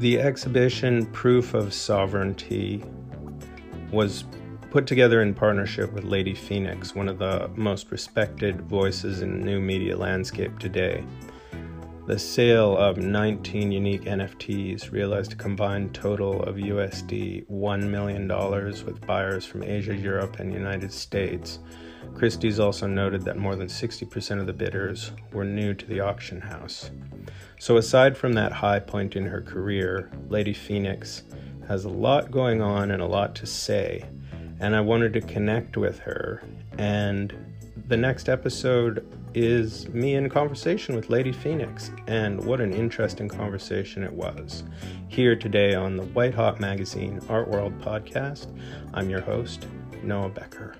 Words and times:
The 0.00 0.18
exhibition 0.18 1.04
Proof 1.04 1.52
of 1.52 1.74
Sovereignty 1.74 2.82
was 3.92 4.24
put 4.70 4.86
together 4.86 5.20
in 5.20 5.34
partnership 5.34 5.92
with 5.92 6.04
Lady 6.04 6.34
Phoenix, 6.34 6.94
one 6.94 7.06
of 7.06 7.18
the 7.18 7.50
most 7.54 7.90
respected 7.90 8.62
voices 8.62 9.20
in 9.20 9.40
the 9.40 9.44
new 9.44 9.60
media 9.60 9.94
landscape 9.94 10.58
today. 10.58 11.04
The 12.06 12.18
sale 12.18 12.78
of 12.78 12.96
19 12.96 13.70
unique 13.70 14.04
NFTs 14.04 14.90
realized 14.90 15.34
a 15.34 15.36
combined 15.36 15.94
total 15.94 16.44
of 16.44 16.56
USD 16.56 17.46
$1 17.50 17.82
million 17.82 18.26
with 18.26 19.06
buyers 19.06 19.44
from 19.44 19.62
Asia, 19.62 19.94
Europe, 19.94 20.40
and 20.40 20.50
United 20.50 20.94
States. 20.94 21.58
Christie's 22.14 22.60
also 22.60 22.86
noted 22.86 23.22
that 23.22 23.36
more 23.36 23.56
than 23.56 23.66
60% 23.66 24.40
of 24.40 24.46
the 24.46 24.52
bidders 24.52 25.12
were 25.32 25.44
new 25.44 25.74
to 25.74 25.86
the 25.86 26.00
auction 26.00 26.40
house. 26.40 26.90
So, 27.58 27.76
aside 27.76 28.16
from 28.16 28.32
that 28.34 28.52
high 28.52 28.80
point 28.80 29.16
in 29.16 29.26
her 29.26 29.40
career, 29.40 30.10
Lady 30.28 30.54
Phoenix 30.54 31.22
has 31.68 31.84
a 31.84 31.88
lot 31.88 32.30
going 32.30 32.60
on 32.60 32.90
and 32.90 33.02
a 33.02 33.06
lot 33.06 33.34
to 33.36 33.46
say, 33.46 34.04
and 34.60 34.74
I 34.74 34.80
wanted 34.80 35.12
to 35.14 35.20
connect 35.20 35.76
with 35.76 35.98
her. 36.00 36.42
And 36.78 37.34
the 37.88 37.96
next 37.96 38.28
episode 38.28 39.06
is 39.34 39.88
me 39.88 40.14
in 40.14 40.28
conversation 40.28 40.94
with 40.94 41.10
Lady 41.10 41.32
Phoenix, 41.32 41.90
and 42.06 42.44
what 42.44 42.60
an 42.60 42.72
interesting 42.72 43.28
conversation 43.28 44.02
it 44.02 44.12
was. 44.12 44.64
Here 45.08 45.36
today 45.36 45.74
on 45.74 45.96
the 45.96 46.04
White 46.04 46.34
Hot 46.34 46.60
Magazine 46.60 47.20
Art 47.28 47.48
World 47.48 47.78
podcast, 47.80 48.48
I'm 48.94 49.08
your 49.08 49.20
host, 49.20 49.66
Noah 50.02 50.30
Becker. 50.30 50.76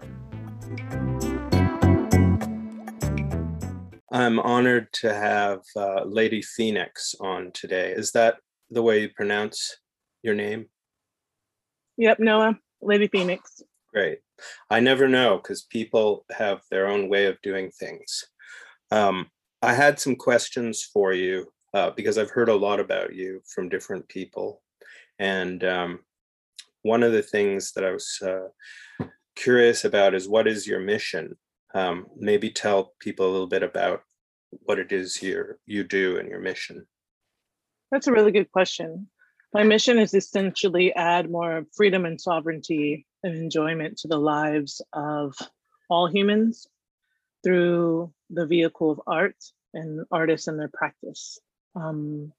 I'm 4.12 4.38
honored 4.38 4.92
to 4.92 5.12
have 5.12 5.62
uh, 5.74 6.04
Lady 6.04 6.42
Phoenix 6.42 7.16
on 7.20 7.50
today. 7.52 7.92
Is 7.92 8.12
that 8.12 8.36
the 8.70 8.82
way 8.82 9.00
you 9.00 9.08
pronounce 9.08 9.78
your 10.22 10.34
name? 10.34 10.66
Yep, 11.96 12.20
Noah, 12.20 12.58
Lady 12.80 13.08
Phoenix. 13.08 13.62
Great. 13.92 14.20
I 14.70 14.78
never 14.78 15.08
know 15.08 15.38
because 15.38 15.62
people 15.62 16.24
have 16.30 16.60
their 16.70 16.86
own 16.86 17.08
way 17.08 17.26
of 17.26 17.42
doing 17.42 17.72
things. 17.72 18.24
Um, 18.92 19.28
I 19.62 19.74
had 19.74 19.98
some 19.98 20.14
questions 20.14 20.84
for 20.84 21.12
you 21.12 21.52
uh, 21.74 21.90
because 21.90 22.16
I've 22.16 22.30
heard 22.30 22.48
a 22.48 22.54
lot 22.54 22.78
about 22.78 23.12
you 23.12 23.42
from 23.52 23.68
different 23.68 24.08
people. 24.08 24.62
And 25.18 25.64
um, 25.64 26.00
one 26.82 27.02
of 27.02 27.10
the 27.10 27.22
things 27.22 27.72
that 27.72 27.84
I 27.84 27.90
was 27.90 28.18
uh, 28.22 28.48
curious 29.42 29.84
about 29.84 30.14
is 30.14 30.28
what 30.28 30.46
is 30.46 30.66
your 30.66 30.80
mission 30.80 31.36
um, 31.74 32.06
maybe 32.16 32.50
tell 32.50 32.92
people 33.00 33.28
a 33.28 33.32
little 33.32 33.46
bit 33.46 33.62
about 33.62 34.02
what 34.50 34.78
it 34.78 34.92
is 34.92 35.22
you 35.22 35.54
you 35.66 35.84
do 35.84 36.18
and 36.18 36.28
your 36.28 36.40
mission. 36.40 36.86
That's 37.90 38.06
a 38.06 38.12
really 38.12 38.32
good 38.32 38.50
question. 38.50 39.08
My 39.52 39.64
mission 39.64 39.98
is 39.98 40.14
essentially 40.14 40.92
add 40.94 41.30
more 41.30 41.64
freedom 41.76 42.04
and 42.04 42.20
sovereignty 42.20 43.06
and 43.22 43.34
enjoyment 43.34 43.98
to 43.98 44.08
the 44.08 44.18
lives 44.18 44.80
of 44.92 45.34
all 45.88 46.08
humans 46.08 46.68
through 47.42 48.12
the 48.30 48.46
vehicle 48.46 48.92
of 48.92 49.00
art 49.06 49.36
and 49.74 50.04
artists 50.12 50.46
and 50.46 50.58
their 50.58 50.70
practice. 50.72 51.38
Um, 51.74 52.32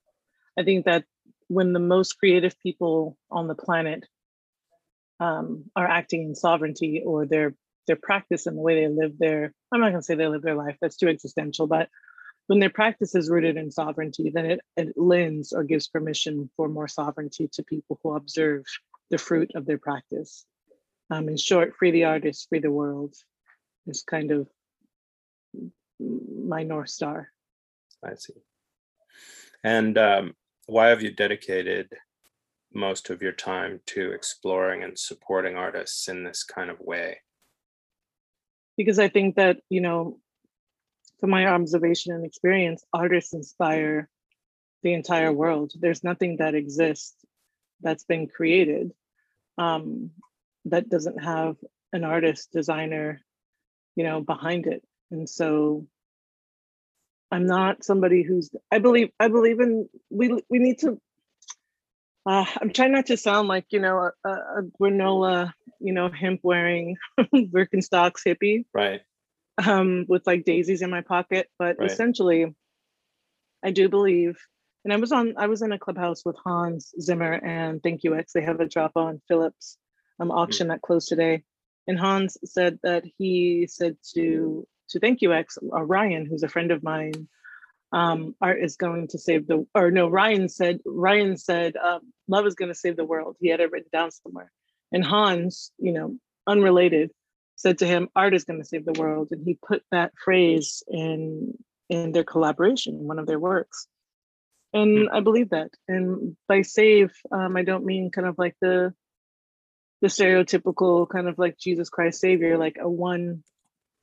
I 0.58 0.64
think 0.64 0.86
that 0.86 1.06
when 1.48 1.74
the 1.74 1.80
most 1.80 2.14
creative 2.14 2.58
people 2.62 3.18
on 3.30 3.48
the 3.48 3.56
planet 3.56 4.06
um, 5.22 5.64
are 5.76 5.88
acting 5.88 6.24
in 6.24 6.36
sovereignty 6.36 7.02
or 7.06 7.26
they're 7.26 7.54
their 7.88 7.96
practice 7.96 8.46
and 8.46 8.58
the 8.58 8.62
way 8.62 8.82
they 8.82 8.94
live 8.94 9.18
their 9.18 9.54
i'm 9.72 9.80
not 9.80 9.90
going 9.90 10.02
to 10.02 10.04
say 10.04 10.16
they 10.16 10.28
live 10.28 10.44
their 10.44 10.56
life 10.56 10.78
that's 10.82 10.98
too 10.98 11.08
existential 11.08 11.68
but 11.68 11.90
when 12.48 12.60
their 12.60 12.70
practice 12.70 13.16
is 13.16 13.30
rooted 13.30 13.58
in 13.58 13.72
sovereignty 13.72 14.30
then 14.30 14.46
it, 14.46 14.60
it 14.78 14.98
lends 14.98 15.54
or 15.54 15.64
gives 15.64 15.88
permission 15.88 16.50
for 16.58 16.68
more 16.68 16.88
sovereignty 16.88 17.50
to 17.54 17.64
people 17.64 18.00
who 18.04 18.16
observe 18.16 18.66
the 19.12 19.18
fruit 19.18 19.52
of 19.54 19.66
their 19.66 19.78
practice. 19.78 20.46
Um, 21.12 21.28
in 21.28 21.38
short 21.38 21.76
free 21.78 21.92
the 21.92 22.06
artist 22.06 22.48
free 22.50 22.60
the 22.60 22.72
world 22.72 23.14
is 23.86 24.02
kind 24.02 24.32
of 24.32 24.48
my 26.00 26.64
north 26.64 26.90
star. 26.90 27.28
I 28.04 28.16
see. 28.16 28.34
And 29.64 29.98
um, 29.98 30.34
why 30.66 30.88
have 30.88 31.04
you 31.04 31.12
dedicated 31.12 31.90
most 32.74 33.10
of 33.10 33.22
your 33.22 33.32
time 33.32 33.82
to 33.86 34.12
exploring 34.12 34.84
and 34.84 34.98
supporting 34.98 35.56
artists 35.56 36.08
in 36.08 36.24
this 36.24 36.44
kind 36.44 36.70
of 36.70 36.80
way 36.80 37.18
because 38.78 39.00
I 39.00 39.10
think 39.10 39.36
that, 39.36 39.58
you 39.70 39.82
know, 39.82 40.20
from 41.20 41.30
my 41.30 41.46
observation 41.46 42.14
and 42.14 42.26
experience, 42.26 42.84
artists 42.92 43.34
inspire 43.34 44.10
the 44.84 44.94
entire 44.94 45.32
world. 45.32 45.72
There's 45.80 46.04
nothing 46.04 46.38
that 46.38 46.56
exists 46.56 47.14
that's 47.82 48.04
been 48.04 48.28
created 48.28 48.92
um, 49.58 50.12
that 50.66 50.90
doesn't 50.90 51.24
have 51.24 51.58
an 51.94 52.04
artist, 52.04 52.52
designer, 52.52 53.22
you 53.96 54.04
know, 54.04 54.22
behind 54.22 54.66
it. 54.66 54.84
And 55.12 55.30
so 55.30 55.86
I'm 57.32 57.46
not 57.46 57.84
somebody 57.84 58.24
who's 58.24 58.50
I 58.72 58.80
believe 58.80 59.10
I 59.20 59.28
believe 59.28 59.60
in 59.60 59.90
we 60.10 60.42
we 60.50 60.60
need 60.60 60.80
to 60.80 61.00
uh, 62.26 62.46
I'm 62.60 62.72
trying 62.72 62.92
not 62.92 63.08
to 63.08 63.18
sound 63.18 63.48
like 63.48 63.66
you 63.70 63.80
know 63.80 64.12
a, 64.24 64.30
a 64.30 64.62
granola, 64.80 65.54
you 65.80 65.94
know, 65.94 66.10
hemp 66.10 66.42
wearing 66.44 66.98
Birkenstocks 67.20 68.24
hippie, 68.26 68.66
right? 68.74 69.02
Um, 69.64 70.06
with 70.08 70.26
like 70.28 70.46
daisies 70.46 70.82
in 70.82 70.90
my 70.90 71.02
pocket, 71.02 71.50
but 71.58 71.78
right. 71.80 71.90
essentially, 71.90 72.54
I 73.64 73.72
do 73.72 73.90
believe. 73.90 74.38
And 74.84 74.92
I 74.92 74.98
was 74.98 75.12
on, 75.12 75.36
I 75.38 75.46
was 75.46 75.62
in 75.62 75.72
a 75.72 75.78
clubhouse 75.78 76.26
with 76.26 76.36
Hans 76.44 76.92
Zimmer 77.00 77.34
and 77.34 77.84
Thank 77.84 78.04
You 78.04 78.16
X. 78.16 78.34
They 78.34 78.42
have 78.42 78.60
a 78.60 78.68
drop 78.68 78.94
on 78.96 79.22
Phillips 79.28 79.78
um, 80.20 80.30
mm-hmm. 80.30 80.38
auction 80.38 80.66
mm-hmm. 80.66 80.72
that 80.72 80.82
closed 80.82 81.08
today, 81.08 81.44
and 81.88 82.00
Hans 82.00 82.38
said 82.46 82.80
that 82.84 83.04
he 83.18 83.68
said 83.70 83.98
to 84.16 84.68
to 84.90 85.00
Thank 85.00 85.22
You 85.22 85.34
X, 85.34 85.58
or 85.62 85.86
Ryan, 85.86 86.26
who's 86.26 86.44
a 86.44 86.50
friend 86.50 86.72
of 86.72 86.84
mine, 86.84 87.28
um, 87.92 88.36
art 88.42 88.60
is 88.62 88.78
going 88.78 89.08
to 89.10 89.18
save 89.18 89.48
the 89.48 89.66
or 89.76 89.92
no 89.92 90.08
ryan 90.08 90.48
said 90.48 90.80
ryan 90.86 91.38
said 91.38 91.76
um, 91.76 92.02
love 92.28 92.46
is 92.46 92.56
going 92.56 92.70
to 92.70 92.76
save 92.76 92.96
the 92.96 93.06
world. 93.06 93.36
He 93.40 93.50
had 93.50 93.60
it 93.60 93.72
written 93.72 93.90
down 93.92 94.12
somewhere. 94.12 94.52
And 94.92 95.04
hans 95.04 95.72
you 95.78 95.94
know 95.94 96.18
unrelated 96.48 97.12
said 97.56 97.80
to 97.80 97.86
him 97.86 98.10
art 98.16 98.34
is 98.34 98.46
going 98.46 98.60
to 98.60 98.68
save 98.68 98.86
the 98.86 99.00
world. 99.00 99.30
And 99.32 99.46
he 99.46 99.58
put 99.66 99.84
that 99.92 100.14
phrase 100.24 100.84
in 100.88 101.54
in 101.90 102.12
their 102.14 102.24
collaboration 102.24 102.96
in 102.96 103.08
one 103.08 103.20
of 103.20 103.28
their 103.28 103.40
works. 103.40 103.88
And 104.74 105.10
hmm. 105.10 105.16
i 105.16 105.20
believe 105.20 105.50
that. 105.50 105.72
And 105.88 106.38
by 106.48 106.62
save 106.62 107.12
um, 107.32 107.58
i 107.58 107.64
don't 107.64 107.86
mean 107.86 108.12
kind 108.12 108.28
of 108.28 108.36
like 108.38 108.56
the 108.62 108.94
the 110.02 110.08
stereotypical 110.08 111.08
kind 111.08 111.28
of 111.28 111.38
like 111.38 111.60
jesus 111.60 111.90
christ 111.90 112.20
savior 112.20 112.58
like 112.58 112.78
a 112.82 112.90
one 112.90 113.44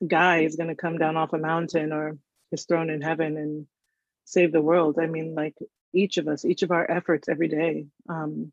guy 0.07 0.43
is 0.43 0.55
going 0.55 0.69
to 0.69 0.77
come 0.77 0.97
down 0.97 1.17
off 1.17 1.33
a 1.33 1.39
mountain 1.39 1.93
or 1.93 2.17
is 2.53 2.67
thrown 2.67 2.89
in 2.89 3.03
heaven 3.03 3.37
and 3.37 3.67
save 4.29 4.53
the 4.53 4.61
world. 4.61 4.99
I 5.01 5.07
mean, 5.07 5.35
like 5.35 5.55
each 5.93 6.19
of 6.19 6.29
us, 6.29 6.45
each 6.45 6.63
of 6.63 6.71
our 6.71 6.89
efforts 6.91 7.29
every 7.29 7.49
day 7.49 7.87
um, 8.09 8.53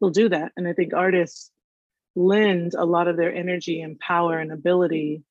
will 0.00 0.10
do 0.10 0.28
that. 0.28 0.52
And 0.56 0.66
I 0.66 0.72
think 0.72 0.94
artists 0.94 1.50
lend 2.14 2.74
a 2.74 2.84
lot 2.84 3.08
of 3.08 3.16
their 3.16 3.34
energy 3.34 3.80
and 3.80 3.98
power 3.98 4.38
and 4.38 4.52
ability 4.52 5.22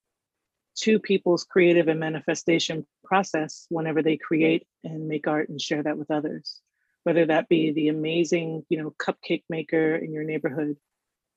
to 0.78 1.00
people's 1.00 1.44
creative 1.44 1.88
and 1.88 2.00
manifestation 2.00 2.86
process 3.04 3.66
whenever 3.70 4.02
they 4.02 4.18
create 4.18 4.66
and 4.84 5.08
make 5.08 5.28
art 5.28 5.50
and 5.50 5.62
share 5.62 5.84
that 5.84 5.98
with 5.98 6.10
others 6.10 6.62
whether 7.04 7.26
that 7.26 7.50
be 7.50 7.72
the 7.72 7.88
amazing 7.90 8.64
you 8.70 8.82
know 8.82 8.94
cupcake 8.98 9.44
maker 9.50 9.96
in 9.96 10.14
your 10.14 10.24
neighborhood 10.24 10.78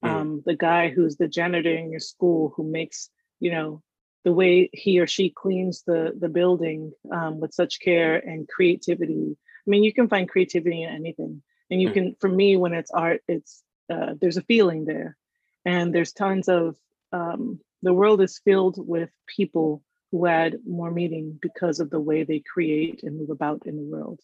mm. 0.05 0.09
um, 0.09 0.43
the 0.47 0.57
guy 0.57 0.89
who's 0.89 1.17
the 1.17 1.29
janitor 1.29 1.75
in 1.75 1.91
your 1.91 2.01
school 2.01 2.53
who 2.57 2.65
makes 2.65 3.11
you 3.41 3.51
know 3.51 3.83
the 4.25 4.33
way 4.33 4.71
he 4.73 5.01
or 5.01 5.07
she 5.07 5.31
cleans 5.31 5.83
the 5.83 6.13
the 6.19 6.29
building 6.29 6.93
um, 7.13 7.41
with 7.41 7.55
such 7.55 7.81
care 7.81 8.17
and 8.17 8.49
creativity. 8.49 9.37
I 9.67 9.71
mean, 9.71 9.85
you 9.85 9.93
can 9.93 10.09
find 10.09 10.29
creativity 10.29 10.83
in 10.83 10.91
anything, 10.91 11.43
and 11.71 11.81
you 11.81 11.89
hmm. 11.89 11.95
can. 11.95 12.17
For 12.21 12.29
me, 12.29 12.57
when 12.57 12.73
it's 12.73 12.91
art, 12.91 13.23
it's 13.29 13.63
uh, 13.93 14.15
there's 14.21 14.37
a 14.37 14.43
feeling 14.43 14.85
there, 14.85 15.17
and 15.65 15.95
there's 15.95 16.13
tons 16.13 16.49
of. 16.49 16.77
Um, 17.13 17.61
the 17.83 17.93
world 17.93 18.23
is 18.23 18.41
filled 18.43 18.77
with 18.79 19.11
people 19.27 19.83
who 20.11 20.27
add 20.27 20.57
more 20.67 20.91
meaning 20.91 21.39
because 21.41 21.81
of 21.81 21.91
the 21.91 22.01
way 22.01 22.25
they 22.25 22.41
create 22.41 23.03
and 23.03 23.19
move 23.19 23.29
about 23.29 23.67
in 23.67 23.77
the 23.77 23.83
world. 23.83 24.21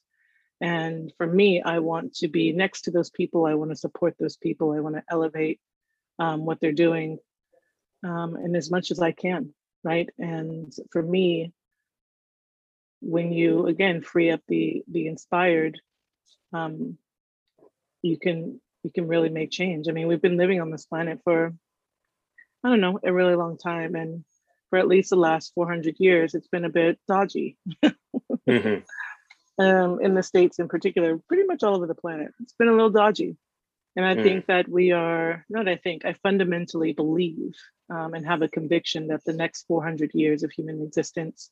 And 0.62 1.12
for 1.18 1.26
me, 1.26 1.60
I 1.62 1.80
want 1.80 2.14
to 2.16 2.28
be 2.28 2.52
next 2.52 2.82
to 2.82 2.90
those 2.90 3.10
people. 3.10 3.44
I 3.44 3.54
want 3.54 3.70
to 3.70 3.76
support 3.76 4.14
those 4.18 4.36
people. 4.36 4.72
I 4.72 4.80
want 4.80 4.96
to 4.96 5.02
elevate 5.10 5.60
um, 6.18 6.46
what 6.46 6.58
they're 6.58 6.72
doing 6.72 7.18
um, 8.02 8.36
and 8.36 8.56
as 8.56 8.70
much 8.70 8.90
as 8.90 9.00
I 9.00 9.12
can 9.12 9.52
right? 9.82 10.08
And 10.18 10.72
for 10.92 11.02
me 11.02 11.52
when 13.02 13.32
you 13.32 13.66
again 13.66 14.02
free 14.02 14.30
up 14.30 14.42
the 14.46 14.82
the 14.86 15.06
inspired 15.06 15.80
um 16.52 16.98
you 18.02 18.18
can 18.18 18.60
you 18.82 18.90
can 18.90 19.08
really 19.08 19.30
make 19.30 19.50
change. 19.50 19.88
I 19.88 19.92
mean 19.92 20.06
we've 20.06 20.22
been 20.22 20.36
living 20.36 20.60
on 20.60 20.70
this 20.70 20.86
planet 20.86 21.20
for 21.24 21.54
i 22.62 22.68
don't 22.68 22.80
know 22.80 22.98
a 23.02 23.12
really 23.12 23.36
long 23.36 23.58
time. 23.58 23.94
And 23.94 24.24
for 24.68 24.78
at 24.78 24.88
least 24.88 25.10
the 25.10 25.16
last 25.16 25.52
400 25.54 25.96
years 25.98 26.34
it's 26.34 26.48
been 26.48 26.64
a 26.64 26.70
bit 26.70 26.98
dodgy. 27.08 27.56
Mm-hmm. 28.48 28.80
um, 29.60 30.00
in 30.00 30.14
the 30.14 30.22
states 30.22 30.58
in 30.58 30.68
particular, 30.68 31.18
pretty 31.28 31.44
much 31.44 31.62
all 31.62 31.76
over 31.76 31.86
the 31.86 31.94
planet. 31.94 32.32
It's 32.40 32.54
been 32.54 32.68
a 32.68 32.72
little 32.72 32.90
dodgy, 32.90 33.36
and 33.96 34.06
I 34.06 34.14
mm. 34.14 34.22
think 34.22 34.46
that 34.46 34.68
we 34.68 34.92
are 34.92 35.44
not. 35.48 35.68
I 35.68 35.76
think 35.76 36.04
I 36.04 36.14
fundamentally 36.14 36.92
believe 36.92 37.54
um, 37.88 38.14
and 38.14 38.26
have 38.26 38.42
a 38.42 38.48
conviction 38.48 39.08
that 39.08 39.24
the 39.24 39.32
next 39.32 39.66
400 39.66 40.12
years 40.14 40.42
of 40.42 40.52
human 40.52 40.82
existence 40.82 41.50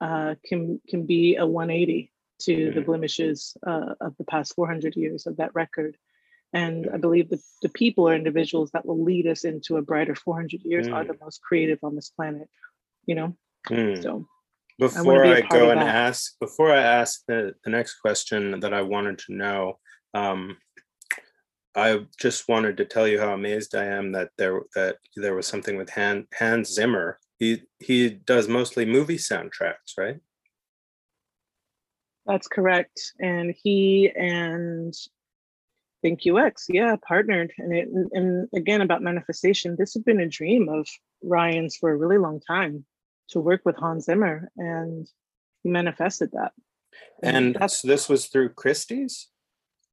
uh, 0.00 0.34
can 0.44 0.80
can 0.88 1.06
be 1.06 1.36
a 1.36 1.46
180 1.46 2.12
to 2.42 2.56
mm. 2.56 2.74
the 2.74 2.80
blemishes 2.80 3.56
uh, 3.66 3.94
of 4.00 4.16
the 4.18 4.24
past 4.24 4.54
400 4.54 4.96
years 4.96 5.26
of 5.26 5.36
that 5.38 5.54
record. 5.54 5.96
And 6.52 6.88
I 6.92 6.98
believe 6.98 7.30
that 7.30 7.40
the 7.62 7.68
people 7.68 8.08
or 8.08 8.14
individuals 8.14 8.70
that 8.72 8.86
will 8.86 9.02
lead 9.02 9.26
us 9.26 9.44
into 9.44 9.76
a 9.76 9.82
brighter 9.82 10.14
400 10.14 10.62
years 10.62 10.86
mm. 10.86 10.94
are 10.94 11.04
the 11.04 11.16
most 11.20 11.42
creative 11.42 11.80
on 11.82 11.96
this 11.96 12.10
planet. 12.10 12.48
You 13.06 13.16
know, 13.16 13.36
mm. 13.68 14.00
so 14.00 14.26
before 14.78 15.24
I, 15.24 15.38
I 15.38 15.40
go 15.42 15.70
and 15.70 15.80
ask, 15.80 16.38
before 16.38 16.72
I 16.72 16.82
ask 16.82 17.22
the, 17.26 17.54
the 17.64 17.70
next 17.70 18.00
question 18.00 18.60
that 18.60 18.72
I 18.72 18.82
wanted 18.82 19.18
to 19.20 19.34
know, 19.34 19.78
um, 20.14 20.56
I 21.76 22.06
just 22.20 22.48
wanted 22.48 22.76
to 22.76 22.84
tell 22.84 23.08
you 23.08 23.18
how 23.18 23.32
amazed 23.32 23.74
I 23.74 23.84
am 23.84 24.12
that 24.12 24.30
there 24.38 24.62
that 24.74 24.98
there 25.16 25.34
was 25.34 25.46
something 25.46 25.76
with 25.76 25.90
Han, 25.90 26.26
Hans 26.38 26.72
Zimmer. 26.72 27.18
He 27.38 27.62
he 27.80 28.10
does 28.10 28.48
mostly 28.48 28.84
movie 28.84 29.16
soundtracks, 29.16 29.98
right? 29.98 30.20
That's 32.26 32.48
correct. 32.48 33.12
And 33.20 33.54
he 33.62 34.10
and 34.16 34.94
Thank 36.02 36.24
You 36.24 36.38
X, 36.38 36.66
yeah, 36.68 36.96
partnered. 37.06 37.52
And 37.58 37.74
it 37.74 37.88
and 38.12 38.48
again 38.54 38.80
about 38.80 39.02
manifestation, 39.02 39.76
this 39.76 39.94
had 39.94 40.04
been 40.04 40.20
a 40.20 40.28
dream 40.28 40.68
of 40.68 40.86
Ryan's 41.22 41.76
for 41.76 41.90
a 41.90 41.96
really 41.96 42.18
long 42.18 42.40
time 42.40 42.84
to 43.30 43.40
work 43.40 43.62
with 43.64 43.76
Hans 43.76 44.04
Zimmer, 44.04 44.50
and 44.56 45.08
he 45.62 45.70
manifested 45.70 46.30
that. 46.32 46.52
And, 47.22 47.56
and 47.56 47.70
this 47.82 48.08
was 48.08 48.26
through 48.26 48.50
Christie's. 48.50 49.28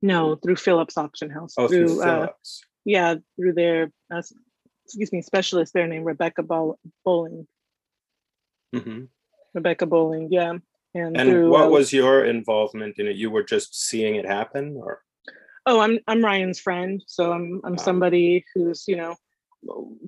No, 0.01 0.35
through 0.35 0.55
Phillips 0.55 0.97
Auction 0.97 1.29
House. 1.29 1.53
Oh, 1.57 1.67
through, 1.67 1.87
through 1.87 2.01
uh, 2.01 2.05
Phillips. 2.05 2.61
Uh, 2.63 2.67
yeah, 2.85 3.15
through 3.35 3.53
their 3.53 3.91
uh, 4.13 4.21
excuse 4.85 5.11
me 5.11 5.21
specialist 5.21 5.73
there 5.73 5.87
named 5.87 6.05
Rebecca 6.05 6.43
Bowling. 6.43 7.47
Mm-hmm. 8.75 9.03
Rebecca 9.53 9.85
Bowling, 9.85 10.29
yeah. 10.31 10.53
And, 10.93 11.15
and 11.15 11.29
through, 11.29 11.49
what 11.49 11.67
uh, 11.67 11.69
was 11.69 11.93
your 11.93 12.25
involvement 12.25 12.99
in 12.99 13.07
it? 13.07 13.15
You 13.15 13.29
were 13.29 13.43
just 13.43 13.87
seeing 13.87 14.15
it 14.15 14.25
happen, 14.25 14.75
or? 14.77 15.01
Oh, 15.65 15.79
I'm 15.79 15.99
I'm 16.07 16.23
Ryan's 16.23 16.59
friend, 16.59 17.01
so 17.07 17.31
I'm 17.31 17.61
I'm 17.63 17.75
wow. 17.75 17.83
somebody 17.83 18.43
who's 18.53 18.85
you 18.87 18.97
know 18.97 19.15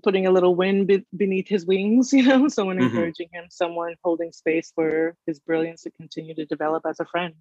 putting 0.04 0.26
a 0.26 0.32
little 0.32 0.56
wind 0.56 0.88
be- 0.88 1.06
beneath 1.16 1.48
his 1.48 1.66
wings, 1.66 2.12
you 2.14 2.24
know, 2.24 2.48
someone 2.48 2.78
mm-hmm. 2.78 2.88
encouraging 2.88 3.30
him, 3.32 3.46
someone 3.50 3.96
holding 4.04 4.32
space 4.32 4.72
for 4.74 5.16
his 5.26 5.40
brilliance 5.40 5.84
to 5.84 5.92
continue 5.92 6.36
to 6.36 6.46
develop 6.46 6.84
as 6.86 7.00
a 7.00 7.06
friend. 7.06 7.36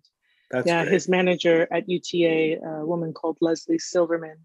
That's 0.53 0.67
yeah, 0.67 0.83
great. 0.83 0.93
his 0.93 1.09
manager 1.09 1.67
at 1.73 1.89
UTA, 1.89 2.61
a 2.63 2.87
woman 2.87 3.15
called 3.15 3.39
Leslie 3.41 3.79
Silverman, 3.79 4.37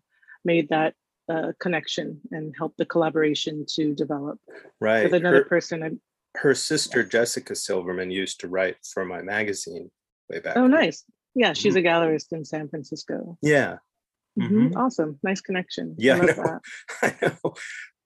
made 0.45 0.69
that 0.69 0.95
uh, 1.29 1.51
connection 1.59 2.21
and 2.31 2.55
helped 2.57 2.77
the 2.77 2.85
collaboration 2.85 3.65
to 3.75 3.93
develop. 3.93 4.39
Right. 4.79 5.03
With 5.03 5.13
another 5.13 5.43
her, 5.43 5.45
person. 5.45 5.83
I, 5.83 5.91
her 6.39 6.55
sister 6.55 7.03
Jessica 7.03 7.55
Silverman 7.55 8.09
used 8.09 8.39
to 8.39 8.47
write 8.47 8.77
for 8.93 9.05
my 9.05 9.21
magazine 9.21 9.91
way 10.29 10.39
back. 10.39 10.55
Oh, 10.55 10.61
then. 10.61 10.71
nice. 10.71 11.03
Yeah, 11.35 11.53
she's 11.53 11.75
mm-hmm. 11.75 11.85
a 11.85 11.89
gallerist 11.89 12.31
in 12.31 12.45
San 12.45 12.69
Francisco. 12.69 13.37
Yeah. 13.41 13.77
Mm-hmm. 14.39 14.67
Mm-hmm. 14.67 14.77
Awesome. 14.77 15.19
Nice 15.23 15.41
connection. 15.41 15.95
Yeah, 15.97 16.15
I, 16.15 16.25
know. 16.25 16.59
I 17.01 17.15
know. 17.21 17.53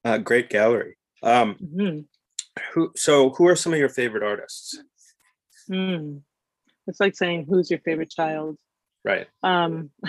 Uh, 0.04 0.18
great 0.18 0.50
gallery. 0.50 0.98
Um, 1.22 1.56
mm-hmm. 1.56 2.00
who? 2.74 2.92
So, 2.96 3.30
who 3.32 3.48
are 3.48 3.56
some 3.56 3.74
of 3.74 3.80
your 3.80 3.90
favorite 3.90 4.24
artists? 4.24 4.82
Mm. 5.70 6.22
It's 6.88 7.00
like 7.00 7.16
saying, 7.16 7.46
"Who's 7.48 7.70
your 7.70 7.80
favorite 7.80 8.10
child?" 8.10 8.58
Right. 9.04 9.28
Um, 9.44 9.92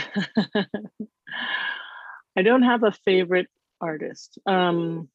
I 2.37 2.43
don't 2.43 2.63
have 2.63 2.83
a 2.83 2.93
favorite 2.93 3.49
artist. 3.81 4.39
Um, 4.47 5.09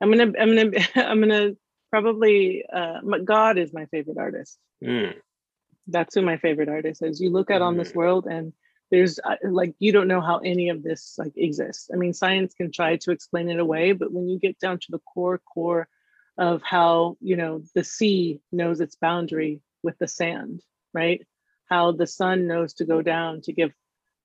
I'm 0.00 0.10
gonna, 0.10 0.32
I'm 0.38 0.56
gonna, 0.56 0.70
I'm 0.96 1.20
gonna 1.20 1.50
probably. 1.90 2.64
Uh, 2.72 3.00
God 3.24 3.58
is 3.58 3.72
my 3.72 3.86
favorite 3.86 4.18
artist. 4.18 4.58
Mm. 4.84 5.14
That's 5.86 6.14
who 6.14 6.22
my 6.22 6.36
favorite 6.36 6.68
artist 6.68 7.02
is. 7.02 7.20
You 7.20 7.30
look 7.30 7.50
at 7.50 7.60
mm. 7.60 7.64
on 7.64 7.76
this 7.76 7.92
mm. 7.92 7.96
world, 7.96 8.26
and 8.26 8.52
there's 8.90 9.18
uh, 9.18 9.36
like 9.44 9.74
you 9.78 9.92
don't 9.92 10.08
know 10.08 10.20
how 10.20 10.38
any 10.38 10.68
of 10.68 10.82
this 10.82 11.14
like 11.18 11.32
exists. 11.36 11.90
I 11.92 11.96
mean, 11.96 12.12
science 12.12 12.54
can 12.54 12.72
try 12.72 12.96
to 12.96 13.10
explain 13.10 13.48
it 13.48 13.58
away, 13.58 13.92
but 13.92 14.12
when 14.12 14.28
you 14.28 14.38
get 14.38 14.58
down 14.58 14.78
to 14.78 14.90
the 14.90 15.00
core 15.00 15.38
core 15.38 15.88
of 16.36 16.62
how 16.62 17.16
you 17.20 17.36
know 17.36 17.62
the 17.74 17.84
sea 17.84 18.40
knows 18.52 18.80
its 18.80 18.96
boundary 18.96 19.60
with 19.82 19.98
the 19.98 20.08
sand, 20.08 20.62
right? 20.92 21.26
How 21.68 21.92
the 21.92 22.06
sun 22.06 22.46
knows 22.46 22.74
to 22.74 22.84
go 22.84 23.02
down 23.02 23.42
to 23.42 23.52
give 23.52 23.72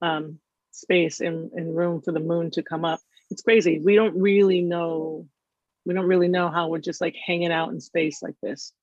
um, 0.01 0.39
space 0.71 1.21
and, 1.21 1.51
and 1.53 1.75
room 1.75 2.01
for 2.01 2.11
the 2.11 2.19
moon 2.19 2.51
to 2.51 2.63
come 2.63 2.85
up. 2.85 2.99
It's 3.31 3.41
crazy. 3.41 3.79
We 3.79 3.95
don't 3.95 4.19
really 4.19 4.61
know. 4.61 5.27
We 5.85 5.93
don't 5.93 6.07
really 6.07 6.27
know 6.27 6.49
how 6.49 6.69
we're 6.69 6.79
just 6.79 7.01
like 7.01 7.15
hanging 7.15 7.51
out 7.51 7.69
in 7.69 7.79
space 7.79 8.21
like 8.21 8.35
this. 8.41 8.73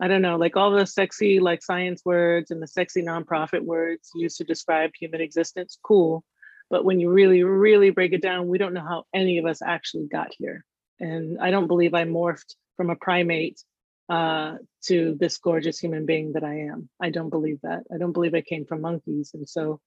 I 0.00 0.08
don't 0.08 0.22
know, 0.22 0.36
like 0.36 0.56
all 0.56 0.72
the 0.72 0.86
sexy 0.86 1.38
like 1.38 1.62
science 1.62 2.02
words 2.04 2.50
and 2.50 2.60
the 2.60 2.66
sexy 2.66 3.02
nonprofit 3.02 3.62
words 3.62 4.10
used 4.14 4.38
to 4.38 4.44
describe 4.44 4.90
human 4.98 5.20
existence, 5.20 5.78
cool. 5.82 6.24
But 6.68 6.84
when 6.84 6.98
you 6.98 7.10
really, 7.10 7.44
really 7.44 7.90
break 7.90 8.12
it 8.12 8.22
down, 8.22 8.48
we 8.48 8.58
don't 8.58 8.74
know 8.74 8.80
how 8.86 9.04
any 9.14 9.38
of 9.38 9.46
us 9.46 9.62
actually 9.62 10.08
got 10.08 10.32
here. 10.36 10.64
And 10.98 11.38
I 11.40 11.50
don't 11.50 11.68
believe 11.68 11.94
I 11.94 12.04
morphed 12.04 12.54
from 12.76 12.90
a 12.90 12.96
primate 12.96 13.60
uh, 14.08 14.56
to 14.84 15.16
this 15.18 15.38
gorgeous 15.38 15.78
human 15.78 16.06
being 16.06 16.32
that 16.32 16.44
I 16.44 16.60
am. 16.70 16.88
I 17.00 17.10
don't 17.10 17.30
believe 17.30 17.60
that. 17.62 17.84
I 17.92 17.98
don't 17.98 18.12
believe 18.12 18.34
I 18.34 18.42
came 18.42 18.66
from 18.66 18.82
monkeys. 18.82 19.30
And 19.34 19.48
so 19.48 19.80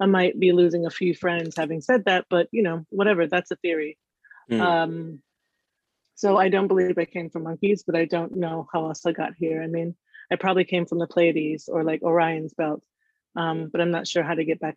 I 0.00 0.06
might 0.06 0.38
be 0.38 0.52
losing 0.52 0.86
a 0.86 0.90
few 0.90 1.14
friends 1.14 1.54
having 1.56 1.80
said 1.80 2.04
that, 2.06 2.26
but 2.30 2.48
you 2.52 2.62
know, 2.62 2.84
whatever, 2.88 3.26
that's 3.26 3.50
a 3.50 3.56
theory. 3.56 3.98
Mm. 4.50 4.60
Um, 4.60 5.22
so 6.14 6.36
I 6.36 6.48
don't 6.48 6.68
believe 6.68 6.98
I 6.98 7.04
came 7.04 7.30
from 7.30 7.44
monkeys, 7.44 7.84
but 7.86 7.96
I 7.96 8.04
don't 8.04 8.36
know 8.36 8.66
how 8.72 8.86
else 8.86 9.06
I 9.06 9.12
got 9.12 9.32
here. 9.38 9.62
I 9.62 9.68
mean, 9.68 9.94
I 10.30 10.36
probably 10.36 10.64
came 10.64 10.86
from 10.86 10.98
the 10.98 11.06
Pleiades 11.06 11.68
or 11.68 11.84
like 11.84 12.02
Orion's 12.02 12.54
belt, 12.54 12.84
um, 13.36 13.68
but 13.70 13.80
I'm 13.80 13.90
not 13.90 14.06
sure 14.06 14.22
how 14.22 14.34
to 14.34 14.44
get 14.44 14.60
back 14.60 14.76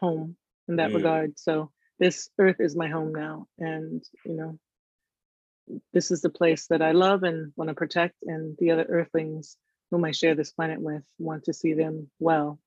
home 0.00 0.36
in 0.68 0.76
that 0.76 0.90
mm. 0.90 0.96
regard. 0.96 1.38
So 1.38 1.70
this 1.98 2.30
earth 2.38 2.56
is 2.60 2.74
my 2.74 2.88
home 2.88 3.12
now, 3.12 3.46
and 3.58 4.02
you 4.24 4.34
know, 4.34 4.58
this 5.92 6.10
is 6.10 6.22
the 6.22 6.30
place 6.30 6.66
that 6.68 6.82
I 6.82 6.92
love 6.92 7.22
and 7.22 7.52
want 7.56 7.68
to 7.68 7.74
protect, 7.74 8.16
and 8.22 8.56
the 8.58 8.70
other 8.70 8.84
Earthlings 8.84 9.56
whom 9.90 10.04
I 10.04 10.12
share 10.12 10.34
this 10.34 10.52
planet 10.52 10.80
with 10.80 11.02
want 11.18 11.44
to 11.44 11.52
see 11.52 11.74
them 11.74 12.10
well. 12.18 12.60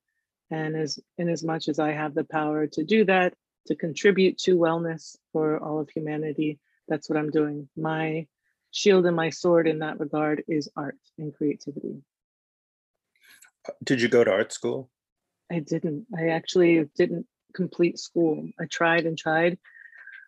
And 0.52 0.76
as 0.76 1.00
in 1.18 1.30
as 1.30 1.44
much 1.44 1.68
as 1.68 1.80
I 1.80 1.92
have 1.92 2.14
the 2.14 2.26
power 2.26 2.68
to 2.68 2.84
do 2.84 3.06
that, 3.06 3.34
to 3.68 3.76
contribute 3.76 4.38
to 4.40 4.58
wellness 4.58 5.16
for 5.32 5.58
all 5.58 5.80
of 5.80 5.90
humanity, 5.90 6.60
that's 6.88 7.10
what 7.10 7.18
I'm 7.18 7.32
doing. 7.32 7.70
My 7.78 8.28
shield 8.72 9.06
and 9.06 9.16
my 9.16 9.30
sword 9.30 9.68
in 9.68 9.80
that 9.80 10.00
regard 10.00 10.44
is 10.48 10.70
art 10.76 10.98
and 11.18 11.34
creativity. 11.34 12.04
Did 13.84 14.02
you 14.02 14.10
go 14.10 14.24
to 14.24 14.32
art 14.32 14.52
school? 14.52 14.90
I 15.52 15.60
didn't. 15.60 16.08
I 16.18 16.30
actually 16.30 16.90
didn't 16.96 17.26
complete 17.54 18.00
school. 18.00 18.50
I 18.60 18.66
tried 18.66 19.06
and 19.06 19.18
tried, 19.18 19.58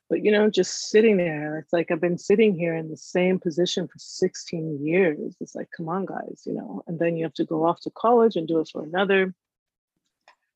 but 0.10 0.24
you 0.24 0.32
know, 0.32 0.50
just 0.50 0.90
sitting 0.90 1.18
there, 1.18 1.60
it's 1.60 1.74
like 1.74 1.92
I've 1.92 2.02
been 2.02 2.18
sitting 2.18 2.56
here 2.56 2.76
in 2.76 2.90
the 2.90 2.98
same 2.98 3.40
position 3.40 3.88
for 3.88 3.98
16 3.98 4.86
years. 4.86 5.36
It's 5.42 5.56
like, 5.56 5.70
come 5.76 5.90
on, 5.90 6.06
guys, 6.06 6.44
you 6.46 6.54
know, 6.54 6.84
and 6.88 7.00
then 7.00 7.18
you 7.18 7.24
have 7.24 7.34
to 7.36 7.46
go 7.46 7.66
off 7.66 7.82
to 7.82 7.90
college 7.90 8.36
and 8.36 8.48
do 8.48 8.60
it 8.60 8.70
for 8.72 8.84
another 8.84 9.34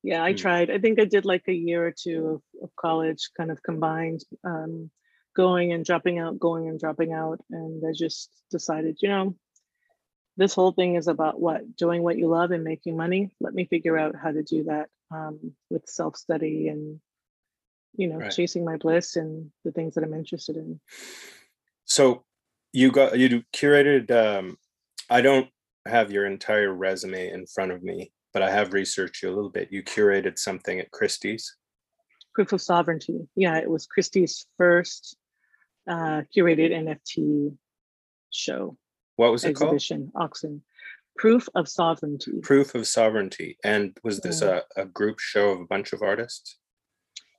yeah 0.02 0.22
i 0.22 0.32
hmm. 0.32 0.36
tried 0.36 0.70
i 0.70 0.78
think 0.78 1.00
i 1.00 1.04
did 1.04 1.24
like 1.24 1.46
a 1.48 1.52
year 1.52 1.86
or 1.86 1.92
two 1.92 2.26
of, 2.26 2.62
of 2.62 2.76
college 2.76 3.30
kind 3.36 3.50
of 3.50 3.62
combined 3.62 4.24
um, 4.44 4.90
going 5.36 5.72
and 5.72 5.84
dropping 5.84 6.18
out 6.18 6.38
going 6.38 6.68
and 6.68 6.80
dropping 6.80 7.12
out 7.12 7.40
and 7.50 7.82
i 7.86 7.92
just 7.92 8.30
decided 8.50 8.98
you 9.00 9.08
know 9.08 9.34
this 10.36 10.54
whole 10.54 10.72
thing 10.72 10.94
is 10.94 11.08
about 11.08 11.40
what 11.40 11.76
doing 11.76 12.02
what 12.02 12.16
you 12.16 12.28
love 12.28 12.50
and 12.50 12.64
making 12.64 12.96
money 12.96 13.30
let 13.40 13.54
me 13.54 13.64
figure 13.64 13.98
out 13.98 14.14
how 14.14 14.30
to 14.30 14.42
do 14.42 14.64
that 14.64 14.88
um, 15.12 15.52
with 15.70 15.88
self-study 15.88 16.68
and 16.68 17.00
you 17.96 18.08
know 18.08 18.16
right. 18.16 18.30
chasing 18.30 18.64
my 18.64 18.76
bliss 18.76 19.16
and 19.16 19.50
the 19.64 19.72
things 19.72 19.94
that 19.94 20.04
i'm 20.04 20.14
interested 20.14 20.56
in 20.56 20.80
so 21.84 22.24
you 22.72 22.90
got 22.90 23.18
you 23.18 23.42
curated 23.52 24.10
um, 24.10 24.56
i 25.08 25.20
don't 25.20 25.48
have 25.86 26.12
your 26.12 26.26
entire 26.26 26.72
resume 26.72 27.30
in 27.30 27.46
front 27.46 27.72
of 27.72 27.82
me 27.82 28.12
but 28.32 28.42
I 28.42 28.50
have 28.50 28.72
researched 28.72 29.22
you 29.22 29.30
a 29.30 29.34
little 29.34 29.50
bit. 29.50 29.72
You 29.72 29.82
curated 29.82 30.38
something 30.38 30.78
at 30.78 30.90
Christie's. 30.90 31.56
Proof 32.34 32.52
of 32.52 32.60
Sovereignty. 32.60 33.28
Yeah, 33.34 33.58
it 33.58 33.68
was 33.68 33.86
Christie's 33.86 34.46
first 34.56 35.16
uh, 35.88 36.22
curated 36.36 36.70
NFT 36.70 37.56
show. 38.30 38.76
What 39.16 39.32
was 39.32 39.44
it 39.44 39.50
exhibition, 39.50 40.10
called? 40.14 40.24
Auction. 40.26 40.62
Proof 41.16 41.48
of 41.54 41.68
Sovereignty. 41.68 42.40
Proof 42.42 42.74
of 42.74 42.86
Sovereignty. 42.86 43.58
And 43.64 43.96
was 44.04 44.20
this 44.20 44.42
yeah. 44.42 44.60
a, 44.76 44.82
a 44.82 44.86
group 44.86 45.18
show 45.18 45.50
of 45.50 45.60
a 45.60 45.66
bunch 45.66 45.92
of 45.92 46.02
artists? 46.02 46.56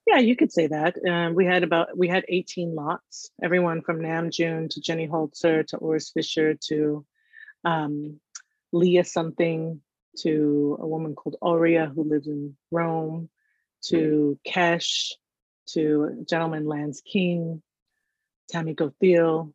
Yeah, 0.07 0.17
you 0.17 0.35
could 0.35 0.51
say 0.51 0.67
that. 0.67 0.95
Um, 1.07 1.35
we 1.35 1.45
had 1.45 1.63
about 1.63 1.97
we 1.97 2.07
had 2.07 2.25
18 2.27 2.73
lots, 2.73 3.31
everyone 3.41 3.81
from 3.81 4.01
Nam 4.01 4.31
June 4.31 4.67
to 4.69 4.81
Jenny 4.81 5.07
Holzer 5.07 5.65
to 5.67 5.77
Urs 5.77 6.11
Fischer 6.11 6.55
to 6.69 7.05
um, 7.63 8.19
Leah 8.71 9.05
something 9.05 9.81
to 10.19 10.77
a 10.81 10.87
woman 10.87 11.15
called 11.15 11.37
Aurea 11.41 11.91
who 11.93 12.03
lives 12.03 12.27
in 12.27 12.55
Rome, 12.71 13.29
to 13.85 14.37
Kesh, 14.47 15.11
to 15.69 16.25
gentleman 16.27 16.65
Lance 16.65 17.01
King, 17.01 17.61
Tammy 18.49 18.73
Gothiel. 18.73 19.53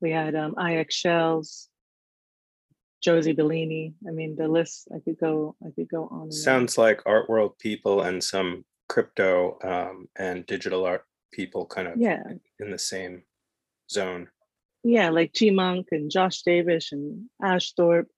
We 0.00 0.10
had 0.10 0.34
um, 0.34 0.54
IX 0.58 0.94
Shells, 0.94 1.68
Josie 3.02 3.32
Bellini. 3.32 3.94
I 4.06 4.12
mean, 4.12 4.36
the 4.36 4.48
list 4.48 4.88
I 4.94 5.00
could 5.00 5.18
go, 5.18 5.56
I 5.64 5.70
could 5.74 5.88
go 5.88 6.08
on. 6.10 6.32
Sounds 6.32 6.78
on. 6.78 6.84
like 6.84 7.02
art 7.06 7.28
world 7.28 7.58
people 7.58 8.02
and 8.02 8.22
some 8.22 8.64
crypto 8.88 9.58
um, 9.62 10.08
and 10.16 10.46
digital 10.46 10.84
art 10.84 11.04
people 11.32 11.66
kind 11.66 11.88
of 11.88 11.98
yeah 11.98 12.22
in 12.60 12.70
the 12.70 12.78
same 12.78 13.22
zone. 13.90 14.28
Yeah, 14.84 15.10
like 15.10 15.32
GMUNK 15.32 15.86
and 15.90 16.10
Josh 16.10 16.42
Davis 16.42 16.92
and 16.92 17.28
Ash 17.42 17.72
Thorpe. 17.72 18.08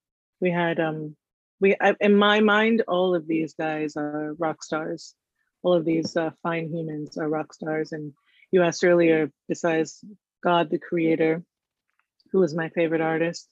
We 0.40 0.50
had 0.50 0.78
um 0.80 1.16
we 1.60 1.76
I, 1.80 1.96
in 2.00 2.14
my 2.16 2.40
mind 2.40 2.82
all 2.86 3.14
of 3.14 3.26
these 3.26 3.54
guys 3.54 3.96
are 3.96 4.34
rock 4.38 4.62
stars. 4.62 5.14
All 5.62 5.74
of 5.74 5.84
these 5.84 6.16
uh, 6.16 6.30
fine 6.42 6.70
humans 6.72 7.18
are 7.18 7.28
rock 7.28 7.52
stars. 7.52 7.90
And 7.92 8.12
you 8.52 8.62
asked 8.62 8.84
earlier, 8.84 9.32
besides 9.48 10.04
God 10.42 10.70
the 10.70 10.78
Creator, 10.78 11.42
who 12.30 12.42
is 12.44 12.54
my 12.54 12.68
favorite 12.68 13.00
artist, 13.00 13.48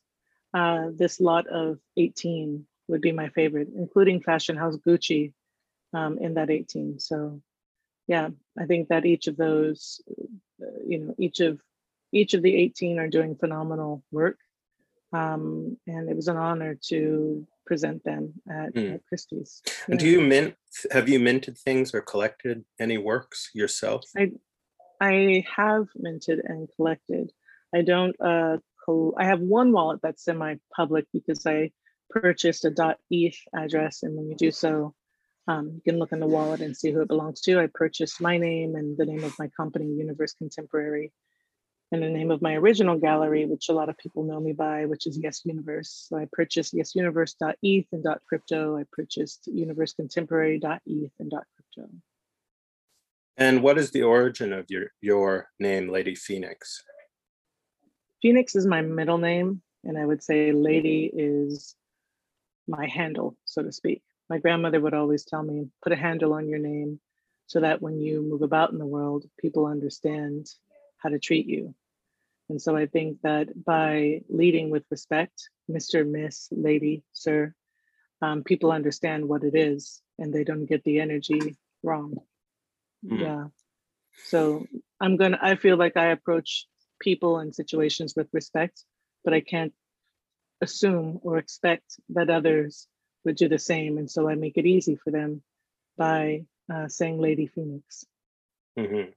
uh, 0.55 0.91
this 0.95 1.21
lot 1.21 1.49
of 1.49 1.79
18 1.97 2.65
would 2.89 3.01
be 3.01 3.11
my 3.11 3.29
favorite, 3.31 3.69
including 3.77 4.21
Fashion 4.21 4.57
House 4.57 4.77
Gucci 4.77 5.33
um, 5.97 6.19
in 6.19 6.35
that 6.35 6.51
18. 6.51 6.99
So 7.01 7.41
yeah, 8.07 8.29
I 8.59 8.67
think 8.67 8.89
that 8.89 9.07
each 9.07 9.27
of 9.27 9.37
those, 9.37 10.01
uh, 10.63 10.67
you 10.87 10.99
know, 10.99 11.15
each 11.19 11.41
of 11.41 11.61
each 12.13 12.35
of 12.35 12.43
the 12.43 12.55
18 12.55 12.99
are 12.99 13.09
doing 13.09 13.35
phenomenal 13.37 14.03
work. 14.13 14.39
Um, 15.13 15.77
and 15.87 16.09
it 16.09 16.17
was 16.17 16.29
an 16.29 16.37
honor 16.37 16.79
to 16.89 17.47
present 17.65 18.05
them 18.05 18.35
at, 18.49 18.75
mm. 18.75 18.95
at 18.95 19.07
Christie's. 19.09 19.63
And 19.89 19.99
do 19.99 20.09
you 20.09 20.21
mint, 20.21 20.55
have 20.93 21.09
you 21.09 21.19
minted 21.19 21.59
things 21.59 21.95
or 21.95 22.01
collected 22.01 22.65
any 22.79 22.99
works 22.99 23.51
yourself? 23.55 24.05
I, 24.17 24.33
I 25.01 25.45
have 25.57 25.87
minted 25.97 26.41
and 26.45 26.69
collected. 26.77 27.33
I 27.75 27.83
don't, 27.83 28.17
uh, 28.21 28.59
col- 28.85 29.15
I 29.19 29.25
have 29.25 29.41
one 29.41 29.73
wallet 29.73 30.01
that's 30.03 30.25
semi-public 30.25 31.07
because 31.13 31.45
I 31.47 31.71
purchased 32.11 32.65
a 32.65 32.97
.eth 33.11 33.39
address. 33.55 34.03
And 34.03 34.17
when 34.17 34.29
you 34.29 34.37
do 34.37 34.51
so, 34.51 34.95
um, 35.49 35.71
you 35.75 35.81
can 35.93 35.99
look 35.99 36.13
in 36.13 36.21
the 36.21 36.27
wallet 36.27 36.61
and 36.61 36.77
see 36.77 36.91
who 36.91 37.03
it 37.03 37.09
belongs 37.09 37.41
to. 37.43 37.61
I 37.61 37.69
purchased 37.73 38.21
my 38.21 38.37
name 38.37 38.75
and 38.75 38.97
the 38.97 39.07
name 39.07 39.23
of 39.25 39.39
my 39.39 39.49
company, 39.57 39.87
Universe 39.87 40.35
Contemporary, 40.35 41.13
and 41.93 42.03
the 42.03 42.09
name 42.09 42.33
of 42.33 42.43
my 42.43 42.55
original 42.55 42.99
gallery, 42.99 43.47
which 43.47 43.69
a 43.69 43.73
lot 43.73 43.89
of 43.89 43.97
people 43.97 44.25
know 44.25 44.41
me 44.41 44.53
by, 44.53 44.87
which 44.87 45.07
is 45.07 45.19
Yes 45.23 45.43
Universe. 45.45 46.07
So 46.09 46.17
I 46.19 46.27
purchased 46.33 46.75
yesuniverse.eth 46.75 47.87
and 47.93 48.07
.crypto. 48.29 48.77
I 48.77 48.85
purchased 48.91 49.49
universecontemporary.eth 49.49 51.13
and 51.19 51.31
.crypto. 51.31 51.91
And 53.37 53.63
what 53.63 53.79
is 53.79 53.91
the 53.91 54.03
origin 54.03 54.53
of 54.53 54.67
your, 54.69 54.87
your 55.01 55.51
name, 55.61 55.89
Lady 55.89 56.15
Phoenix? 56.15 56.83
Phoenix 58.21 58.57
is 58.57 58.67
my 58.67 58.81
middle 58.81 59.19
name, 59.19 59.63
and 59.85 59.97
I 59.97 60.05
would 60.05 60.23
say 60.23 60.51
Lady 60.51 61.09
is 61.15 61.77
my 62.67 62.89
handle, 62.89 63.37
so 63.45 63.63
to 63.63 63.71
speak. 63.71 64.03
My 64.29 64.39
grandmother 64.39 64.81
would 64.81 64.95
always 64.95 65.25
tell 65.25 65.43
me, 65.43 65.69
put 65.83 65.93
a 65.93 65.97
handle 65.97 66.35
on 66.35 66.49
your 66.49 66.59
name 66.59 67.01
so 67.47 67.61
that 67.61 67.81
when 67.81 68.01
you 68.01 68.23
move 68.23 68.43
about 68.43 68.73
in 68.73 68.79
the 68.79 68.87
world, 68.87 69.25
people 69.39 69.67
understand 69.67 70.49
how 70.99 71.11
to 71.11 71.19
treat 71.19 71.47
you. 71.47 71.75
And 72.49 72.61
so 72.61 72.77
I 72.77 72.87
think 72.87 73.23
that 73.23 73.65
by 73.65 74.23
leading 74.29 74.71
with 74.71 74.85
respect, 74.91 75.49
Mr., 75.71 76.09
Miss, 76.09 76.49
Lady, 76.51 77.03
Sir, 77.13 77.55
um, 78.23 78.43
people 78.45 78.73
understand 78.73 79.29
what 79.29 79.45
it 79.45 79.55
is 79.55 80.01
and 80.19 80.33
they 80.33 80.45
don't 80.45 80.67
get 80.67 80.83
the 80.85 81.01
energy 81.01 81.57
wrong. 81.83 82.17
Mm. 83.05 83.21
Yeah. 83.21 83.45
So 84.27 84.67
I'm 85.01 85.17
gonna, 85.17 85.39
I 85.41 85.57
feel 85.57 85.77
like 85.77 85.97
I 85.97 86.07
approach 86.07 86.67
people 87.01 87.39
and 87.39 87.55
situations 87.55 88.15
with 88.17 88.29
respect, 88.33 88.85
but 89.25 89.35
I 89.35 89.41
can't 89.41 89.75
assume 90.61 91.21
or 91.23 91.37
expect 91.39 92.01
that 92.11 92.31
others 92.31 92.89
would 93.27 93.37
do 93.37 93.49
the 93.49 93.59
same. 93.59 93.99
And 93.99 94.11
so 94.11 94.29
I 94.29 94.35
make 94.35 94.57
it 94.57 94.65
easy 94.65 94.97
for 94.97 95.11
them 95.11 95.43
by 95.99 96.47
uh, 96.73 96.89
saying 96.89 97.21
Lady 97.21 97.47
Phoenix. 97.47 98.07
Mm-hmm. 98.79 99.11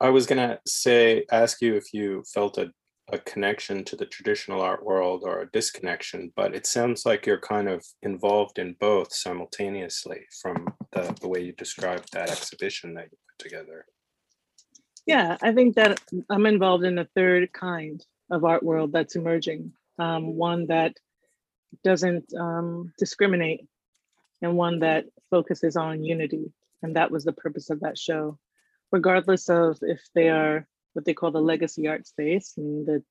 I 0.00 0.10
was 0.10 0.26
gonna 0.26 0.60
say, 0.66 1.24
ask 1.32 1.60
you 1.60 1.74
if 1.74 1.92
you 1.92 2.22
felt 2.32 2.58
a, 2.58 2.70
a 3.10 3.18
connection 3.18 3.82
to 3.84 3.96
the 3.96 4.06
traditional 4.06 4.60
art 4.60 4.84
world 4.84 5.22
or 5.24 5.40
a 5.40 5.50
disconnection, 5.50 6.32
but 6.36 6.54
it 6.54 6.66
sounds 6.66 7.04
like 7.04 7.26
you're 7.26 7.40
kind 7.40 7.68
of 7.68 7.84
involved 8.02 8.58
in 8.58 8.76
both 8.78 9.12
simultaneously 9.12 10.20
from 10.40 10.68
the, 10.92 11.16
the 11.20 11.28
way 11.28 11.40
you 11.40 11.52
described 11.52 12.12
that 12.12 12.30
exhibition 12.30 12.94
that 12.94 13.08
you 13.10 13.18
put 13.28 13.48
together. 13.48 13.86
Yeah, 15.06 15.36
I 15.42 15.52
think 15.52 15.74
that 15.76 16.00
I'm 16.28 16.46
involved 16.46 16.84
in 16.84 16.98
a 16.98 17.08
third 17.16 17.52
kind 17.52 18.04
of 18.30 18.44
art 18.44 18.62
world 18.62 18.92
that's 18.92 19.16
emerging, 19.16 19.72
um, 19.98 20.36
one 20.36 20.66
that 20.66 20.94
doesn't 21.84 22.32
um, 22.34 22.92
discriminate 22.98 23.66
and 24.42 24.56
one 24.56 24.80
that 24.80 25.06
focuses 25.30 25.76
on 25.76 26.04
unity. 26.04 26.52
And 26.82 26.96
that 26.96 27.10
was 27.10 27.24
the 27.24 27.32
purpose 27.32 27.70
of 27.70 27.80
that 27.80 27.98
show 27.98 28.38
regardless 28.92 29.48
of 29.48 29.78
if 29.82 30.00
they 30.14 30.28
are 30.28 30.66
what 30.92 31.04
they 31.04 31.14
call 31.14 31.30
the 31.30 31.40
legacy 31.40 31.86
art 31.86 32.06
space 32.06 32.54
and 32.56 32.86
the 32.86 33.02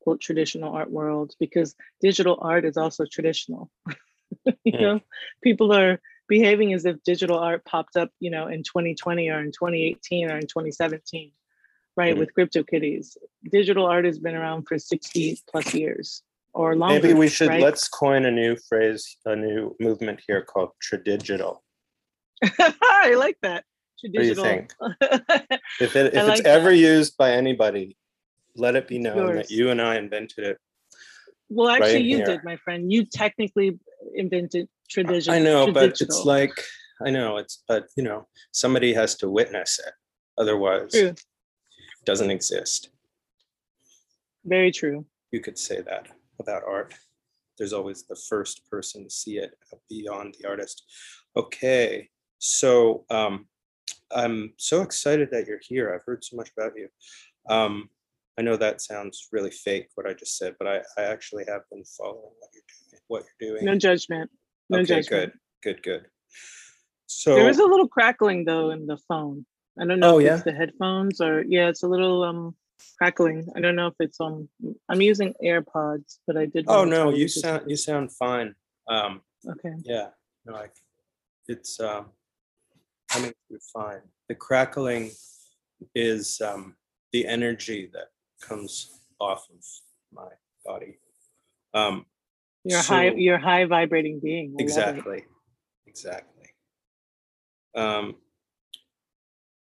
quote 0.00 0.20
traditional 0.20 0.72
art 0.72 0.90
world, 0.90 1.34
because 1.38 1.74
digital 2.00 2.38
art 2.40 2.64
is 2.64 2.76
also 2.76 3.04
traditional. 3.04 3.70
you 4.64 4.72
mm. 4.72 4.80
know, 4.80 5.00
people 5.42 5.72
are 5.72 6.00
behaving 6.28 6.72
as 6.72 6.84
if 6.84 7.02
digital 7.04 7.38
art 7.38 7.64
popped 7.64 7.96
up, 7.96 8.10
you 8.20 8.30
know, 8.30 8.46
in 8.46 8.62
2020 8.62 9.28
or 9.28 9.40
in 9.40 9.52
2018 9.52 10.30
or 10.30 10.36
in 10.36 10.46
2017, 10.46 11.32
right? 11.96 12.14
Mm. 12.14 12.18
With 12.18 12.34
CryptoKitties. 12.34 13.16
Digital 13.50 13.86
art 13.86 14.04
has 14.04 14.18
been 14.18 14.34
around 14.34 14.66
for 14.66 14.78
60 14.78 15.40
plus 15.50 15.74
years 15.74 16.22
or 16.56 16.74
longer. 16.74 16.94
Maybe 16.94 17.12
we 17.12 17.28
should 17.28 17.48
right? 17.48 17.62
let's 17.62 17.86
coin 17.86 18.24
a 18.24 18.30
new 18.30 18.56
phrase, 18.68 19.18
a 19.26 19.36
new 19.36 19.76
movement 19.78 20.20
here 20.26 20.42
called 20.42 20.70
tradigital. 20.80 21.62
I 22.42 23.14
like 23.16 23.36
that 23.42 23.64
to 23.98 24.08
digital. 24.08 24.44
What 24.44 24.96
do 24.98 25.06
you 25.06 25.18
think? 25.18 25.60
if 25.80 25.96
it, 25.96 26.14
if 26.14 26.26
like 26.26 26.38
it's 26.38 26.46
ever 26.46 26.72
used 26.72 27.16
by 27.18 27.32
anybody, 27.32 27.98
let 28.56 28.74
it 28.74 28.88
be 28.88 28.98
known 28.98 29.36
that 29.36 29.50
you 29.50 29.70
and 29.70 29.82
I 29.82 29.96
invented 29.98 30.44
it. 30.44 30.58
Well, 31.50 31.68
actually, 31.68 31.92
right 31.92 32.04
you 32.04 32.16
here. 32.16 32.26
did, 32.26 32.44
my 32.44 32.56
friend. 32.56 32.90
You 32.90 33.04
technically 33.04 33.78
invented 34.14 34.66
tradition. 34.88 35.34
I 35.34 35.38
know, 35.38 35.70
but 35.70 36.00
it's 36.00 36.24
like 36.24 36.58
I 37.06 37.10
know 37.10 37.36
it's, 37.36 37.62
but 37.68 37.84
you 37.96 38.02
know, 38.02 38.26
somebody 38.52 38.94
has 38.94 39.14
to 39.16 39.28
witness 39.28 39.78
it. 39.86 39.92
Otherwise, 40.38 40.92
true. 40.92 41.08
it 41.08 41.22
doesn't 42.06 42.30
exist. 42.30 42.88
Very 44.44 44.72
true. 44.72 45.04
You 45.32 45.40
could 45.40 45.58
say 45.58 45.82
that 45.82 46.06
about 46.40 46.62
art. 46.66 46.94
There's 47.58 47.72
always 47.72 48.04
the 48.04 48.20
first 48.28 48.68
person 48.70 49.04
to 49.04 49.10
see 49.10 49.38
it 49.38 49.52
beyond 49.88 50.36
the 50.38 50.48
artist. 50.48 50.84
Okay, 51.36 52.08
so 52.38 53.04
um, 53.10 53.46
I'm 54.14 54.52
so 54.56 54.82
excited 54.82 55.30
that 55.32 55.46
you're 55.46 55.60
here. 55.62 55.94
I've 55.94 56.04
heard 56.04 56.24
so 56.24 56.36
much 56.36 56.50
about 56.56 56.72
you. 56.76 56.88
Um, 57.48 57.88
I 58.38 58.42
know 58.42 58.56
that 58.56 58.82
sounds 58.82 59.28
really 59.32 59.50
fake 59.50 59.88
what 59.94 60.06
I 60.06 60.12
just 60.12 60.36
said, 60.36 60.54
but 60.58 60.68
I, 60.68 60.82
I 60.98 61.04
actually 61.04 61.44
have 61.48 61.62
been 61.70 61.84
following 61.84 62.32
what 62.38 62.50
you're 62.52 62.62
doing. 62.90 63.02
What 63.08 63.24
you're 63.40 63.54
doing. 63.54 63.64
No 63.64 63.76
judgment. 63.76 64.30
No 64.68 64.78
okay, 64.78 64.86
judgment. 64.86 65.32
Good, 65.62 65.76
good, 65.76 65.82
good. 65.82 66.06
So 67.06 67.34
there 67.34 67.48
is 67.48 67.58
a 67.58 67.64
little 67.64 67.88
crackling 67.88 68.44
though 68.44 68.70
in 68.70 68.86
the 68.86 68.98
phone. 69.08 69.46
I 69.80 69.86
don't 69.86 70.00
know 70.00 70.16
oh, 70.16 70.18
if 70.18 70.26
yeah? 70.26 70.34
it's 70.34 70.44
the 70.44 70.52
headphones 70.52 71.20
or 71.20 71.44
yeah, 71.46 71.68
it's 71.68 71.82
a 71.82 71.88
little 71.88 72.22
um 72.24 72.54
crackling. 72.98 73.48
I 73.56 73.60
don't 73.60 73.76
know 73.76 73.88
if 73.88 73.94
it's 74.00 74.20
um 74.20 74.48
I'm 74.88 75.00
using 75.00 75.34
AirPods, 75.42 76.18
but 76.26 76.36
I 76.36 76.46
did. 76.46 76.66
Oh 76.68 76.84
no, 76.84 77.10
you 77.10 77.28
sound 77.28 77.62
you 77.66 77.76
sound 77.76 78.12
fine. 78.12 78.54
Um 78.88 79.22
okay. 79.48 79.74
Yeah. 79.82 80.08
No, 80.44 80.54
I 80.54 80.68
it's 81.48 81.80
um 81.80 82.06
coming 83.10 83.32
through 83.48 83.58
fine. 83.72 84.00
The 84.28 84.34
crackling 84.34 85.10
is 85.94 86.40
um, 86.40 86.76
the 87.12 87.26
energy 87.26 87.90
that 87.92 88.08
comes 88.40 89.00
off 89.20 89.46
of 89.50 89.64
my 90.12 90.28
body. 90.64 90.98
Um, 91.74 92.06
you're 92.64 92.82
so, 92.82 92.94
high. 92.94 93.10
You're 93.10 93.38
high 93.38 93.64
vibrating 93.64 94.20
being. 94.22 94.56
I 94.58 94.62
exactly. 94.62 95.24
Exactly. 95.86 96.48
Um, 97.74 98.16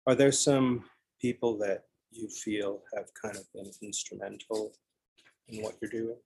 are 0.06 0.16
there 0.16 0.32
some 0.32 0.86
people 1.20 1.58
that 1.58 1.84
you 2.12 2.30
feel 2.30 2.82
have 2.96 3.08
kind 3.22 3.36
of 3.36 3.52
been 3.54 3.72
instrumental 3.82 4.74
in 5.48 5.62
what 5.64 5.76
you're 5.82 5.92
doing 5.92 6.18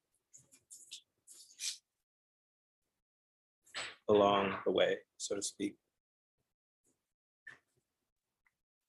along 4.09 4.53
the 4.65 4.71
way, 4.71 4.97
so 5.17 5.35
to 5.35 5.41
speak? 5.41 5.75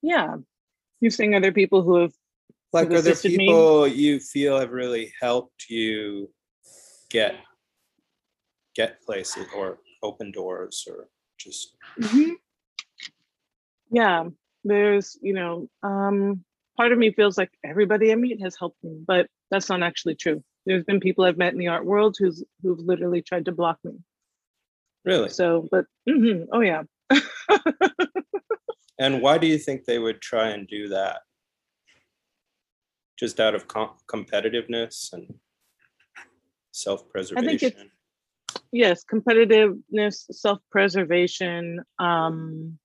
Yeah. 0.03 0.37
You've 1.01 1.15
seen 1.15 1.35
other 1.35 1.53
people 1.53 1.83
who 1.83 1.97
have 2.03 2.13
like 2.73 2.91
are 2.91 3.03
there 3.03 3.15
people 3.15 3.85
me? 3.85 3.93
you 3.93 4.19
feel 4.19 4.59
have 4.59 4.71
really 4.71 5.13
helped 5.21 5.69
you 5.69 6.31
get 7.11 7.37
get 8.75 9.03
places 9.03 9.47
or 9.55 9.79
open 10.03 10.33
doors 10.33 10.87
or 10.89 11.09
just 11.39 11.77
mm-hmm. 12.01 12.33
yeah 13.91 14.25
there's 14.65 15.19
you 15.21 15.35
know 15.35 15.69
um 15.83 16.43
part 16.77 16.93
of 16.93 16.99
me 16.99 17.13
feels 17.13 17.37
like 17.39 17.51
everybody 17.65 18.13
i 18.13 18.15
meet 18.15 18.41
has 18.41 18.57
helped 18.59 18.83
me 18.83 18.99
but 19.07 19.27
that's 19.51 19.69
not 19.69 19.83
actually 19.83 20.15
true. 20.15 20.43
There's 20.65 20.85
been 20.85 21.01
people 21.01 21.25
i've 21.25 21.37
met 21.37 21.53
in 21.53 21.59
the 21.59 21.69
art 21.69 21.85
world 21.85 22.17
who's 22.19 22.43
who've 22.63 22.79
literally 22.79 23.21
tried 23.23 23.45
to 23.45 23.53
block 23.53 23.79
me. 23.85 23.93
Really? 25.05 25.29
So 25.29 25.69
but 25.71 25.85
mm-hmm, 26.09 26.45
oh 26.53 26.61
yeah. 26.61 26.83
And 28.99 29.21
why 29.21 29.37
do 29.37 29.49
you 29.49 29.59
think 29.59 29.85
they 29.85 29.99
would 29.99 30.21
try 30.21 30.51
and 30.51 30.69
do 30.69 30.89
that? 30.89 31.23
Just 33.19 33.41
out 33.41 33.55
of 33.55 33.67
com- 33.67 33.97
competitiveness 34.07 35.13
and 35.13 35.35
self-preservation 36.71 37.45
I 37.45 37.49
think 37.49 37.63
it's, 37.63 37.83
yes 38.71 39.05
competitiveness 39.05 40.25
self-preservation 40.31 41.83
um 41.99 42.79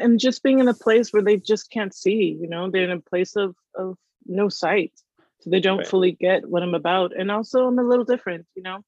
and 0.00 0.18
just 0.18 0.42
being 0.42 0.58
in 0.58 0.68
a 0.68 0.74
place 0.74 1.12
where 1.12 1.22
they 1.22 1.36
just 1.36 1.70
can't 1.70 1.94
see 1.94 2.36
you 2.40 2.48
know 2.48 2.70
they're 2.70 2.84
in 2.84 2.90
a 2.90 3.00
place 3.00 3.36
of 3.36 3.54
of 3.74 3.96
no 4.26 4.48
sight 4.48 4.92
so 5.40 5.50
they 5.50 5.60
don't 5.60 5.78
right. 5.78 5.86
fully 5.86 6.12
get 6.12 6.48
what 6.48 6.62
i'm 6.62 6.74
about 6.74 7.12
and 7.16 7.30
also 7.30 7.66
i'm 7.66 7.78
a 7.78 7.82
little 7.82 8.04
different 8.04 8.46
you 8.54 8.62
know 8.62 8.80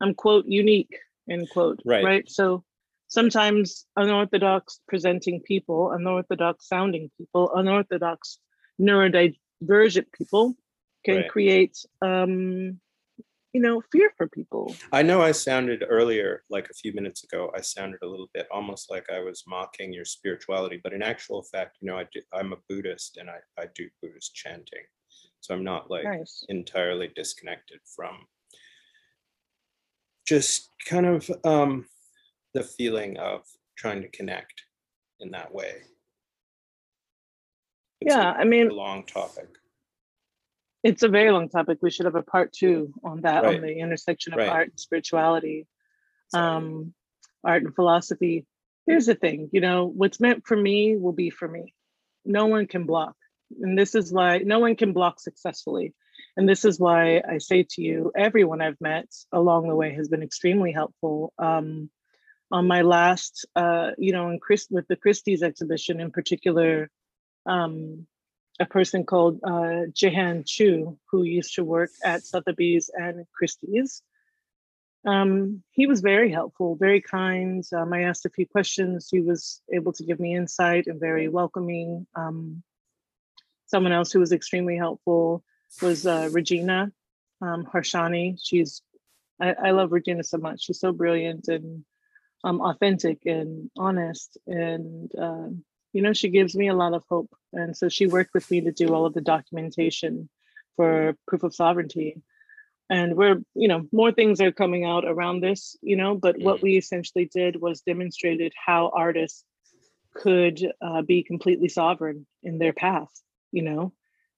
i'm 0.00 0.14
quote 0.14 0.44
unique 0.46 0.98
end 1.30 1.48
quote 1.50 1.80
right 1.84 2.04
right 2.04 2.30
so 2.30 2.64
sometimes 3.08 3.86
unorthodox 3.96 4.80
presenting 4.88 5.40
people 5.40 5.92
unorthodox 5.92 6.68
sounding 6.68 7.10
people 7.18 7.50
unorthodox 7.54 8.38
neurodivergent 8.80 10.06
people 10.16 10.54
can 11.04 11.16
right. 11.16 11.28
create 11.28 11.76
um 12.00 12.80
you 13.52 13.60
know 13.60 13.82
fear 13.92 14.10
for 14.16 14.28
people. 14.28 14.74
I 14.92 15.02
know 15.02 15.20
i 15.22 15.32
sounded 15.32 15.84
earlier 15.88 16.42
like 16.50 16.68
a 16.70 16.74
few 16.74 16.92
minutes 16.94 17.24
ago 17.24 17.52
i 17.56 17.60
sounded 17.60 18.00
a 18.02 18.06
little 18.06 18.28
bit 18.32 18.46
almost 18.50 18.90
like 18.90 19.06
i 19.10 19.20
was 19.20 19.44
mocking 19.46 19.92
your 19.92 20.04
spirituality 20.04 20.80
but 20.82 20.92
in 20.92 21.02
actual 21.02 21.42
fact 21.42 21.78
you 21.80 21.88
know 21.88 21.98
i 21.98 22.06
do, 22.12 22.20
i'm 22.32 22.52
a 22.52 22.56
buddhist 22.68 23.18
and 23.18 23.28
i, 23.30 23.38
I 23.60 23.66
do 23.74 23.88
buddhist 24.00 24.34
chanting. 24.34 24.84
So 25.40 25.54
i'm 25.54 25.64
not 25.64 25.90
like 25.90 26.04
nice. 26.04 26.44
entirely 26.48 27.10
disconnected 27.14 27.80
from 27.84 28.26
just 30.26 30.68
kind 30.86 31.06
of 31.06 31.30
um 31.44 31.86
the 32.54 32.62
feeling 32.62 33.16
of 33.18 33.42
trying 33.76 34.02
to 34.02 34.08
connect 34.08 34.62
in 35.20 35.30
that 35.30 35.52
way. 35.52 35.82
It's 38.00 38.14
yeah 38.14 38.32
a, 38.32 38.40
I 38.40 38.44
mean 38.44 38.68
long 38.68 39.04
topic 39.04 39.48
it's 40.82 41.02
a 41.02 41.08
very 41.08 41.30
long 41.30 41.48
topic. 41.48 41.78
We 41.80 41.90
should 41.90 42.06
have 42.06 42.14
a 42.14 42.22
part 42.22 42.52
two 42.52 42.92
on 43.04 43.22
that, 43.22 43.44
right. 43.44 43.56
on 43.56 43.62
the 43.62 43.78
intersection 43.78 44.32
of 44.32 44.38
right. 44.38 44.48
art 44.48 44.68
and 44.68 44.80
spirituality, 44.80 45.66
um, 46.34 46.92
art 47.44 47.62
and 47.62 47.74
philosophy. 47.74 48.46
Here's 48.86 49.06
the 49.06 49.14
thing, 49.14 49.48
you 49.52 49.60
know, 49.60 49.86
what's 49.86 50.20
meant 50.20 50.44
for 50.44 50.56
me 50.56 50.96
will 50.96 51.12
be 51.12 51.30
for 51.30 51.46
me. 51.46 51.72
No 52.24 52.46
one 52.46 52.66
can 52.66 52.84
block. 52.84 53.14
And 53.60 53.78
this 53.78 53.94
is 53.94 54.12
why 54.12 54.38
no 54.38 54.58
one 54.58 54.76
can 54.76 54.92
block 54.92 55.20
successfully. 55.20 55.94
And 56.36 56.48
this 56.48 56.64
is 56.64 56.80
why 56.80 57.22
I 57.28 57.38
say 57.38 57.66
to 57.70 57.82
you, 57.82 58.10
everyone 58.16 58.60
I've 58.60 58.80
met 58.80 59.06
along 59.32 59.68
the 59.68 59.76
way 59.76 59.94
has 59.94 60.08
been 60.08 60.22
extremely 60.22 60.72
helpful. 60.72 61.32
Um, 61.38 61.90
on 62.50 62.66
my 62.66 62.82
last, 62.82 63.46
uh, 63.56 63.90
you 63.98 64.12
know, 64.12 64.28
in 64.28 64.38
Chris, 64.38 64.66
with 64.70 64.86
the 64.88 64.96
Christie's 64.96 65.42
exhibition 65.42 66.00
in 66.00 66.10
particular, 66.10 66.90
um, 67.46 68.06
a 68.60 68.66
person 68.66 69.04
called 69.04 69.40
uh, 69.42 69.86
Jehan 69.94 70.44
Chu, 70.46 70.98
who 71.10 71.22
used 71.22 71.54
to 71.54 71.64
work 71.64 71.90
at 72.04 72.24
Sotheby's 72.24 72.90
and 72.92 73.26
Christie's. 73.32 74.02
Um, 75.04 75.62
he 75.72 75.86
was 75.86 76.00
very 76.00 76.30
helpful, 76.30 76.76
very 76.76 77.00
kind. 77.00 77.64
Um, 77.72 77.92
I 77.92 78.02
asked 78.02 78.24
a 78.24 78.30
few 78.30 78.46
questions. 78.46 79.08
He 79.10 79.20
was 79.20 79.60
able 79.72 79.92
to 79.94 80.04
give 80.04 80.20
me 80.20 80.36
insight 80.36 80.86
and 80.86 81.00
very 81.00 81.28
welcoming. 81.28 82.06
Um, 82.14 82.62
someone 83.66 83.92
else 83.92 84.12
who 84.12 84.20
was 84.20 84.32
extremely 84.32 84.76
helpful 84.76 85.42
was 85.80 86.06
uh, 86.06 86.28
Regina 86.30 86.92
um, 87.40 87.64
Harsanyi. 87.64 88.38
She's, 88.40 88.82
I, 89.40 89.54
I, 89.54 89.70
love 89.72 89.90
Regina 89.90 90.22
so 90.22 90.38
much. 90.38 90.64
She's 90.64 90.78
so 90.78 90.92
brilliant 90.92 91.48
and 91.48 91.84
um, 92.44 92.60
authentic 92.60 93.26
and 93.26 93.70
honest 93.76 94.38
and 94.46 95.10
um, 95.18 95.64
you 95.92 96.02
know, 96.02 96.12
she 96.12 96.28
gives 96.28 96.54
me 96.54 96.68
a 96.68 96.74
lot 96.74 96.94
of 96.94 97.04
hope. 97.08 97.30
And 97.52 97.76
so 97.76 97.88
she 97.88 98.06
worked 98.06 98.34
with 98.34 98.50
me 98.50 98.62
to 98.62 98.72
do 98.72 98.94
all 98.94 99.06
of 99.06 99.14
the 99.14 99.20
documentation 99.20 100.28
for 100.76 101.16
proof 101.26 101.42
of 101.42 101.54
sovereignty. 101.54 102.22
And 102.88 103.16
we're, 103.16 103.42
you 103.54 103.68
know, 103.68 103.86
more 103.92 104.12
things 104.12 104.40
are 104.40 104.52
coming 104.52 104.84
out 104.84 105.04
around 105.06 105.40
this, 105.40 105.76
you 105.82 105.96
know, 105.96 106.14
but 106.14 106.38
what 106.38 106.58
mm. 106.58 106.62
we 106.62 106.76
essentially 106.76 107.30
did 107.32 107.60
was 107.60 107.82
demonstrated 107.82 108.52
how 108.56 108.90
artists 108.94 109.44
could 110.14 110.60
uh, 110.80 111.02
be 111.02 111.22
completely 111.22 111.68
sovereign 111.68 112.26
in 112.42 112.58
their 112.58 112.72
path, 112.72 113.10
you 113.50 113.62
know. 113.62 113.92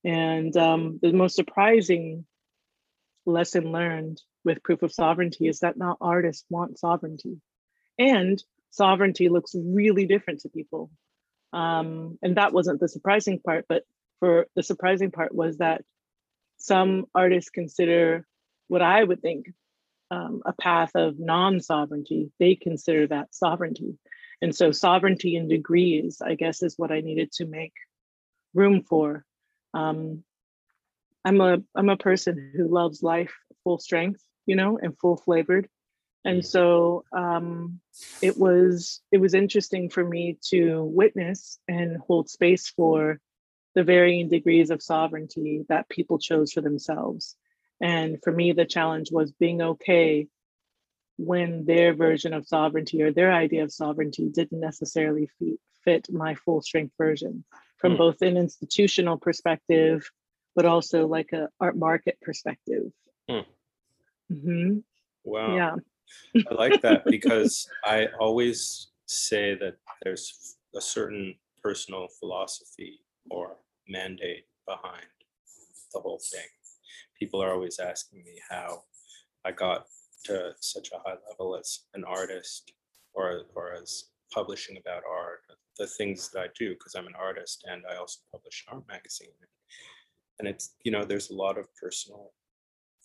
And 0.04 0.56
um, 0.56 0.98
the 1.00 1.12
most 1.12 1.34
surprising 1.34 2.26
lesson 3.26 3.72
learned 3.72 4.20
with 4.44 4.62
proof 4.62 4.82
of 4.82 4.92
sovereignty 4.92 5.48
is 5.48 5.60
that 5.60 5.76
not 5.76 5.98
artists 6.00 6.44
want 6.50 6.78
sovereignty. 6.78 7.40
And 7.98 8.42
sovereignty 8.70 9.28
looks 9.28 9.54
really 9.54 10.06
different 10.06 10.40
to 10.40 10.48
people. 10.48 10.90
Um, 11.54 12.18
and 12.20 12.36
that 12.36 12.52
wasn't 12.52 12.80
the 12.80 12.88
surprising 12.88 13.38
part, 13.38 13.66
but 13.68 13.84
for 14.18 14.46
the 14.56 14.62
surprising 14.62 15.12
part 15.12 15.34
was 15.34 15.58
that 15.58 15.82
some 16.58 17.06
artists 17.14 17.50
consider 17.50 18.26
what 18.68 18.82
I 18.82 19.04
would 19.04 19.22
think 19.22 19.46
um, 20.10 20.42
a 20.44 20.52
path 20.52 20.90
of 20.96 21.18
non-sovereignty. 21.18 22.32
They 22.40 22.56
consider 22.56 23.06
that 23.06 23.34
sovereignty. 23.34 23.98
And 24.42 24.54
so 24.54 24.72
sovereignty 24.72 25.36
in 25.36 25.48
degrees, 25.48 26.20
I 26.20 26.34
guess, 26.34 26.62
is 26.62 26.74
what 26.76 26.90
I 26.90 27.00
needed 27.00 27.30
to 27.32 27.46
make 27.46 27.74
room 28.52 28.82
for. 28.82 29.24
Um, 29.72 30.24
I'm 31.24 31.40
a 31.40 31.58
I'm 31.74 31.88
a 31.88 31.96
person 31.96 32.52
who 32.56 32.68
loves 32.68 33.02
life 33.02 33.32
full 33.62 33.78
strength, 33.78 34.22
you 34.44 34.56
know, 34.56 34.78
and 34.80 34.98
full 34.98 35.16
flavored 35.16 35.68
and 36.24 36.44
so 36.44 37.04
um, 37.12 37.80
it 38.22 38.36
was 38.36 39.02
it 39.12 39.18
was 39.18 39.34
interesting 39.34 39.90
for 39.90 40.04
me 40.04 40.38
to 40.50 40.82
witness 40.84 41.58
and 41.68 41.98
hold 41.98 42.28
space 42.28 42.68
for 42.68 43.20
the 43.74 43.84
varying 43.84 44.28
degrees 44.28 44.70
of 44.70 44.82
sovereignty 44.82 45.64
that 45.68 45.88
people 45.88 46.18
chose 46.18 46.52
for 46.52 46.60
themselves 46.60 47.36
and 47.80 48.18
for 48.22 48.32
me 48.32 48.52
the 48.52 48.64
challenge 48.64 49.10
was 49.10 49.32
being 49.32 49.60
okay 49.60 50.26
when 51.16 51.64
their 51.64 51.94
version 51.94 52.32
of 52.32 52.46
sovereignty 52.46 53.02
or 53.02 53.12
their 53.12 53.32
idea 53.32 53.62
of 53.62 53.72
sovereignty 53.72 54.28
didn't 54.28 54.60
necessarily 54.60 55.28
fit 55.84 56.06
my 56.10 56.34
full 56.34 56.60
strength 56.60 56.94
version 56.98 57.44
from 57.78 57.94
mm. 57.94 57.98
both 57.98 58.22
an 58.22 58.36
institutional 58.36 59.18
perspective 59.18 60.10
but 60.56 60.64
also 60.64 61.06
like 61.06 61.32
a 61.32 61.48
art 61.60 61.76
market 61.76 62.16
perspective 62.20 62.92
mm. 63.28 63.44
mm-hmm. 64.32 64.78
wow 65.24 65.54
yeah 65.54 65.74
I 66.50 66.54
like 66.54 66.80
that 66.82 67.04
because 67.04 67.68
I 67.84 68.08
always 68.18 68.88
say 69.06 69.54
that 69.54 69.76
there's 70.02 70.56
a 70.76 70.80
certain 70.80 71.34
personal 71.62 72.08
philosophy 72.20 73.00
or 73.30 73.56
mandate 73.88 74.46
behind 74.66 75.06
the 75.92 76.00
whole 76.00 76.20
thing. 76.32 76.48
People 77.18 77.42
are 77.42 77.52
always 77.52 77.78
asking 77.78 78.24
me 78.24 78.40
how 78.50 78.82
I 79.44 79.52
got 79.52 79.86
to 80.24 80.52
such 80.60 80.90
a 80.92 80.98
high 81.08 81.16
level 81.28 81.56
as 81.56 81.80
an 81.94 82.04
artist 82.04 82.72
or, 83.14 83.42
or 83.54 83.74
as 83.74 84.06
publishing 84.32 84.76
about 84.76 85.02
art, 85.08 85.42
the 85.78 85.86
things 85.86 86.30
that 86.30 86.40
I 86.40 86.46
do, 86.58 86.70
because 86.70 86.94
I'm 86.94 87.06
an 87.06 87.14
artist 87.18 87.64
and 87.70 87.82
I 87.90 87.96
also 87.96 88.20
publish 88.32 88.64
an 88.66 88.76
art 88.76 88.88
magazine. 88.88 89.28
And 90.38 90.48
it's, 90.48 90.74
you 90.82 90.90
know, 90.90 91.04
there's 91.04 91.30
a 91.30 91.34
lot 91.34 91.58
of 91.58 91.68
personal 91.76 92.32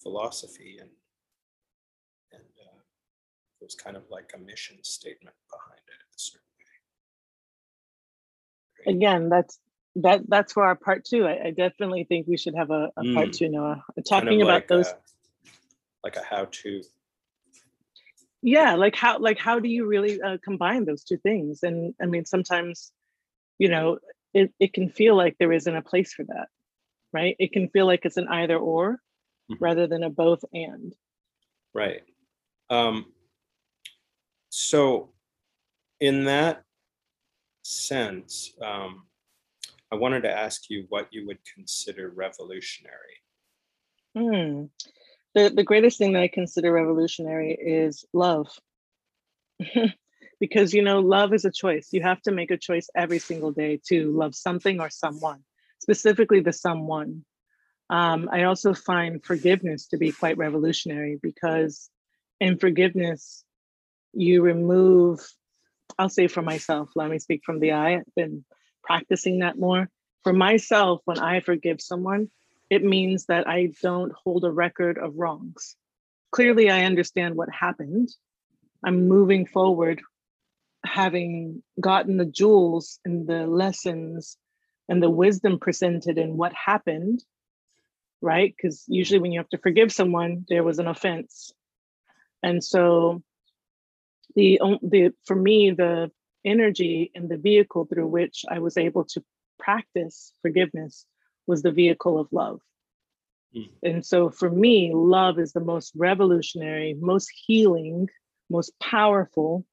philosophy 0.01 0.77
and 0.79 0.89
there's 3.59 3.75
kind 3.75 3.97
of 3.97 4.03
like 4.09 4.31
a 4.35 4.37
mission 4.37 4.77
statement 4.83 5.35
behind 5.49 5.81
it 5.87 5.99
in 5.99 6.15
a 6.15 6.19
certain 6.19 6.47
way. 8.85 8.95
Again, 8.95 9.29
that's 9.29 9.59
that 9.95 10.21
that's 10.27 10.53
for 10.53 10.63
our 10.65 10.75
part 10.75 11.05
two. 11.05 11.25
I, 11.25 11.47
I 11.47 11.51
definitely 11.51 12.05
think 12.05 12.27
we 12.27 12.37
should 12.37 12.55
have 12.55 12.71
a, 12.71 12.91
a 12.95 13.03
mm. 13.03 13.13
part 13.13 13.33
two, 13.33 13.49
Noah, 13.49 13.83
talking 14.07 14.29
kind 14.29 14.41
of 14.41 14.47
about 14.47 14.53
like 14.53 14.67
those. 14.67 14.87
A, 14.87 14.97
like 16.03 16.15
a 16.15 16.23
how-to. 16.23 16.81
Yeah, 18.41 18.75
like 18.75 18.95
how 18.95 19.19
like 19.19 19.37
how 19.37 19.59
do 19.59 19.67
you 19.67 19.85
really 19.85 20.21
uh, 20.21 20.37
combine 20.41 20.85
those 20.85 21.03
two 21.03 21.17
things? 21.17 21.63
And 21.63 21.93
I 22.01 22.05
mean, 22.05 22.23
sometimes, 22.23 22.93
you 23.57 23.67
know, 23.67 23.99
it 24.33 24.53
it 24.59 24.73
can 24.73 24.89
feel 24.89 25.17
like 25.17 25.35
there 25.37 25.51
isn't 25.51 25.75
a 25.75 25.81
place 25.81 26.13
for 26.13 26.23
that, 26.23 26.47
right? 27.11 27.35
It 27.37 27.51
can 27.51 27.67
feel 27.67 27.85
like 27.85 28.05
it's 28.05 28.15
an 28.15 28.29
either 28.29 28.57
or, 28.57 28.93
mm-hmm. 29.51 29.61
rather 29.61 29.87
than 29.87 30.03
a 30.03 30.09
both 30.09 30.45
and. 30.53 30.95
Right. 31.73 32.03
Um, 32.69 33.07
so 34.49 35.11
in 35.99 36.25
that 36.25 36.63
sense, 37.63 38.53
um, 38.61 39.03
I 39.91 39.95
wanted 39.95 40.21
to 40.21 40.31
ask 40.31 40.69
you 40.69 40.85
what 40.89 41.07
you 41.11 41.25
would 41.27 41.39
consider 41.55 42.09
revolutionary. 42.09 43.21
Hmm. 44.15 44.65
the, 45.35 45.49
the 45.49 45.63
greatest 45.63 45.97
thing 45.97 46.13
that 46.13 46.23
I 46.23 46.27
consider 46.27 46.71
revolutionary 46.71 47.53
is 47.53 48.05
love. 48.13 48.47
because 50.39 50.73
you 50.73 50.81
know, 50.81 50.99
love 50.99 51.33
is 51.33 51.45
a 51.45 51.51
choice. 51.51 51.89
You 51.91 52.01
have 52.01 52.21
to 52.23 52.31
make 52.31 52.51
a 52.51 52.57
choice 52.57 52.89
every 52.95 53.19
single 53.19 53.51
day 53.51 53.79
to 53.87 54.11
love 54.11 54.35
something 54.35 54.79
or 54.79 54.89
someone, 54.89 55.43
specifically 55.79 56.39
the 56.39 56.53
someone. 56.53 57.25
Um, 57.89 58.29
I 58.31 58.43
also 58.43 58.73
find 58.73 59.23
forgiveness 59.23 59.87
to 59.87 59.97
be 59.97 60.11
quite 60.11 60.37
revolutionary 60.37 61.19
because 61.21 61.89
in 62.39 62.57
forgiveness, 62.57 63.43
you 64.13 64.41
remove, 64.41 65.19
I'll 65.97 66.09
say 66.09 66.27
for 66.27 66.41
myself, 66.41 66.91
let 66.95 67.09
me 67.09 67.19
speak 67.19 67.41
from 67.45 67.59
the 67.59 67.73
I. 67.73 67.95
I've 67.95 68.15
been 68.15 68.45
practicing 68.83 69.39
that 69.39 69.57
more. 69.57 69.89
For 70.23 70.33
myself, 70.33 71.01
when 71.05 71.19
I 71.19 71.39
forgive 71.39 71.81
someone, 71.81 72.29
it 72.69 72.83
means 72.83 73.25
that 73.25 73.47
I 73.47 73.71
don't 73.81 74.11
hold 74.13 74.43
a 74.43 74.51
record 74.51 74.97
of 74.97 75.15
wrongs. 75.15 75.75
Clearly, 76.31 76.69
I 76.69 76.83
understand 76.83 77.35
what 77.35 77.49
happened. 77.51 78.09
I'm 78.83 79.07
moving 79.07 79.45
forward, 79.45 80.01
having 80.85 81.63
gotten 81.79 82.17
the 82.17 82.25
jewels 82.25 82.99
and 83.03 83.27
the 83.27 83.47
lessons 83.47 84.37
and 84.87 85.01
the 85.01 85.09
wisdom 85.09 85.59
presented 85.59 86.17
in 86.17 86.37
what 86.37 86.53
happened, 86.53 87.23
right? 88.21 88.53
Because 88.55 88.83
usually, 88.87 89.19
when 89.19 89.31
you 89.31 89.39
have 89.39 89.49
to 89.49 89.57
forgive 89.57 89.91
someone, 89.91 90.45
there 90.49 90.63
was 90.63 90.79
an 90.79 90.87
offense. 90.87 91.51
And 92.43 92.63
so, 92.63 93.23
the, 94.35 94.59
the 94.81 95.13
for 95.25 95.35
me, 95.35 95.71
the 95.71 96.11
energy 96.45 97.11
and 97.15 97.29
the 97.29 97.37
vehicle 97.37 97.85
through 97.85 98.07
which 98.07 98.45
I 98.49 98.59
was 98.59 98.77
able 98.77 99.05
to 99.05 99.23
practice 99.57 100.33
forgiveness 100.41 101.05
was 101.47 101.61
the 101.61 101.71
vehicle 101.71 102.19
of 102.19 102.27
love. 102.31 102.61
Mm. 103.55 103.69
And 103.83 104.05
so 104.05 104.29
for 104.29 104.49
me, 104.49 104.91
love 104.93 105.39
is 105.39 105.53
the 105.53 105.59
most 105.59 105.91
revolutionary, 105.95 106.93
most 106.93 107.31
healing, 107.45 108.07
most 108.49 108.71
powerful 108.79 109.65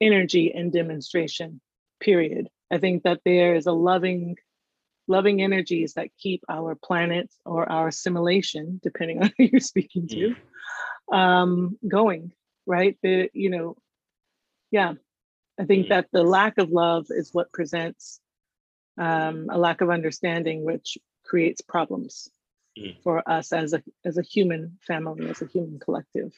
energy 0.00 0.52
and 0.52 0.72
demonstration, 0.72 1.60
period. 2.00 2.48
I 2.70 2.78
think 2.78 3.04
that 3.04 3.20
there 3.24 3.54
is 3.54 3.66
a 3.66 3.72
loving, 3.72 4.36
loving 5.08 5.42
energies 5.42 5.94
that 5.94 6.16
keep 6.18 6.42
our 6.48 6.74
planet 6.74 7.32
or 7.44 7.70
our 7.70 7.88
assimilation, 7.88 8.80
depending 8.82 9.22
on 9.22 9.32
who 9.36 9.44
you're 9.44 9.60
speaking 9.60 10.06
to, 10.08 10.34
mm. 11.10 11.16
um, 11.16 11.78
going, 11.86 12.32
right? 12.66 12.96
The, 13.02 13.30
you 13.32 13.50
know, 13.50 13.76
yeah. 14.70 14.94
I 15.58 15.64
think 15.64 15.86
mm. 15.86 15.88
that 15.90 16.08
the 16.12 16.22
lack 16.22 16.58
of 16.58 16.70
love 16.70 17.06
is 17.10 17.32
what 17.32 17.52
presents 17.52 18.20
um, 18.98 19.48
a 19.50 19.58
lack 19.58 19.80
of 19.80 19.90
understanding, 19.90 20.64
which 20.64 20.98
creates 21.24 21.60
problems 21.60 22.28
mm. 22.78 23.00
for 23.02 23.28
us 23.28 23.52
as 23.52 23.72
a 23.72 23.82
as 24.04 24.18
a 24.18 24.22
human 24.22 24.78
family, 24.86 25.28
as 25.28 25.42
a 25.42 25.46
human 25.46 25.78
collective. 25.78 26.32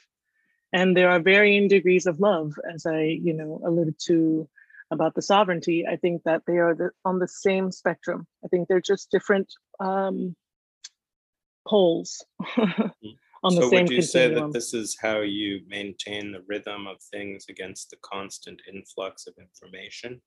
And 0.73 0.97
there 0.97 1.11
are 1.11 1.21
varying 1.21 1.69
degrees 1.69 2.07
of 2.07 2.21
love, 2.21 2.55
as 2.73 2.87
I 2.87 3.01
you 3.01 3.33
know 3.33 3.61
alluded 3.65 3.97
to 4.07 4.49
about 4.91 5.15
the 5.15 5.23
sovereignty. 5.23 5.87
I 5.87 5.97
think 5.97 6.23
that 6.25 6.43
they 6.47 6.59
are 6.59 6.75
the, 6.75 6.91
on 7.05 7.19
the 7.19 7.29
same 7.29 7.71
spectrum. 7.71 8.27
I 8.45 8.49
think 8.49 8.69
they're 8.69 8.81
just 8.81 9.11
different 9.11 9.53
um, 9.81 10.37
poles. 11.67 12.25
Mm. 13.05 13.15
On 13.45 13.55
the 13.55 13.63
so 13.63 13.71
same 13.71 13.85
would 13.85 13.91
you 13.91 13.99
continuum. 13.99 14.05
say 14.05 14.35
that 14.35 14.53
this 14.53 14.75
is 14.75 14.97
how 15.01 15.21
you 15.21 15.61
maintain 15.69 16.33
the 16.33 16.43
rhythm 16.49 16.87
of 16.87 16.97
things 17.01 17.47
against 17.49 17.91
the 17.91 17.97
constant 18.03 18.61
influx 18.69 19.27
of 19.27 19.35
information 19.39 20.21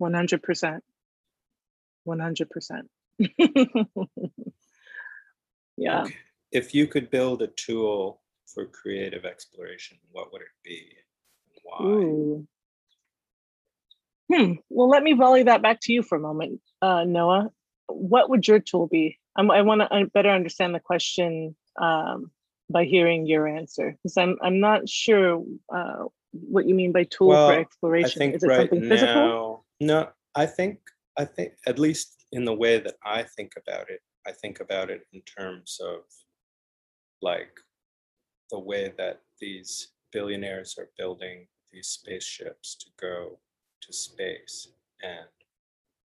100% 0.00 0.80
100%. 2.06 2.82
yeah. 5.76 6.02
Okay. 6.02 6.16
If 6.52 6.74
you 6.74 6.86
could 6.86 7.10
build 7.10 7.42
a 7.42 7.48
tool 7.48 8.22
for 8.46 8.66
creative 8.66 9.24
exploration, 9.24 9.98
what 10.12 10.32
would 10.32 10.42
it 10.42 10.48
be? 10.62 10.92
Why? 11.62 11.84
Ooh. 11.84 12.46
Hmm. 14.32 14.52
Well, 14.68 14.88
let 14.88 15.02
me 15.02 15.12
volley 15.12 15.42
that 15.44 15.62
back 15.62 15.80
to 15.82 15.92
you 15.92 16.02
for 16.02 16.16
a 16.16 16.20
moment, 16.20 16.60
uh, 16.80 17.04
Noah. 17.04 17.50
What 17.86 18.30
would 18.30 18.48
your 18.48 18.60
tool 18.60 18.86
be? 18.86 19.18
I'm, 19.36 19.50
i 19.50 19.62
want 19.62 19.82
to 19.82 20.06
better 20.14 20.30
understand 20.30 20.74
the 20.74 20.80
question 20.80 21.56
um, 21.80 22.30
by 22.70 22.84
hearing 22.84 23.26
your 23.26 23.46
answer, 23.46 23.96
because 24.02 24.16
I'm 24.16 24.36
I'm 24.42 24.60
not 24.60 24.88
sure 24.88 25.44
uh, 25.74 26.04
what 26.32 26.66
you 26.66 26.74
mean 26.74 26.92
by 26.92 27.04
tool 27.04 27.28
well, 27.28 27.48
for 27.48 27.58
exploration. 27.58 28.22
Is 28.34 28.42
it 28.42 28.46
right 28.46 28.56
something 28.60 28.88
physical? 28.88 29.64
Now, 29.80 29.86
no, 29.86 30.08
I 30.34 30.46
think 30.46 30.78
I 31.16 31.24
think, 31.24 31.52
at 31.66 31.78
least 31.78 32.26
in 32.32 32.44
the 32.44 32.54
way 32.54 32.78
that 32.78 32.96
I 33.04 33.22
think 33.22 33.52
about 33.56 33.88
it, 33.90 34.00
I 34.26 34.32
think 34.32 34.60
about 34.60 34.90
it 34.90 35.02
in 35.12 35.20
terms 35.22 35.78
of 35.82 36.00
like 37.22 37.60
the 38.50 38.58
way 38.58 38.92
that 38.98 39.20
these 39.40 39.92
billionaires 40.12 40.76
are 40.78 40.90
building 40.98 41.46
these 41.72 41.88
spaceships 41.88 42.76
to 42.76 42.86
go 43.00 43.38
to 43.82 43.92
space 43.92 44.68
and 45.02 45.26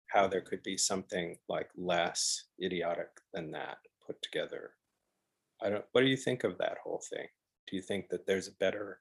how 0.08 0.28
there 0.28 0.40
could 0.40 0.62
be 0.62 0.76
something 0.76 1.36
like 1.48 1.70
less 1.76 2.44
idiotic 2.62 3.08
than 3.32 3.50
that 3.50 3.78
put 4.06 4.20
together. 4.22 4.72
I 5.64 5.70
don't 5.70 5.84
what 5.92 6.02
do 6.02 6.06
you 6.06 6.16
think 6.16 6.44
of 6.44 6.58
that 6.58 6.78
whole 6.82 7.02
thing? 7.10 7.26
Do 7.68 7.76
you 7.76 7.82
think 7.82 8.08
that 8.10 8.26
there's 8.26 8.48
a 8.48 8.52
better 8.60 9.00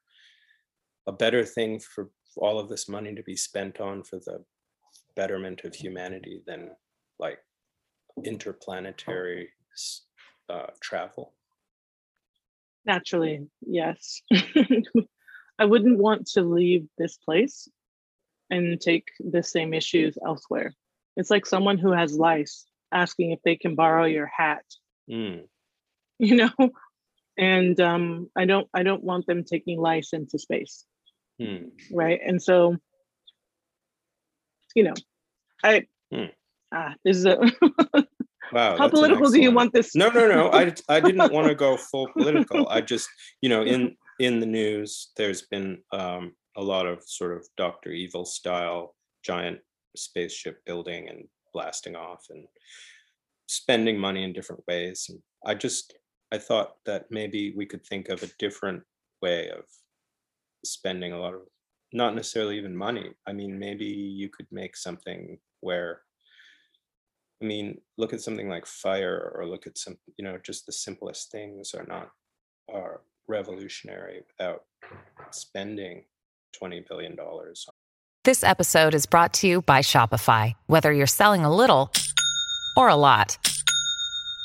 a 1.06 1.12
better 1.12 1.44
thing 1.44 1.78
for 1.78 2.10
all 2.36 2.58
of 2.58 2.68
this 2.68 2.88
money 2.88 3.14
to 3.14 3.22
be 3.22 3.36
spent 3.36 3.80
on 3.80 4.02
for 4.02 4.16
the 4.16 4.42
betterment 5.14 5.64
of 5.64 5.74
humanity 5.74 6.42
than 6.46 6.70
like 7.18 7.38
interplanetary 8.24 9.50
uh, 10.48 10.66
travel? 10.80 11.34
Naturally, 12.86 13.46
yes. 13.60 14.22
I 15.58 15.64
wouldn't 15.64 15.98
want 15.98 16.26
to 16.28 16.42
leave 16.42 16.86
this 16.98 17.16
place 17.16 17.68
and 18.50 18.80
take 18.80 19.08
the 19.20 19.42
same 19.42 19.72
issues 19.72 20.18
elsewhere. 20.24 20.74
It's 21.16 21.30
like 21.30 21.46
someone 21.46 21.78
who 21.78 21.92
has 21.92 22.16
lice 22.16 22.66
asking 22.92 23.30
if 23.30 23.40
they 23.42 23.56
can 23.56 23.74
borrow 23.74 24.04
your 24.04 24.26
hat. 24.26 24.64
Mm. 25.10 25.44
You 26.20 26.36
know, 26.36 26.70
and 27.36 27.78
um, 27.80 28.30
I 28.36 28.44
don't 28.44 28.68
I 28.72 28.84
don't 28.84 29.02
want 29.02 29.26
them 29.26 29.42
taking 29.42 29.80
lice 29.80 30.12
into 30.12 30.38
space. 30.38 30.84
Mm. 31.42 31.70
Right. 31.90 32.20
And 32.24 32.40
so 32.40 32.76
you 34.74 34.84
know, 34.84 34.94
I 35.64 35.86
hmm. 36.12 36.26
ah, 36.72 36.94
this 37.04 37.16
is 37.16 37.26
a 37.26 37.38
wow. 38.52 38.76
How 38.76 38.88
political 38.88 39.30
do 39.30 39.40
you 39.40 39.52
want 39.52 39.72
this? 39.72 39.94
No, 39.94 40.08
no, 40.10 40.28
no. 40.28 40.50
I 40.52 40.72
I 40.88 41.00
didn't 41.00 41.32
want 41.32 41.48
to 41.48 41.54
go 41.54 41.76
full 41.90 42.08
political. 42.16 42.68
I 42.68 42.80
just, 42.80 43.08
you 43.40 43.48
know, 43.48 43.62
in 43.62 43.96
in 44.18 44.40
the 44.40 44.46
news, 44.46 45.10
there's 45.16 45.42
been 45.42 45.78
um, 45.92 46.32
a 46.56 46.62
lot 46.62 46.86
of 46.86 47.02
sort 47.04 47.36
of 47.36 47.46
Doctor 47.56 47.90
Evil 47.90 48.24
style 48.24 48.94
giant 49.24 49.58
spaceship 49.96 50.64
building 50.66 51.08
and 51.08 51.24
blasting 51.52 51.96
off 51.96 52.26
and 52.30 52.46
spending 53.46 53.98
money 53.98 54.24
in 54.24 54.32
different 54.32 54.62
ways. 54.66 55.06
And 55.08 55.20
I 55.46 55.54
just 55.54 55.94
I 56.34 56.38
thought 56.38 56.78
that 56.84 57.06
maybe 57.10 57.54
we 57.56 57.64
could 57.64 57.86
think 57.86 58.08
of 58.08 58.24
a 58.24 58.30
different 58.40 58.82
way 59.22 59.50
of 59.50 59.62
spending 60.64 61.12
a 61.12 61.20
lot 61.20 61.34
of 61.34 61.42
not 61.92 62.16
necessarily 62.16 62.58
even 62.58 62.76
money. 62.76 63.10
I 63.24 63.32
mean, 63.32 63.56
maybe 63.56 63.84
you 63.84 64.28
could 64.28 64.48
make 64.50 64.76
something 64.76 65.38
where, 65.60 66.00
I 67.40 67.46
mean, 67.46 67.80
look 67.98 68.12
at 68.12 68.20
something 68.20 68.48
like 68.48 68.66
fire 68.66 69.32
or 69.36 69.46
look 69.46 69.68
at 69.68 69.78
some, 69.78 69.96
you 70.18 70.24
know, 70.24 70.36
just 70.42 70.66
the 70.66 70.72
simplest 70.72 71.30
things 71.30 71.72
are 71.72 71.86
not, 71.86 72.10
are 72.68 73.02
revolutionary 73.28 74.22
without 74.26 74.64
spending 75.30 76.02
$20 76.60 76.88
billion. 76.88 77.16
This 78.24 78.42
episode 78.42 78.94
is 78.94 79.06
brought 79.06 79.34
to 79.34 79.46
you 79.46 79.62
by 79.62 79.82
Shopify. 79.82 80.54
Whether 80.66 80.92
you're 80.92 81.06
selling 81.06 81.44
a 81.44 81.54
little 81.54 81.92
or 82.76 82.88
a 82.88 82.96
lot, 82.96 83.38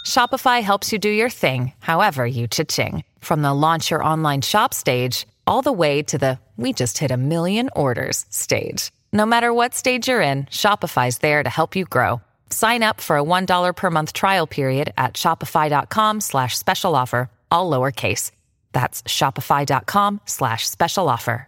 Shopify 0.06 0.62
helps 0.62 0.92
you 0.92 1.00
do 1.00 1.10
your 1.10 1.30
thing, 1.30 1.72
however 1.80 2.26
you 2.26 2.48
cha-ching. 2.48 3.04
From 3.20 3.42
the 3.42 3.54
launch 3.54 3.92
your 3.92 4.04
online 4.04 4.42
shop 4.42 4.74
stage, 4.74 5.26
all 5.48 5.62
the 5.62 5.72
way 5.72 6.02
to 6.04 6.18
the 6.18 6.40
we 6.58 6.74
just 6.74 6.98
hit 6.98 7.12
a 7.12 7.18
million 7.18 7.70
orders 7.76 8.26
stage. 8.30 8.92
No 9.14 9.26
matter 9.26 9.54
what 9.54 9.74
stage 9.74 10.10
you're 10.10 10.22
in, 10.22 10.44
Shopify's 10.46 11.20
there 11.20 11.42
to 11.42 11.50
help 11.50 11.76
you 11.76 11.86
grow. 11.86 12.22
Sign 12.50 12.84
up 12.84 13.00
for 13.00 13.18
a 13.18 13.24
$1 13.24 13.76
per 13.76 13.90
month 13.90 14.12
trial 14.12 14.46
period 14.46 14.94
at 14.98 15.14
shopify.com 15.14 16.20
slash 16.20 16.58
special 16.58 16.96
offer, 16.96 17.30
all 17.50 17.72
lowercase. 17.72 18.32
That's 18.74 19.02
shopify.com 19.04 20.22
slash 20.26 20.68
special 20.68 21.08
offer. 21.08 21.48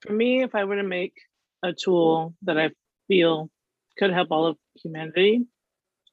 For 0.00 0.12
me, 0.12 0.42
if 0.42 0.54
I 0.54 0.64
were 0.64 0.76
to 0.76 0.82
make 0.84 1.14
a 1.62 1.72
tool 1.72 2.34
that 2.42 2.56
I 2.56 2.70
feel 3.08 3.50
could 3.98 4.12
help 4.12 4.28
all 4.30 4.46
of 4.46 4.56
humanity, 4.80 5.44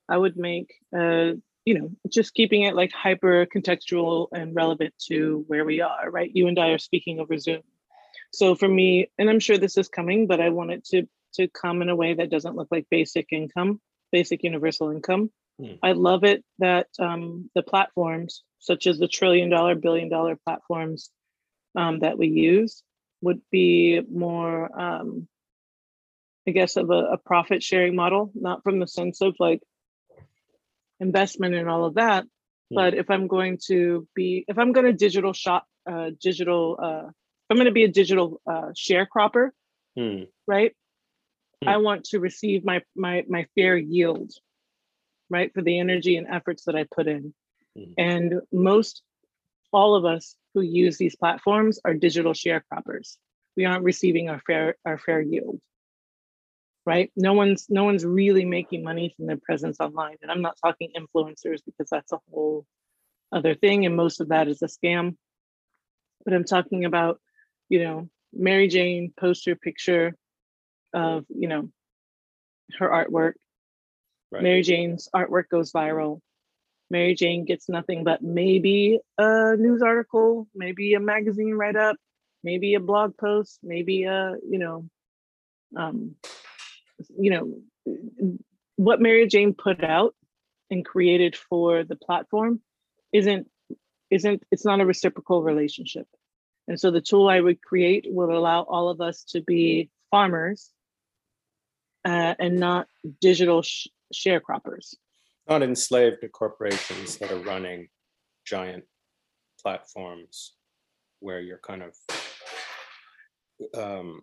I 0.07 0.17
would 0.17 0.37
make 0.37 0.73
a 0.93 1.33
you 1.65 1.79
know, 1.79 1.89
just 2.09 2.35
keeping 2.35 2.61
it 2.61 2.75
like 2.75 2.91
hyper 2.91 3.47
contextual 3.47 4.27
and 4.31 4.55
relevant 4.55 4.93
to 5.07 5.43
where 5.47 5.65
we 5.65 5.81
are, 5.81 6.09
right? 6.09 6.29
You 6.31 6.47
and 6.47 6.59
I 6.59 6.69
are 6.69 6.77
speaking 6.77 7.19
over 7.19 7.37
Zoom. 7.39 7.63
So 8.31 8.53
for 8.53 8.67
me, 8.67 9.09
and 9.17 9.29
I'm 9.29 9.39
sure 9.39 9.57
this 9.57 9.77
is 9.77 9.89
coming, 9.89 10.27
but 10.27 10.39
I 10.39 10.49
want 10.49 10.71
it 10.71 10.85
to 10.91 11.07
to 11.33 11.47
come 11.49 11.81
in 11.81 11.89
a 11.89 11.95
way 11.95 12.13
that 12.13 12.29
doesn't 12.29 12.55
look 12.55 12.69
like 12.71 12.87
basic 12.89 13.27
income, 13.31 13.81
basic 14.11 14.43
universal 14.43 14.91
income. 14.91 15.31
Hmm. 15.59 15.73
I 15.83 15.91
love 15.93 16.23
it 16.23 16.45
that 16.59 16.87
um, 16.97 17.49
the 17.55 17.63
platforms, 17.63 18.43
such 18.59 18.87
as 18.87 18.99
the 18.99 19.07
trillion 19.07 19.49
dollar, 19.49 19.75
billion 19.75 20.07
dollar 20.07 20.37
platforms 20.45 21.09
um, 21.75 21.99
that 21.99 22.17
we 22.17 22.27
use, 22.27 22.83
would 23.21 23.41
be 23.51 24.01
more, 24.09 24.79
um, 24.79 25.27
I 26.47 26.51
guess, 26.51 26.77
of 26.77 26.89
a, 26.89 27.13
a 27.13 27.17
profit 27.17 27.61
sharing 27.61 27.95
model, 27.95 28.31
not 28.33 28.63
from 28.63 28.79
the 28.79 28.87
sense 28.87 29.19
of 29.21 29.35
like 29.39 29.61
investment 30.99 31.55
and 31.55 31.69
all 31.69 31.85
of 31.85 31.95
that. 31.95 32.25
Yeah. 32.69 32.75
But 32.75 32.93
if 32.95 33.09
I'm 33.09 33.27
going 33.27 33.59
to 33.67 34.07
be, 34.15 34.45
if 34.47 34.57
I'm 34.57 34.71
going 34.71 34.85
to 34.85 34.93
digital 34.93 35.33
shop, 35.33 35.65
uh, 35.89 36.11
digital, 36.19 36.77
uh, 36.81 37.09
I'm 37.49 37.57
going 37.57 37.65
to 37.65 37.71
be 37.71 37.83
a 37.83 37.91
digital 37.91 38.41
uh, 38.49 38.71
sharecropper, 38.73 39.49
hmm. 39.95 40.23
right? 40.47 40.75
Hmm. 41.63 41.69
I 41.69 41.77
want 41.77 42.05
to 42.05 42.19
receive 42.19 42.65
my 42.65 42.81
my 42.95 43.23
my 43.27 43.45
fair 43.55 43.77
yield 43.77 44.31
right? 45.29 45.53
For 45.53 45.61
the 45.61 45.79
energy 45.79 46.17
and 46.17 46.27
efforts 46.27 46.65
that 46.65 46.75
I 46.75 46.85
put 46.93 47.07
in. 47.07 47.33
Mm-hmm. 47.77 47.91
And 47.97 48.41
most 48.51 49.01
all 49.71 49.95
of 49.95 50.05
us 50.05 50.35
who 50.53 50.61
use 50.61 50.97
these 50.97 51.15
platforms 51.15 51.79
are 51.83 51.93
digital 51.93 52.33
sharecroppers. 52.33 53.17
We 53.57 53.65
aren't 53.65 53.83
receiving 53.83 54.29
our 54.29 54.41
fair 54.45 54.75
our 54.85 54.97
fair 54.97 55.21
yield. 55.21 55.59
Right? 56.85 57.11
No 57.15 57.33
one's 57.33 57.67
no 57.69 57.83
one's 57.83 58.05
really 58.05 58.45
making 58.45 58.83
money 58.83 59.13
from 59.15 59.25
their 59.25 59.37
presence 59.37 59.79
online. 59.79 60.17
And 60.21 60.29
I'm 60.29 60.41
not 60.41 60.57
talking 60.63 60.91
influencers 60.95 61.61
because 61.65 61.89
that's 61.89 62.11
a 62.11 62.19
whole 62.29 62.65
other 63.31 63.55
thing. 63.55 63.85
And 63.85 63.95
most 63.95 64.21
of 64.21 64.29
that 64.29 64.47
is 64.47 64.61
a 64.61 64.67
scam. 64.67 65.15
But 66.23 66.33
I'm 66.33 66.43
talking 66.43 66.85
about, 66.85 67.19
you 67.69 67.83
know, 67.83 68.09
Mary 68.33 68.67
Jane 68.67 69.13
poster 69.19 69.55
picture 69.55 70.15
of, 70.93 71.25
you 71.29 71.47
know, 71.47 71.69
her 72.77 72.89
artwork 72.89 73.33
Right. 74.31 74.43
Mary 74.43 74.63
Jane's 74.63 75.07
artwork 75.15 75.49
goes 75.49 75.71
viral. 75.71 76.19
Mary 76.89 77.15
Jane 77.15 77.45
gets 77.45 77.69
nothing 77.69 78.03
but 78.03 78.21
maybe 78.21 78.99
a 79.17 79.55
news 79.55 79.81
article, 79.81 80.47
maybe 80.53 80.93
a 80.93 80.99
magazine 80.99 81.53
write 81.53 81.75
up, 81.75 81.95
maybe 82.43 82.75
a 82.75 82.79
blog 82.79 83.17
post, 83.17 83.59
maybe 83.63 84.03
a, 84.03 84.35
you 84.47 84.59
know, 84.59 84.89
um, 85.75 86.15
you 87.17 87.31
know, 87.31 87.97
what 88.75 89.01
Mary 89.01 89.27
Jane 89.27 89.53
put 89.53 89.83
out 89.83 90.15
and 90.69 90.85
created 90.85 91.35
for 91.35 91.83
the 91.83 91.95
platform 91.95 92.61
isn't 93.13 93.47
isn't 94.11 94.43
it's 94.51 94.65
not 94.65 94.81
a 94.81 94.85
reciprocal 94.85 95.43
relationship. 95.43 96.07
And 96.67 96.79
so 96.79 96.91
the 96.91 97.01
tool 97.01 97.29
I 97.29 97.39
would 97.39 97.61
create 97.61 98.05
will 98.07 98.35
allow 98.35 98.61
all 98.61 98.89
of 98.89 99.01
us 99.01 99.23
to 99.29 99.41
be 99.41 99.89
farmers 100.11 100.71
uh, 102.03 102.35
and 102.39 102.59
not 102.59 102.87
digital 103.21 103.61
sh- 103.61 103.87
sharecroppers. 104.13 104.95
Not 105.47 105.61
enslaved 105.61 106.21
to 106.21 106.29
corporations 106.29 107.17
that 107.17 107.31
are 107.31 107.39
running 107.39 107.89
giant 108.45 108.85
platforms 109.61 110.53
where 111.19 111.39
you're 111.39 111.59
kind 111.59 111.83
of, 111.83 111.95
um, 113.75 114.21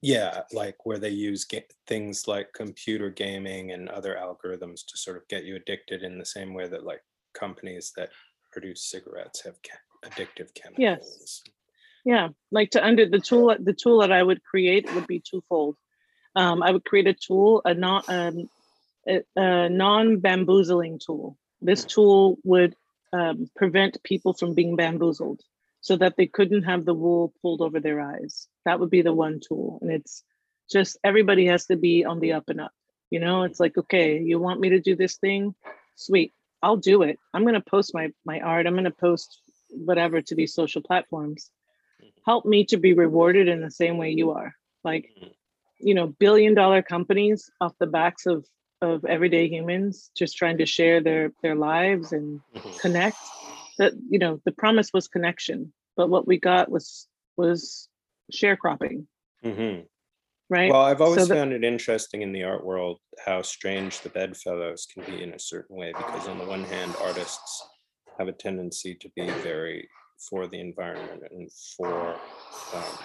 yeah, 0.00 0.42
like 0.52 0.86
where 0.86 0.98
they 0.98 1.10
use 1.10 1.44
ga- 1.44 1.66
things 1.86 2.28
like 2.28 2.52
computer 2.52 3.10
gaming 3.10 3.72
and 3.72 3.88
other 3.88 4.16
algorithms 4.20 4.86
to 4.86 4.96
sort 4.96 5.16
of 5.16 5.26
get 5.28 5.44
you 5.44 5.56
addicted 5.56 6.02
in 6.02 6.18
the 6.18 6.24
same 6.24 6.54
way 6.54 6.68
that 6.68 6.84
like 6.84 7.02
companies 7.34 7.92
that 7.96 8.10
produce 8.52 8.84
cigarettes 8.84 9.42
have 9.42 9.56
ca- 9.62 10.08
addictive 10.08 10.54
chemicals. 10.54 10.78
Yes. 10.78 11.42
Yeah, 12.04 12.28
like 12.52 12.70
to 12.70 12.84
under 12.84 13.08
the 13.08 13.18
tool, 13.18 13.54
the 13.58 13.72
tool 13.72 14.00
that 14.00 14.12
I 14.12 14.22
would 14.22 14.42
create 14.44 14.92
would 14.94 15.06
be 15.06 15.20
twofold. 15.20 15.76
Um, 16.36 16.62
I 16.62 16.70
would 16.70 16.84
create 16.84 17.08
a 17.08 17.14
tool, 17.14 17.60
a 17.64 17.74
not 17.74 18.08
um, 18.08 18.48
a, 19.06 19.68
non-bamboozling 19.68 21.00
tool. 21.04 21.36
This 21.60 21.84
tool 21.84 22.38
would 22.44 22.76
um, 23.12 23.50
prevent 23.56 24.02
people 24.04 24.32
from 24.32 24.54
being 24.54 24.76
bamboozled 24.76 25.42
so 25.80 25.96
that 25.96 26.16
they 26.16 26.26
couldn't 26.26 26.64
have 26.64 26.84
the 26.84 26.94
wool 26.94 27.32
pulled 27.42 27.60
over 27.60 27.80
their 27.80 28.00
eyes. 28.00 28.48
That 28.64 28.80
would 28.80 28.90
be 28.90 29.02
the 29.02 29.12
one 29.12 29.40
tool. 29.46 29.78
And 29.80 29.90
it's 29.90 30.24
just 30.70 30.98
everybody 31.04 31.46
has 31.46 31.66
to 31.66 31.76
be 31.76 32.04
on 32.04 32.20
the 32.20 32.32
up 32.32 32.48
and 32.48 32.60
up. 32.60 32.72
You 33.10 33.20
know, 33.20 33.44
it's 33.44 33.60
like, 33.60 33.78
okay, 33.78 34.18
you 34.18 34.38
want 34.38 34.60
me 34.60 34.70
to 34.70 34.80
do 34.80 34.94
this 34.94 35.16
thing? 35.16 35.54
Sweet, 35.96 36.32
I'll 36.62 36.76
do 36.76 37.02
it. 37.02 37.18
I'm 37.32 37.42
going 37.42 37.54
to 37.54 37.60
post 37.60 37.94
my, 37.94 38.12
my 38.24 38.40
art. 38.40 38.66
I'm 38.66 38.74
going 38.74 38.84
to 38.84 38.90
post 38.90 39.40
whatever 39.70 40.20
to 40.20 40.34
these 40.34 40.54
social 40.54 40.82
platforms. 40.82 41.50
Help 42.26 42.44
me 42.44 42.64
to 42.66 42.76
be 42.76 42.92
rewarded 42.92 43.48
in 43.48 43.60
the 43.60 43.70
same 43.70 43.96
way 43.96 44.10
you 44.10 44.32
are. 44.32 44.54
Like, 44.84 45.08
you 45.78 45.94
know, 45.94 46.08
billion 46.18 46.54
dollar 46.54 46.82
companies 46.82 47.50
off 47.60 47.72
the 47.78 47.86
backs 47.86 48.26
of 48.26 48.44
of 48.80 49.04
everyday 49.04 49.48
humans 49.48 50.10
just 50.16 50.36
trying 50.36 50.58
to 50.58 50.66
share 50.66 51.00
their 51.00 51.32
their 51.42 51.56
lives 51.56 52.12
and 52.12 52.40
mm-hmm. 52.54 52.78
connect 52.78 53.16
that 53.78 53.92
you 54.08 54.18
know 54.18 54.40
the 54.44 54.52
promise 54.52 54.90
was 54.92 55.08
connection 55.08 55.72
but 55.96 56.08
what 56.08 56.26
we 56.26 56.38
got 56.38 56.70
was 56.70 57.06
was 57.36 57.88
sharecropping 58.32 59.06
mm-hmm. 59.44 59.80
right 60.50 60.70
well 60.70 60.82
i've 60.82 61.00
always 61.00 61.26
so 61.26 61.34
found 61.34 61.52
it 61.52 61.64
interesting 61.64 62.22
in 62.22 62.32
the 62.32 62.44
art 62.44 62.64
world 62.64 62.98
how 63.24 63.40
strange 63.42 64.00
the 64.00 64.08
bedfellows 64.10 64.86
can 64.92 65.02
be 65.04 65.22
in 65.22 65.32
a 65.32 65.38
certain 65.38 65.76
way 65.76 65.92
because 65.96 66.28
on 66.28 66.38
the 66.38 66.44
one 66.44 66.64
hand 66.64 66.94
artists 67.02 67.66
have 68.18 68.28
a 68.28 68.32
tendency 68.32 68.94
to 68.94 69.08
be 69.16 69.26
very 69.42 69.88
for 70.18 70.46
the 70.48 70.60
environment 70.60 71.22
and 71.30 71.48
for 71.76 72.14
um, 72.74 72.98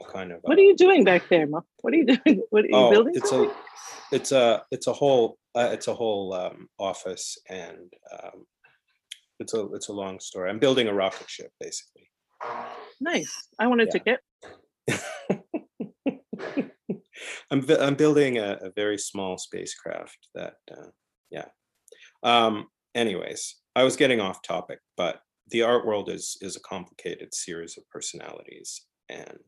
a 0.00 0.12
kind 0.12 0.32
of 0.32 0.38
what 0.42 0.56
are 0.56 0.62
you 0.62 0.76
doing 0.76 1.04
back 1.04 1.28
there 1.28 1.46
Ma? 1.46 1.60
what 1.80 1.92
are 1.92 1.96
you 1.96 2.06
doing 2.24 2.42
what 2.50 2.64
are 2.64 2.68
you 2.68 2.74
oh, 2.74 2.90
building 2.90 3.14
it's 3.16 3.32
a 3.32 3.50
it's 4.12 4.32
a 4.32 4.62
it's 4.70 4.86
a 4.86 4.92
whole 4.92 5.38
uh, 5.56 5.70
it's 5.72 5.88
a 5.88 5.94
whole 5.94 6.32
um, 6.32 6.68
office 6.78 7.38
and 7.48 7.92
um, 8.12 8.44
it's 9.40 9.54
a 9.54 9.66
it's 9.74 9.88
a 9.88 9.92
long 9.92 10.20
story. 10.20 10.50
I'm 10.50 10.58
building 10.58 10.88
a 10.88 10.94
rocket 10.94 11.28
ship 11.28 11.50
basically. 11.60 12.10
Nice. 13.00 13.48
I 13.58 13.66
want 13.66 13.80
a 13.80 13.84
yeah. 13.84 13.90
ticket. 13.90 14.20
I'm 17.50 17.64
I'm 17.70 17.94
building 17.94 18.38
a, 18.38 18.58
a, 18.62 18.70
very 18.74 18.98
small 18.98 19.38
spacecraft 19.38 20.18
that 20.34 20.54
uh, 20.70 20.90
yeah. 21.30 21.46
Um, 22.22 22.66
anyways, 22.94 23.56
I 23.76 23.84
was 23.84 23.96
getting 23.96 24.20
off 24.20 24.42
topic, 24.42 24.78
but 24.96 25.20
the 25.50 25.62
art 25.62 25.86
world 25.86 26.08
is 26.10 26.36
is 26.40 26.56
a 26.56 26.60
complicated 26.60 27.34
series 27.34 27.76
of 27.76 27.88
personalities 27.90 28.82
and 29.08 29.38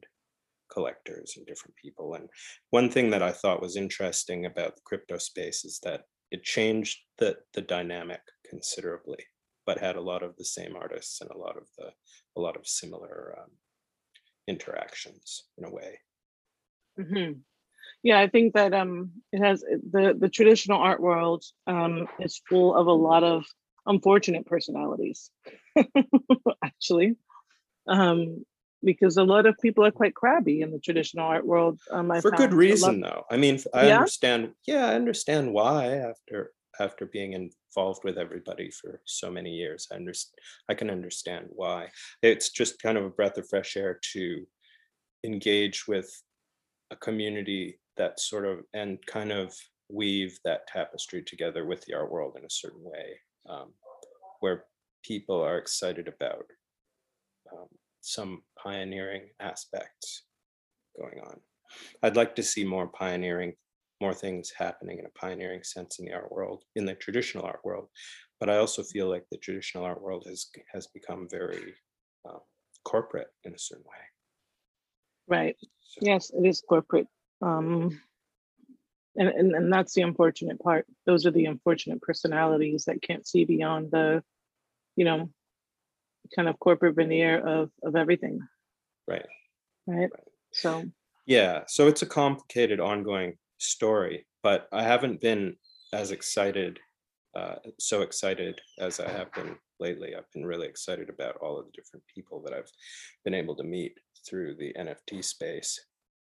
collectors 0.71 1.35
and 1.37 1.47
different 1.47 1.75
people. 1.77 2.15
And 2.15 2.29
one 2.71 2.91
thing 2.91 3.11
that 3.11 3.23
I 3.23 3.33
thought 3.33 3.63
was 3.63 3.77
interesting 3.77 4.47
about 4.47 4.77
the 4.77 4.83
crypto 4.85 5.19
space 5.19 5.65
is 5.65 5.81
that 5.85 6.03
it 6.31 6.43
changed 6.43 6.99
the 7.19 7.37
the 7.55 7.63
dynamic 7.63 8.21
considerably, 8.49 9.25
but 9.67 9.79
had 9.79 9.97
a 9.97 10.01
lot 10.01 10.23
of 10.23 10.37
the 10.37 10.45
same 10.45 10.77
artists 10.77 11.21
and 11.21 11.31
a 11.31 11.37
lot 11.37 11.57
of 11.57 11.65
the 11.77 11.91
a 12.37 12.41
lot 12.41 12.57
of 12.57 12.67
similar 12.67 13.37
um, 13.39 13.51
interactions 14.47 15.45
in 15.59 15.65
a 15.65 15.71
way. 15.71 15.99
Mm-hmm. 16.99 17.41
Yeah, 18.03 18.21
I 18.21 18.29
think 18.29 18.55
that 18.55 18.73
um, 18.73 19.11
it 19.33 19.41
has 19.41 19.61
the 19.61 20.17
the 20.19 20.29
traditional 20.29 20.79
art 20.79 21.01
world 21.01 21.45
um, 21.67 22.07
is 22.21 22.41
full 22.49 22.75
of 22.75 22.87
a 22.87 22.93
lot 22.93 23.25
of 23.25 23.45
unfortunate 23.85 24.47
personalities. 24.47 25.31
Actually, 26.65 27.17
um, 27.89 28.45
because 28.83 29.17
a 29.17 29.25
lot 29.25 29.47
of 29.47 29.59
people 29.59 29.85
are 29.85 29.91
quite 29.91 30.15
crabby 30.15 30.61
in 30.61 30.71
the 30.71 30.79
traditional 30.79 31.27
art 31.27 31.47
world. 31.47 31.81
Um, 31.91 32.13
For 32.21 32.31
good 32.31 32.55
reason, 32.55 33.01
though. 33.01 33.25
I 33.31 33.37
mean, 33.37 33.59
I 33.75 33.89
yeah? 33.89 33.97
understand. 33.97 34.53
Yeah, 34.67 34.87
I 34.87 34.95
understand 34.95 35.53
why. 35.53 35.97
After 35.97 36.53
after 36.81 37.07
being 37.07 37.33
involved 37.33 38.05
with 38.05 38.19
everybody 38.19 38.71
for 38.71 39.01
so 39.05 39.31
many 39.31 39.51
years, 39.51 39.87
I 39.93 39.97
understand. 39.97 40.39
I 40.69 40.75
can 40.75 40.91
understand 40.91 41.47
why. 41.51 41.89
It's 42.23 42.51
just 42.51 42.83
kind 42.83 42.99
of 42.99 43.05
a 43.05 43.11
breath 43.11 43.39
of 43.39 43.49
fresh 43.49 43.77
air 43.77 43.99
to 44.13 44.47
engage 45.25 45.89
with 45.89 46.11
a 46.91 46.97
community 46.97 47.81
that 47.97 48.21
sort 48.21 48.47
of 48.47 48.61
and 48.75 48.99
kind 49.07 49.33
of 49.33 49.55
weave 49.89 50.39
that 50.45 50.67
tapestry 50.67 51.23
together 51.23 51.65
with 51.65 51.85
the 51.85 51.95
art 51.95 52.11
world 52.11 52.37
in 52.39 52.45
a 52.45 52.51
certain 52.51 52.83
way, 52.83 53.19
um, 53.49 53.73
where 54.41 54.65
people 55.05 55.41
are 55.41 55.59
excited 55.59 56.09
about 56.09 56.45
um, 57.53 57.69
some 58.01 58.43
pioneering 58.63 59.29
aspects 59.41 60.25
going 60.99 61.21
on. 61.27 61.41
I'd 62.03 62.17
like 62.17 62.35
to 62.37 62.43
see 62.43 62.65
more 62.65 62.87
pioneering, 62.87 63.55
more 64.01 64.15
things 64.15 64.53
happening 64.57 64.99
in 64.99 65.07
a 65.07 65.19
pioneering 65.19 65.63
sense 65.63 65.99
in 65.99 66.05
the 66.05 66.13
art 66.13 66.31
world, 66.31 66.65
in 66.75 66.85
the 66.85 66.95
traditional 66.95 67.45
art 67.45 67.61
world. 67.65 67.89
But 68.39 68.51
I 68.51 68.59
also 68.59 68.83
feel 68.83 69.09
like 69.09 69.25
the 69.31 69.39
traditional 69.39 69.85
art 69.85 70.03
world 70.03 70.25
has 70.29 70.47
has 70.73 70.87
become 70.89 71.29
very 71.31 71.75
uh, 72.29 72.39
corporate 72.85 73.29
in 73.45 73.55
a 73.55 73.59
certain 73.59 73.85
way. 73.85 73.97
Right. 75.29 75.57
So. 75.61 76.01
Yes, 76.03 76.31
it 76.31 76.47
is 76.47 76.63
corporate. 76.69 77.09
Um, 77.43 78.01
and, 79.17 79.29
and 79.29 79.55
and 79.55 79.73
that's 79.73 79.95
the 79.95 80.03
unfortunate 80.03 80.61
part. 80.61 80.87
Those 81.07 81.25
are 81.25 81.31
the 81.31 81.47
unfortunate 81.47 82.03
personalities 82.03 82.85
that 82.85 83.01
can't 83.01 83.27
see 83.27 83.45
beyond 83.45 83.91
the, 83.91 84.23
you 84.97 85.07
know, 85.07 85.31
kind 86.35 86.49
of 86.49 86.59
corporate 86.59 86.95
veneer 86.95 87.39
of 87.39 87.71
of 87.83 87.97
everything 87.97 88.41
right 89.07 89.27
right, 89.87 89.99
right. 89.99 90.11
so 90.53 90.85
yeah 91.27 91.63
so 91.67 91.87
it's 91.89 92.03
a 92.03 92.07
complicated 92.07 92.81
ongoing 92.81 93.35
story 93.59 94.27
but 94.43 94.69
i 94.73 94.83
haven't 94.83 95.21
been 95.21 95.55
as 95.93 96.11
excited 96.11 96.79
uh, 97.37 97.57
so 97.79 98.01
excited 98.01 98.59
as 98.79 98.99
I 98.99 99.11
have 99.11 99.31
been 99.35 99.57
lately. 99.79 100.15
I've 100.15 100.31
been 100.33 100.47
really 100.47 100.67
excited 100.67 101.11
about 101.11 101.37
all 101.43 101.59
of 101.59 101.67
the 101.67 101.73
different 101.73 102.03
people 102.13 102.41
that 102.43 102.55
I've 102.55 102.71
been 103.25 103.35
able 103.35 103.55
to 103.57 103.63
meet 103.63 103.93
through 104.27 104.55
the 104.55 104.73
NFT 104.73 105.23
space, 105.23 105.79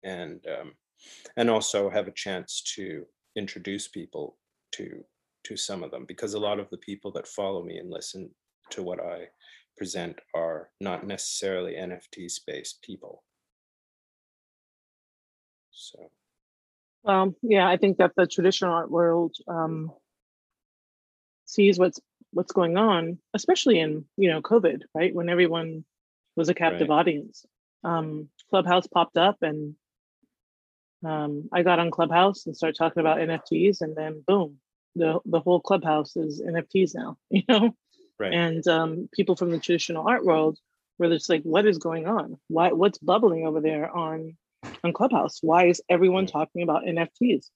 and 0.03 0.43
um, 0.47 0.73
and 1.37 1.47
also 1.47 1.91
have 1.91 2.07
a 2.07 2.11
chance 2.11 2.63
to 2.75 3.05
introduce 3.35 3.87
people 3.87 4.37
to 4.71 5.03
to 5.43 5.55
some 5.55 5.83
of 5.83 5.91
them 5.91 6.05
because 6.07 6.33
a 6.33 6.39
lot 6.39 6.59
of 6.59 6.69
the 6.71 6.77
people 6.77 7.11
that 7.11 7.27
follow 7.27 7.63
me 7.63 7.77
and 7.77 7.91
listen 7.91 8.31
to 8.71 8.81
what 8.81 8.99
I 8.99 9.27
present 9.77 10.17
are 10.33 10.69
not 10.81 11.05
necessarily 11.05 11.73
NFT 11.73 12.31
space 12.31 12.79
people. 12.81 13.23
So. 15.69 16.09
Well, 17.05 17.35
yeah, 17.43 17.67
I 17.69 17.77
think 17.77 17.97
that 17.97 18.13
the 18.17 18.25
traditional 18.25 18.73
art 18.73 18.89
world 18.89 19.35
um, 19.47 19.91
sees 21.45 21.77
what's 21.77 21.99
what's 22.31 22.51
going 22.51 22.77
on, 22.77 23.19
especially 23.35 23.79
in 23.79 24.05
you 24.17 24.31
know 24.31 24.41
COVID, 24.41 24.81
right? 24.95 25.13
When 25.13 25.29
everyone 25.29 25.85
was 26.35 26.49
a 26.49 26.55
captive 26.55 26.89
right. 26.89 26.95
audience. 26.95 27.45
Um, 27.83 28.29
Clubhouse 28.49 28.87
popped 28.87 29.17
up, 29.17 29.37
and 29.43 29.75
um, 31.05 31.47
I 31.53 31.61
got 31.61 31.77
on 31.77 31.91
Clubhouse 31.91 32.47
and 32.47 32.57
started 32.57 32.75
talking 32.75 33.01
about 33.01 33.19
NFTs, 33.19 33.81
and 33.81 33.95
then 33.95 34.23
boom, 34.25 34.57
the 34.95 35.19
the 35.25 35.39
whole 35.39 35.59
Clubhouse 35.59 36.17
is 36.17 36.41
NFTs 36.41 36.95
now. 36.95 37.17
You 37.29 37.43
know, 37.47 37.75
right. 38.17 38.33
and 38.33 38.67
um, 38.67 39.09
people 39.13 39.35
from 39.35 39.51
the 39.51 39.59
traditional 39.59 40.07
art 40.07 40.25
world 40.25 40.57
were 40.97 41.09
just 41.09 41.29
like, 41.29 41.43
"What 41.43 41.67
is 41.67 41.77
going 41.77 42.07
on? 42.07 42.39
Why? 42.47 42.71
What's 42.71 42.97
bubbling 42.97 43.45
over 43.45 43.61
there 43.61 43.95
on 43.95 44.37
on 44.83 44.93
Clubhouse? 44.93 45.39
Why 45.41 45.67
is 45.67 45.81
everyone 45.89 46.25
talking 46.27 46.61
about 46.61 46.83
NFTs?" 46.83 47.49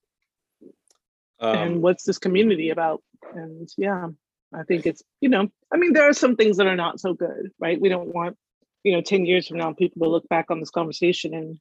Um, 1.40 1.58
and 1.58 1.82
what's 1.82 2.04
this 2.04 2.18
community 2.18 2.70
about? 2.70 3.02
And 3.34 3.70
yeah, 3.78 4.10
I 4.54 4.64
think 4.64 4.86
it's, 4.86 5.04
you 5.22 5.30
know, 5.30 5.48
I 5.72 5.78
mean, 5.78 5.94
there 5.94 6.10
are 6.10 6.14
some 6.14 6.36
things 6.36 6.58
that 6.58 6.68
are 6.68 6.76
not 6.76 7.00
so 7.00 7.14
good, 7.14 7.52
right? 7.60 7.80
We 7.80 7.90
don't 7.90 8.14
want, 8.14 8.38
you 8.84 8.94
know, 8.94 9.02
10 9.02 9.26
years 9.26 9.48
from 9.48 9.58
now, 9.58 9.74
people 9.74 10.04
to 10.04 10.10
look 10.10 10.28
back 10.28 10.48
on 10.50 10.60
this 10.60 10.72
conversation 10.72 11.34
and 11.34 11.60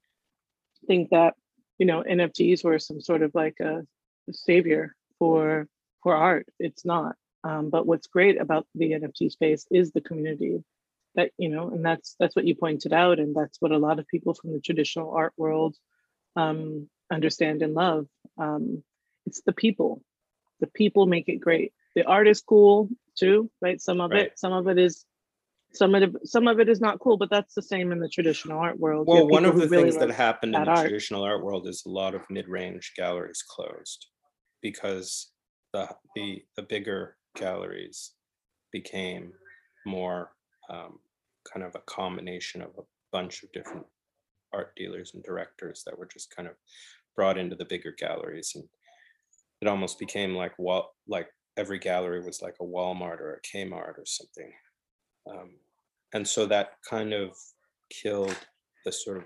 think 0.86 1.10
that, 1.10 1.34
you 1.78 1.86
know, 1.86 2.02
NFTs 2.02 2.64
were 2.64 2.78
some 2.78 3.00
sort 3.00 3.22
of 3.22 3.34
like 3.34 3.58
a, 3.60 3.82
savior 4.30 4.94
for 5.18 5.66
for 6.02 6.14
art. 6.14 6.46
It's 6.58 6.84
not. 6.84 7.16
Um, 7.44 7.70
but 7.70 7.86
what's 7.86 8.08
great 8.08 8.38
about 8.38 8.66
the 8.74 8.90
NFT 8.92 9.32
space 9.32 9.66
is 9.70 9.90
the 9.90 10.02
community 10.02 10.62
that, 11.14 11.30
you 11.38 11.48
know, 11.48 11.70
and 11.70 11.84
that's 11.84 12.14
that's 12.18 12.36
what 12.36 12.44
you 12.44 12.54
pointed 12.54 12.92
out. 12.92 13.18
And 13.18 13.34
that's 13.34 13.60
what 13.60 13.72
a 13.72 13.78
lot 13.78 13.98
of 13.98 14.06
people 14.08 14.34
from 14.34 14.52
the 14.52 14.60
traditional 14.60 15.12
art 15.12 15.32
world 15.36 15.76
um, 16.36 16.88
understand 17.12 17.62
and 17.62 17.74
love. 17.74 18.06
Um, 18.38 18.82
it's 19.26 19.42
the 19.42 19.52
people. 19.52 20.02
The 20.60 20.68
people 20.68 21.06
make 21.06 21.28
it 21.28 21.36
great. 21.36 21.72
The 21.94 22.04
art 22.04 22.28
is 22.28 22.40
cool 22.40 22.88
too, 23.16 23.50
right? 23.60 23.80
Some 23.80 24.00
of 24.00 24.10
right. 24.10 24.26
it, 24.26 24.38
some 24.38 24.52
of 24.52 24.68
it 24.68 24.78
is 24.78 25.04
some 25.72 25.94
of 25.94 26.02
it 26.02 26.26
some 26.26 26.48
of 26.48 26.60
it 26.60 26.68
is 26.68 26.80
not 26.80 26.98
cool 26.98 27.16
but 27.16 27.28
that's 27.30 27.54
the 27.54 27.62
same 27.62 27.92
in 27.92 27.98
the 27.98 28.08
traditional 28.08 28.58
art 28.58 28.78
world 28.78 29.06
well 29.06 29.28
one 29.28 29.44
of 29.44 29.56
the 29.56 29.68
really 29.68 29.90
things 29.90 29.98
that 29.98 30.10
happened 30.10 30.54
in 30.54 30.64
the 30.64 30.70
art. 30.70 30.80
traditional 30.80 31.22
art 31.22 31.44
world 31.44 31.68
is 31.68 31.82
a 31.84 31.90
lot 31.90 32.14
of 32.14 32.22
mid-range 32.30 32.92
galleries 32.96 33.44
closed 33.46 34.06
because 34.62 35.30
the 35.72 35.88
the, 36.16 36.42
the 36.56 36.62
bigger 36.62 37.16
galleries 37.36 38.12
became 38.72 39.32
more 39.86 40.30
um, 40.68 40.98
kind 41.50 41.64
of 41.64 41.74
a 41.74 41.80
combination 41.80 42.62
of 42.62 42.70
a 42.78 42.82
bunch 43.12 43.42
of 43.42 43.52
different 43.52 43.86
art 44.52 44.74
dealers 44.76 45.12
and 45.14 45.22
directors 45.24 45.82
that 45.84 45.98
were 45.98 46.06
just 46.06 46.34
kind 46.34 46.48
of 46.48 46.54
brought 47.16 47.38
into 47.38 47.56
the 47.56 47.64
bigger 47.64 47.94
galleries 47.98 48.52
and 48.54 48.64
it 49.60 49.68
almost 49.68 49.98
became 49.98 50.34
like 50.34 50.52
what 50.56 50.90
like 51.06 51.28
every 51.56 51.78
gallery 51.78 52.24
was 52.24 52.40
like 52.40 52.54
a 52.60 52.64
Walmart 52.64 53.20
or 53.20 53.34
a 53.34 53.40
Kmart 53.40 53.98
or 53.98 54.04
something. 54.06 54.52
Um, 55.28 55.50
and 56.14 56.26
so 56.26 56.46
that 56.46 56.74
kind 56.88 57.12
of 57.12 57.36
killed 57.90 58.36
the 58.84 58.92
sort 58.92 59.18
of 59.18 59.24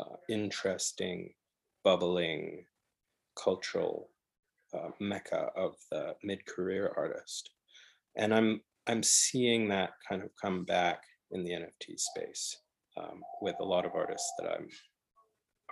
uh, 0.00 0.16
interesting, 0.28 1.32
bubbling, 1.84 2.64
cultural 3.42 4.10
uh, 4.74 4.90
mecca 5.00 5.50
of 5.56 5.76
the 5.90 6.16
mid-career 6.22 6.92
artist. 6.96 7.50
And 8.16 8.34
I'm 8.34 8.60
I'm 8.88 9.02
seeing 9.02 9.68
that 9.68 9.90
kind 10.08 10.22
of 10.22 10.30
come 10.40 10.64
back 10.64 11.02
in 11.30 11.44
the 11.44 11.50
NFT 11.50 11.98
space 11.98 12.56
um, 12.96 13.20
with 13.42 13.56
a 13.60 13.64
lot 13.64 13.84
of 13.84 13.94
artists 13.94 14.32
that 14.38 14.50
I'm 14.50 14.68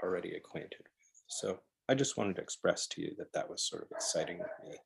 already 0.03 0.35
acquainted 0.35 0.79
with. 0.79 1.23
So 1.29 1.59
I 1.89 1.95
just 1.95 2.17
wanted 2.17 2.37
to 2.37 2.43
express 2.43 2.87
to 2.89 3.01
you 3.01 3.15
that 3.19 3.33
that 3.33 3.49
was 3.49 3.67
sort 3.67 3.83
of 3.83 3.89
exciting 3.91 4.39
to 4.39 4.69
me. 4.69 4.77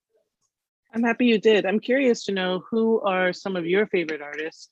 I'm 0.94 1.02
happy 1.02 1.26
you 1.26 1.38
did. 1.38 1.66
I'm 1.66 1.80
curious 1.80 2.24
to 2.24 2.32
know 2.32 2.62
who 2.70 3.00
are 3.02 3.32
some 3.32 3.56
of 3.56 3.66
your 3.66 3.86
favorite 3.86 4.22
artists, 4.22 4.70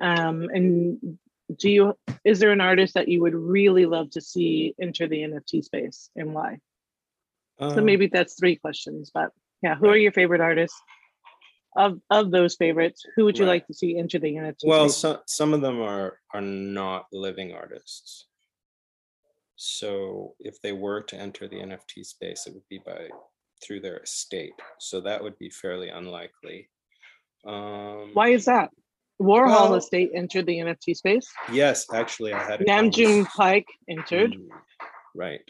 um, 0.00 0.48
and 0.52 1.18
do 1.56 1.70
you 1.70 1.98
is 2.24 2.38
there 2.38 2.52
an 2.52 2.60
artist 2.60 2.94
that 2.94 3.08
you 3.08 3.20
would 3.20 3.34
really 3.34 3.86
love 3.86 4.10
to 4.10 4.20
see 4.20 4.74
enter 4.80 5.06
the 5.06 5.18
NFT 5.18 5.64
space 5.64 6.10
and 6.16 6.32
why? 6.32 6.58
Um, 7.58 7.74
so 7.74 7.80
maybe 7.82 8.06
that's 8.06 8.38
three 8.38 8.56
questions, 8.56 9.10
but 9.12 9.30
yeah, 9.62 9.74
who 9.74 9.86
right. 9.86 9.94
are 9.94 9.98
your 9.98 10.12
favorite 10.12 10.40
artists? 10.40 10.80
Of 11.76 12.00
of 12.10 12.30
those 12.30 12.56
favorites, 12.56 13.04
who 13.14 13.24
would 13.24 13.38
you 13.38 13.44
right. 13.44 13.52
like 13.52 13.66
to 13.66 13.74
see 13.74 13.98
enter 13.98 14.18
the 14.18 14.34
NFT? 14.34 14.64
Well, 14.64 14.88
space? 14.88 15.00
some 15.00 15.18
some 15.26 15.54
of 15.54 15.60
them 15.60 15.80
are 15.80 16.18
are 16.34 16.40
not 16.40 17.06
living 17.12 17.52
artists. 17.52 18.26
So 19.56 20.34
if 20.38 20.60
they 20.62 20.72
were 20.72 21.02
to 21.02 21.16
enter 21.16 21.48
the 21.48 21.56
NFT 21.56 22.06
space, 22.06 22.46
it 22.46 22.54
would 22.54 22.68
be 22.68 22.80
by 22.84 23.08
through 23.62 23.80
their 23.80 23.98
estate. 23.98 24.52
So 24.78 25.00
that 25.00 25.22
would 25.22 25.36
be 25.38 25.50
fairly 25.50 25.88
unlikely. 25.88 26.68
Um, 27.46 28.10
Why 28.14 28.28
is 28.28 28.44
that? 28.44 28.70
Warhol 29.20 29.48
well, 29.48 29.74
estate 29.74 30.10
entered 30.14 30.46
the 30.46 30.58
NFT 30.58 30.96
space. 30.96 31.28
Yes, 31.52 31.86
actually, 31.92 32.32
I 32.32 32.42
had. 32.42 32.64
Nam 32.66 32.90
June 32.90 33.26
Paik 33.26 33.64
entered. 33.88 34.32
Mm, 34.32 34.48
right. 35.14 35.40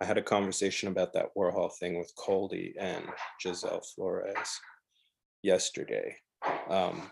I 0.00 0.06
had 0.06 0.18
a 0.18 0.22
conversation 0.22 0.88
about 0.88 1.12
that 1.12 1.28
Warhol 1.36 1.72
thing 1.74 1.98
with 1.98 2.12
Coldy 2.16 2.72
and 2.78 3.04
Giselle 3.40 3.82
Flores 3.94 4.60
yesterday. 5.44 6.16
Um, 6.68 7.10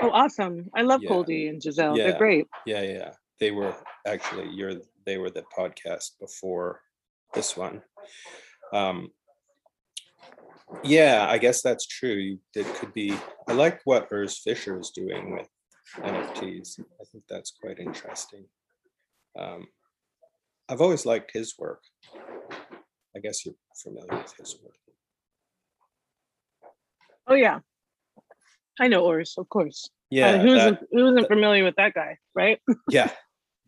oh, 0.00 0.10
awesome! 0.10 0.70
I 0.74 0.82
love 0.82 1.02
yeah, 1.02 1.10
Coldy 1.10 1.48
and 1.48 1.62
Giselle. 1.62 1.96
Yeah, 1.96 2.08
They're 2.08 2.18
great. 2.18 2.46
Yeah, 2.66 2.82
yeah. 2.82 3.12
They 3.40 3.50
were 3.50 3.74
actually 4.06 4.50
you're 4.50 4.74
they 5.06 5.18
were 5.18 5.30
the 5.30 5.44
podcast 5.56 6.18
before 6.20 6.80
this 7.32 7.56
one. 7.56 7.82
Um, 8.72 9.10
yeah, 10.82 11.26
I 11.28 11.38
guess 11.38 11.62
that's 11.62 11.86
true. 11.86 12.38
It 12.54 12.66
could 12.76 12.92
be. 12.92 13.14
I 13.48 13.52
like 13.52 13.80
what 13.84 14.10
Urs 14.10 14.38
Fischer 14.42 14.78
is 14.78 14.90
doing 14.90 15.32
with 15.32 15.48
NFTs. 15.98 16.80
I 16.80 17.04
think 17.10 17.24
that's 17.28 17.52
quite 17.60 17.78
interesting. 17.78 18.44
Um, 19.38 19.66
I've 20.68 20.80
always 20.80 21.06
liked 21.06 21.30
his 21.32 21.54
work. 21.58 21.82
I 23.16 23.20
guess 23.20 23.44
you're 23.44 23.54
familiar 23.76 24.22
with 24.22 24.34
his 24.36 24.56
work. 24.62 24.74
Oh 27.26 27.34
yeah, 27.34 27.60
I 28.78 28.88
know 28.88 29.04
Urs, 29.04 29.38
of 29.38 29.48
course. 29.48 29.88
Yeah, 30.10 30.30
uh, 30.30 30.38
who's 30.38 30.54
that, 30.54 30.80
who 30.92 31.08
isn't 31.08 31.28
familiar 31.28 31.64
with 31.64 31.76
that 31.76 31.94
guy, 31.94 32.18
right? 32.34 32.60
yeah, 32.90 33.10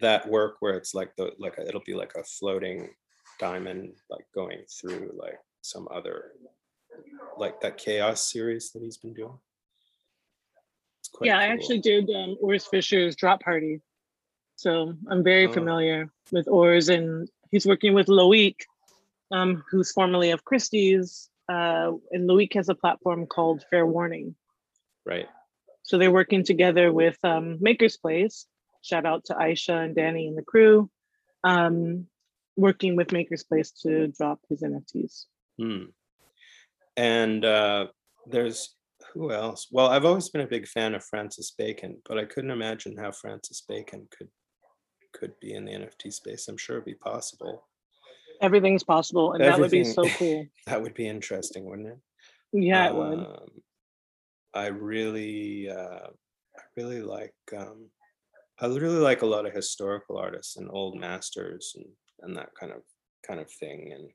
that 0.01 0.29
work 0.29 0.57
where 0.61 0.75
it's 0.75 0.95
like 0.95 1.15
the 1.17 1.33
like 1.39 1.59
a, 1.59 1.67
it'll 1.67 1.83
be 1.85 1.95
like 1.95 2.13
a 2.17 2.25
floating 2.25 2.91
diamond 3.39 3.95
like 4.11 4.27
going 4.35 4.61
through 4.69 5.13
like 5.15 5.39
some 5.63 5.89
other 5.91 6.33
like 7.37 7.61
that 7.61 7.77
chaos 7.77 8.33
series 8.33 8.71
that 8.73 8.83
he's 8.83 8.97
been 8.97 9.13
doing 9.13 9.39
yeah 11.23 11.35
cool. 11.35 11.43
i 11.43 11.47
actually 11.47 11.79
did 11.79 12.09
um 12.11 12.37
urs 12.43 12.69
fischer's 12.69 13.17
drop 13.17 13.43
party 13.43 13.81
so 14.57 14.95
i'm 15.11 15.23
very 15.23 15.47
oh. 15.47 15.53
familiar 15.53 16.09
with 16.33 16.47
urs 16.47 16.93
and 16.93 17.29
he's 17.51 17.67
working 17.67 17.95
with 17.95 18.07
loic 18.07 18.57
um 19.31 19.63
who's 19.71 19.93
formerly 19.93 20.31
of 20.31 20.45
christie's 20.45 21.29
uh 21.49 21.93
and 22.11 22.29
loic 22.29 22.55
has 22.55 22.69
a 22.69 22.75
platform 22.75 23.27
called 23.27 23.65
fair 23.71 23.87
warning 23.87 24.35
right 25.05 25.29
so 25.83 25.99
they're 25.99 26.11
working 26.11 26.43
together 26.45 26.93
with 26.93 27.19
um 27.25 27.59
maker's 27.61 27.97
place 27.97 28.47
shout 28.87 29.05
out 29.05 29.25
to 29.25 29.35
Aisha 29.35 29.85
and 29.85 29.95
Danny 29.95 30.29
and 30.29 30.39
the 30.39 30.43
crew, 30.43 30.89
um, 31.45 32.07
working 32.57 32.97
with 32.97 33.13
Maker's 33.13 33.43
Place 33.43 33.73
to 33.83 34.09
drop 34.09 34.41
his 34.49 34.63
NFTs. 34.63 35.25
Hmm. 35.59 35.85
And 36.97 37.45
uh, 37.45 37.89
there's 38.27 38.75
who 39.13 39.33
else? 39.33 39.69
Well, 39.71 39.89
I've 39.89 40.05
always 40.05 40.29
been 40.29 40.43
a 40.43 40.47
big 40.47 40.67
fan 40.67 40.95
of 40.95 41.05
Francis 41.05 41.51
Bacon, 41.51 41.99
but 42.09 42.19
I 42.19 42.25
couldn't 42.25 42.51
imagine 42.51 42.97
how 42.97 43.13
Francis 43.13 43.63
Bacon 43.69 44.09
could 44.17 44.29
could 45.13 45.39
be 45.41 45.55
in 45.55 45.65
the 45.65 45.73
NFT 45.73 46.13
space. 46.13 46.49
I'm 46.49 46.59
sure 46.59 46.77
it'd 46.77 46.87
be 46.87 46.95
possible. 46.95 47.67
Everything's 48.41 48.83
possible, 48.83 49.33
and 49.33 49.43
Everything, 49.43 49.85
that 49.85 49.97
would 49.97 50.07
be 50.07 50.11
so 50.13 50.19
cool. 50.19 50.47
that 50.67 50.83
would 50.83 50.95
be 50.95 51.09
interesting, 51.09 51.65
wouldn't 51.65 51.89
it? 51.89 51.99
Yeah, 52.53 52.87
it 52.87 52.91
um, 52.91 52.97
would. 52.97 53.27
I 54.55 54.67
really, 54.69 55.69
uh, 55.69 56.09
I 56.57 56.63
really 56.77 57.03
like 57.03 57.35
um, 57.57 57.91
I 58.61 58.67
really 58.67 58.99
like 58.99 59.23
a 59.23 59.27
lot 59.27 59.47
of 59.47 59.53
historical 59.53 60.17
artists 60.17 60.57
and 60.57 60.71
old 60.71 60.99
masters 60.99 61.75
and 61.77 61.87
and 62.23 62.37
that 62.37 62.51
kind 62.59 62.73
of 62.73 62.83
kind 63.27 63.41
of 63.41 63.51
thing. 63.51 63.93
And 63.93 64.11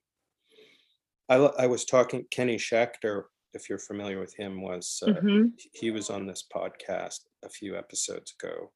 I 1.30 1.64
I 1.64 1.68
was 1.68 1.86
talking 1.86 2.26
Kenny 2.32 2.58
Schachter 2.58 3.24
if 3.54 3.70
you're 3.70 3.80
familiar 3.80 4.20
with 4.20 4.34
him, 4.36 4.62
was 4.62 5.04
uh, 5.06 5.12
mm-hmm. 5.12 5.48
he 5.74 5.92
was 5.92 6.10
on 6.10 6.26
this 6.26 6.46
podcast 6.54 7.20
a 7.44 7.50
few 7.50 7.78
episodes 7.78 8.34
ago, 8.40 8.72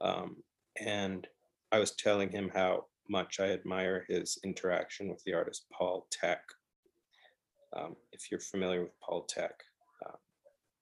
um, 0.00 0.36
and 0.80 1.26
I 1.72 1.78
was 1.78 1.92
telling 1.92 2.30
him 2.30 2.50
how 2.54 2.84
much 3.08 3.40
I 3.40 3.50
admire 3.50 4.04
his 4.08 4.38
interaction 4.44 5.08
with 5.08 5.22
the 5.24 5.34
artist 5.34 5.66
Paul 5.72 6.06
Thek. 6.10 6.38
Um, 7.76 7.96
if 8.12 8.30
you're 8.30 8.40
familiar 8.40 8.82
with 8.82 8.98
Paul 9.00 9.26
Thek, 9.34 9.50
uh, 10.06 10.16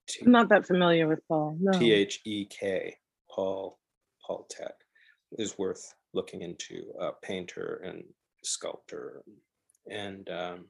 T- 0.09 0.25
I'm 0.25 0.33
not 0.33 0.49
that 0.51 0.67
familiar 0.67 1.09
with 1.09 1.27
Paul. 1.29 1.57
No. 1.61 1.79
T 1.79 1.93
H 1.93 2.21
E 2.25 2.45
K, 2.47 2.97
Paul 3.31 3.79
Paul 4.25 4.47
Thek 4.53 4.73
is 5.39 5.59
worth 5.59 5.95
looking 6.13 6.43
into. 6.43 6.93
A 7.01 7.11
painter 7.23 7.81
and 7.85 8.05
sculptor, 8.43 9.23
and 9.91 10.29
um, 10.29 10.67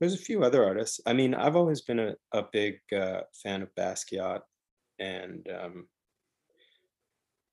there's 0.00 0.14
a 0.14 0.18
few 0.18 0.42
other 0.42 0.64
artists. 0.64 1.00
I 1.06 1.12
mean, 1.12 1.34
I've 1.34 1.56
always 1.56 1.82
been 1.82 2.00
a, 2.00 2.14
a 2.32 2.42
big 2.52 2.80
uh, 2.92 3.20
fan 3.42 3.62
of 3.62 3.74
Basquiat 3.74 4.40
and 4.98 5.46
um, 5.48 5.86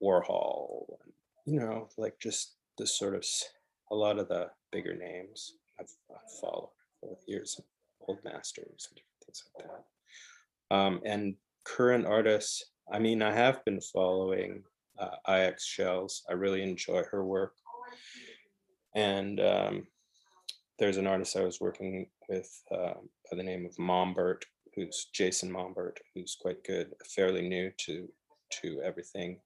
Warhol, 0.01 0.86
and, 1.03 1.13
you 1.45 1.59
know, 1.59 1.89
like 1.97 2.17
just 2.19 2.55
the 2.78 2.88
sort 2.88 3.15
of 3.15 3.26
a 3.91 3.95
lot 3.95 4.19
of 4.19 4.28
the 4.28 4.49
bigger 4.71 4.95
names 4.95 5.53
I've, 5.80 5.91
I've 6.11 6.39
followed 6.41 6.69
over 7.03 7.15
the 7.26 7.32
years, 7.32 7.59
old 8.07 8.19
masters 8.24 8.89
and 8.89 8.95
different 8.97 9.24
things 9.26 9.43
like 9.55 9.67
that. 9.67 10.76
Um, 10.76 11.01
and 11.05 11.36
current 11.63 12.05
artists, 12.05 12.63
I 12.91 12.99
mean, 12.99 13.21
I 13.21 13.34
have 13.34 13.63
been 13.65 13.82
following 13.82 14.63
uh, 14.99 15.32
IX 15.32 15.63
Shells. 15.63 16.24
I 16.30 16.34
really 16.34 16.63
enjoy 16.63 17.03
her 17.11 17.24
work. 17.24 17.53
And 18.95 19.39
um, 19.39 19.88
there's 20.80 20.97
an 20.97 21.07
artist 21.07 21.38
I 21.38 21.43
was 21.43 21.61
working 21.61 22.07
with 22.30 22.49
uh, 22.71 22.93
by 23.30 23.38
the 23.38 23.43
name 23.43 23.65
of 23.65 23.78
Mombert, 23.80 24.45
who's 24.76 25.07
Jason 25.13 25.51
Mombert, 25.51 25.97
who's 26.13 26.38
quite 26.39 26.63
good, 26.63 26.91
fairly 27.15 27.47
new 27.47 27.71
to 27.86 28.07
to 28.61 28.82
everything. 28.84 29.39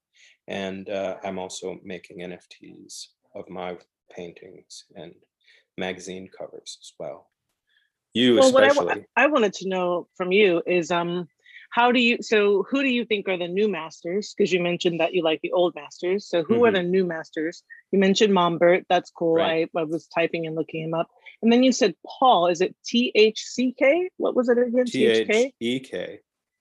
And 0.47 0.89
uh, 0.89 1.17
I'm 1.23 1.39
also 1.39 1.79
making 1.83 2.19
NFTs 2.19 3.07
of 3.37 3.49
my 3.49 3.77
paintings 4.11 4.85
and 4.95 5.13
magazine 5.77 6.29
covers 6.37 6.77
as 6.81 6.93
well. 6.99 7.29
You 8.13 8.39
especially. 8.39 8.53
well, 8.53 8.67
especially. 8.69 8.85
What 8.85 9.05
I, 9.15 9.23
I 9.23 9.27
wanted 9.27 9.53
to 9.55 9.69
know 9.69 10.07
from 10.15 10.31
you 10.31 10.61
is 10.65 10.91
um 10.91 11.27
how 11.71 11.91
do 11.91 11.99
you 11.99 12.21
so 12.21 12.65
who 12.69 12.81
do 12.81 12.89
you 12.89 13.05
think 13.05 13.27
are 13.27 13.37
the 13.37 13.47
new 13.47 13.67
masters 13.67 14.33
because 14.35 14.51
you 14.51 14.61
mentioned 14.61 14.99
that 14.99 15.13
you 15.13 15.23
like 15.23 15.39
the 15.41 15.51
old 15.51 15.75
masters 15.75 16.27
so 16.27 16.43
who 16.43 16.55
mm-hmm. 16.55 16.65
are 16.65 16.71
the 16.71 16.83
new 16.83 17.05
masters 17.05 17.63
you 17.91 17.99
mentioned 17.99 18.33
mombert 18.33 18.85
that's 18.89 19.11
cool 19.11 19.35
right. 19.35 19.69
I, 19.75 19.79
I 19.79 19.83
was 19.83 20.07
typing 20.07 20.47
and 20.47 20.55
looking 20.55 20.83
him 20.83 20.93
up 20.93 21.07
and 21.41 21.51
then 21.51 21.63
you 21.63 21.71
said 21.71 21.95
paul 22.05 22.47
is 22.47 22.61
it 22.61 22.75
t-h-c-k 22.85 24.09
what 24.17 24.35
was 24.35 24.49
it 24.49 24.57
again 24.57 24.85
t-h-e-k 24.85 26.19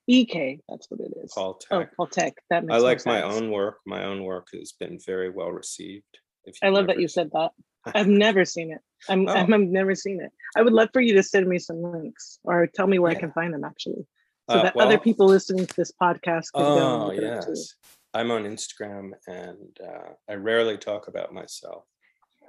ek 0.09 0.59
that's 0.69 0.87
what 0.89 0.99
it 0.99 1.13
is 1.23 1.31
paul 1.33 1.59
Thek. 1.59 1.67
oh 1.71 1.85
paul 1.95 2.07
Thek. 2.07 2.33
that 2.49 2.65
makes 2.65 2.73
sense. 2.73 2.83
i 2.83 2.87
like 2.87 3.05
my 3.05 3.21
own 3.21 3.51
work 3.51 3.79
my 3.85 4.03
own 4.03 4.23
work 4.23 4.47
has 4.53 4.73
been 4.73 4.99
very 5.05 5.29
well 5.29 5.51
received 5.51 6.19
i 6.63 6.69
love 6.69 6.87
that 6.87 6.99
you 6.99 7.07
said 7.07 7.29
that 7.33 7.51
I've 7.95 8.07
never 8.07 8.43
seen 8.43 8.73
it. 8.73 8.81
I'm, 9.07 9.29
oh. 9.29 9.33
i 9.33 9.37
have 9.37 9.47
never 9.47 9.95
seen 9.95 10.19
it. 10.21 10.31
I 10.57 10.61
would 10.61 10.73
love 10.73 10.89
for 10.91 10.99
you 10.99 11.13
to 11.13 11.23
send 11.23 11.47
me 11.47 11.57
some 11.57 11.81
links 11.81 12.37
or 12.43 12.67
tell 12.67 12.85
me 12.85 12.99
where 12.99 13.11
yeah. 13.11 13.17
I 13.17 13.21
can 13.21 13.31
find 13.31 13.53
them 13.53 13.63
actually 13.63 14.05
so 14.49 14.59
uh, 14.59 14.63
that 14.63 14.75
well, 14.75 14.87
other 14.87 14.97
people 14.97 15.27
listening 15.27 15.65
to 15.65 15.75
this 15.75 15.91
podcast 16.01 16.53
can 16.53 16.63
oh, 16.63 17.09
go. 17.09 17.11
yes. 17.11 17.75
I'm 18.13 18.31
on 18.31 18.43
Instagram 18.43 19.11
and 19.27 19.77
uh, 19.85 20.13
I 20.29 20.35
rarely 20.35 20.77
talk 20.77 21.07
about 21.07 21.33
myself, 21.33 21.83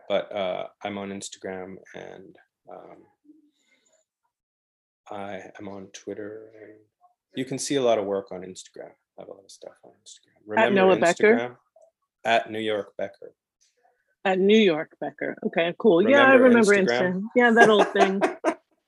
but 0.08 0.32
uh, 0.32 0.68
I'm 0.84 0.96
on 0.96 1.10
Instagram 1.10 1.76
and 1.94 2.36
um, 2.70 2.96
I 5.10 5.42
am 5.58 5.68
on 5.68 5.88
Twitter. 5.88 6.50
And 6.62 6.78
you 7.34 7.44
can 7.44 7.58
see 7.58 7.74
a 7.74 7.82
lot 7.82 7.98
of 7.98 8.06
work 8.06 8.30
on 8.30 8.42
Instagram. 8.42 8.92
I 9.18 9.22
have 9.22 9.28
a 9.28 9.32
lot 9.32 9.44
of 9.44 9.50
stuff 9.50 9.74
on 9.84 9.90
Instagram. 9.90 10.38
Remember 10.46 10.66
at 10.66 10.72
Noah 10.72 10.96
Instagram? 10.96 11.00
Becker? 11.00 11.58
At 12.24 12.50
New 12.50 12.60
York 12.60 12.92
Becker. 12.96 13.34
At 14.28 14.38
New 14.38 14.58
York 14.58 14.90
Becker. 15.00 15.36
Okay, 15.46 15.74
cool. 15.78 15.98
Remember 15.98 16.18
yeah, 16.18 16.30
I 16.30 16.34
remember 16.34 16.74
Instagram. 16.74 17.22
Yeah, 17.34 17.50
that 17.52 17.70
old 17.70 17.88
thing. 17.92 18.20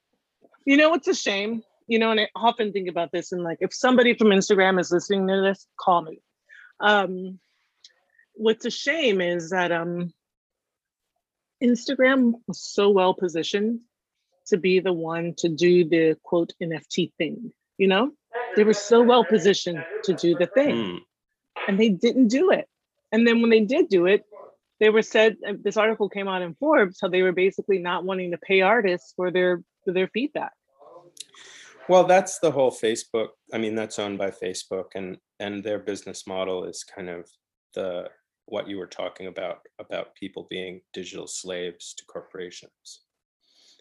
you 0.67 0.77
know, 0.77 0.95
it's 0.95 1.09
a 1.09 1.15
shame 1.15 1.63
you 1.91 1.99
know, 1.99 2.13
and 2.13 2.21
I 2.21 2.29
often 2.37 2.73
think 2.73 2.89
about 2.89 3.11
this 3.11 3.33
and 3.33 3.43
like 3.43 3.59
if 3.61 3.75
somebody 3.75 4.15
from 4.15 4.29
Instagram 4.29 4.79
is 4.79 4.93
listening 4.93 5.27
to 5.27 5.43
this, 5.43 5.67
call 5.77 6.03
me. 6.03 6.23
Um, 6.79 7.41
what's 8.35 8.65
a 8.65 8.71
shame 8.71 9.21
is 9.21 9.51
that 9.51 9.73
um, 9.73 10.15
Instagram 11.61 12.35
was 12.47 12.63
so 12.63 12.91
well 12.91 13.13
positioned 13.13 13.81
to 14.47 14.57
be 14.57 14.79
the 14.79 14.93
one 14.93 15.35
to 15.39 15.49
do 15.49 15.85
the 15.85 16.17
quote 16.23 16.53
NFT 16.63 17.13
thing, 17.19 17.53
you 17.77 17.89
know? 17.89 18.13
They 18.55 18.63
were 18.63 18.73
so 18.73 19.03
well 19.03 19.25
positioned 19.25 19.85
to 20.05 20.15
do 20.15 20.37
the 20.37 20.47
thing 20.47 20.77
mm. 20.77 20.99
and 21.67 21.79
they 21.79 21.89
didn't 21.89 22.29
do 22.29 22.53
it. 22.53 22.69
And 23.11 23.27
then 23.27 23.41
when 23.41 23.51
they 23.51 23.65
did 23.65 23.89
do 23.89 24.07
it, 24.07 24.25
they 24.81 24.91
were 24.91 25.03
said 25.03 25.37
uh, 25.47 25.53
this 25.63 25.77
article 25.77 26.09
came 26.09 26.27
out 26.27 26.43
in 26.43 26.55
Forbes 26.55 26.99
how 27.01 27.09
they 27.09 27.23
were 27.23 27.33
basically 27.33 27.79
not 27.79 28.05
wanting 28.05 28.31
to 28.33 28.39
pay 28.39 28.63
artists 28.63 29.13
for 29.15 29.31
their 29.31 29.63
for 29.85 29.93
their 29.93 30.09
feedback. 30.09 30.53
Well, 31.89 32.05
that's 32.05 32.39
the 32.39 32.51
whole 32.51 32.71
Facebook. 32.71 33.29
I 33.53 33.59
mean, 33.59 33.75
that's 33.75 33.99
owned 33.99 34.19
by 34.19 34.31
Facebook, 34.31 34.87
and 34.95 35.19
and 35.39 35.63
their 35.63 35.79
business 35.79 36.27
model 36.27 36.65
is 36.65 36.85
kind 36.85 37.09
of 37.09 37.29
the 37.75 38.09
what 38.47 38.69
you 38.69 38.79
were 38.79 38.87
talking 38.87 39.27
about 39.27 39.59
about 39.79 40.15
people 40.15 40.47
being 40.51 40.81
digital 40.93 41.27
slaves 41.27 41.95
to 41.95 42.05
corporations. 42.07 43.03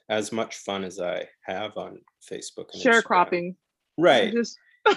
As 0.09 0.31
much 0.31 0.57
fun 0.57 0.83
as 0.83 0.99
I 0.99 1.27
have 1.43 1.77
on 1.77 1.99
Facebook, 2.29 2.73
and 2.73 2.81
sharecropping, 2.81 3.55
right? 3.97 4.29
I, 4.29 4.31
just, 4.31 4.57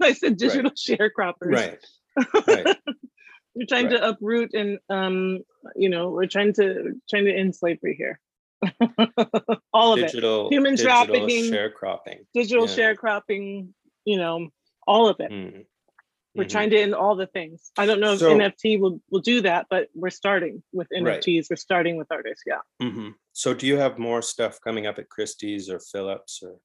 I 0.00 0.12
said 0.12 0.36
digital 0.36 0.70
right. 0.70 0.98
sharecroppers, 0.98 1.52
right? 1.52 1.78
right. 2.46 2.76
We're 3.54 3.66
trying 3.66 3.86
right. 3.86 3.98
to 3.98 4.08
uproot 4.08 4.54
and 4.54 4.78
um, 4.88 5.40
you 5.76 5.88
know, 5.88 6.10
we're 6.10 6.26
trying 6.26 6.52
to 6.54 7.00
trying 7.08 7.24
to 7.24 7.34
end 7.34 7.54
slavery 7.54 7.94
here. 7.96 8.20
all 9.72 9.92
of 9.92 9.98
digital, 9.98 10.46
it 10.46 10.52
human 10.52 10.74
digital 10.74 10.92
trafficking 10.92 11.52
sharecropping 11.52 12.18
digital 12.32 12.66
yeah. 12.66 12.94
sharecropping 12.94 13.68
you 14.04 14.16
know 14.16 14.48
all 14.86 15.08
of 15.08 15.20
it 15.20 15.30
mm-hmm. 15.30 15.58
we're 16.34 16.44
mm-hmm. 16.44 16.48
trying 16.48 16.70
to 16.70 16.78
end 16.78 16.94
all 16.94 17.16
the 17.16 17.26
things 17.26 17.70
i 17.76 17.84
don't 17.84 18.00
know 18.00 18.12
if 18.12 18.20
so, 18.20 18.34
nft 18.34 18.80
will, 18.80 19.00
will 19.10 19.20
do 19.20 19.40
that 19.42 19.66
but 19.68 19.88
we're 19.94 20.10
starting 20.10 20.62
with 20.72 20.88
nfts 20.96 21.36
right. 21.36 21.46
we're 21.50 21.56
starting 21.56 21.96
with 21.96 22.06
artists 22.10 22.44
yeah 22.46 22.60
mm-hmm. 22.80 23.10
so 23.32 23.52
do 23.52 23.66
you 23.66 23.76
have 23.76 23.98
more 23.98 24.22
stuff 24.22 24.58
coming 24.62 24.86
up 24.86 24.98
at 24.98 25.08
christie's 25.08 25.68
or 25.68 25.80
phillips 25.80 26.40
or 26.42 26.56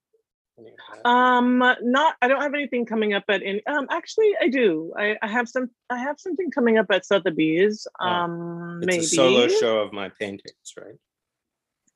um 1.05 1.59
not 1.81 2.15
i 2.21 2.27
don't 2.27 2.41
have 2.41 2.53
anything 2.53 2.85
coming 2.85 3.13
up 3.13 3.23
at 3.29 3.41
any 3.43 3.65
um 3.67 3.87
actually 3.89 4.31
i 4.41 4.47
do 4.47 4.93
i, 4.97 5.15
I 5.21 5.27
have 5.27 5.47
some 5.47 5.69
i 5.89 5.97
have 5.97 6.19
something 6.19 6.51
coming 6.51 6.77
up 6.77 6.87
at 6.91 7.05
sotheby's 7.05 7.87
oh, 7.99 8.05
um 8.05 8.79
it's 8.81 8.87
maybe 8.87 9.03
a 9.03 9.07
solo 9.07 9.47
show 9.47 9.79
of 9.79 9.93
my 9.93 10.09
paintings 10.19 10.73
right 10.77 10.95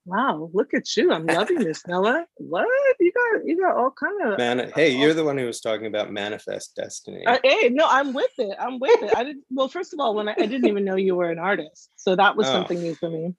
Wow, 0.05 0.49
look 0.53 0.74
at 0.74 0.97
you. 0.97 1.14
I'm 1.14 1.26
loving 1.26 1.59
this, 1.59 1.88
Nella. 1.88 2.26
What? 2.36 2.68
You 2.99 3.11
got 3.14 3.45
you 3.45 3.59
got 3.59 3.78
all 3.78 3.91
kind 3.91 4.34
of 4.34 4.38
Man, 4.38 4.72
hey, 4.76 4.89
you're 4.89 5.14
the 5.14 5.24
one 5.24 5.38
who 5.38 5.45
was 5.45 5.61
talking 5.61 5.86
about 5.86 6.11
manifest 6.11 6.76
destiny. 6.76 7.26
Uh, 7.26 7.38
hey, 7.43 7.70
no, 7.70 7.88
I'm 7.89 8.11
with 8.14 8.32
it. 8.38 8.55
I'm 8.59 8.80
with 8.80 9.01
it. 9.01 9.16
I 9.16 9.24
didn't 9.24 9.45
well, 9.49 9.70
first 9.70 9.93
of 9.93 9.99
all, 9.99 10.14
when 10.14 10.28
I, 10.28 10.36
I 10.38 10.45
didn't 10.45 10.68
even 10.68 10.84
know 10.84 10.95
you 10.95 11.16
were 11.16 11.32
an 11.32 11.39
artist. 11.39 11.89
So 11.95 12.16
that 12.18 12.36
was 12.36 12.47
oh, 12.47 12.51
something 12.51 12.80
new 12.80 12.95
for 12.95 13.09
me. 13.09 13.34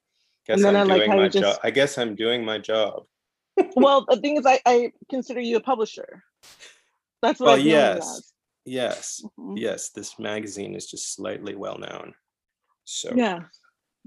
Guess 0.46 0.56
and 0.56 0.64
then 0.64 0.76
I'm 0.76 0.90
I 0.90 0.96
like 0.96 1.10
how 1.10 1.20
you 1.22 1.28
just 1.28 1.60
I 1.62 1.70
guess 1.70 1.98
I'm 1.98 2.14
doing 2.14 2.44
my 2.44 2.58
job. 2.58 3.04
Well, 3.76 4.06
the 4.08 4.16
thing 4.16 4.36
is 4.36 4.46
I, 4.46 4.60
I 4.66 4.92
consider 5.10 5.40
you 5.40 5.56
a 5.56 5.60
publisher. 5.60 6.22
That's 7.22 7.40
what 7.40 7.46
well, 7.46 7.58
yes. 7.58 8.32
Yes. 8.64 9.22
Mm-hmm. 9.38 9.56
Yes. 9.56 9.90
This 9.90 10.18
magazine 10.18 10.74
is 10.74 10.90
just 10.90 11.14
slightly 11.14 11.54
well 11.54 11.78
known. 11.78 12.14
So 12.84 13.12
yeah 13.14 13.40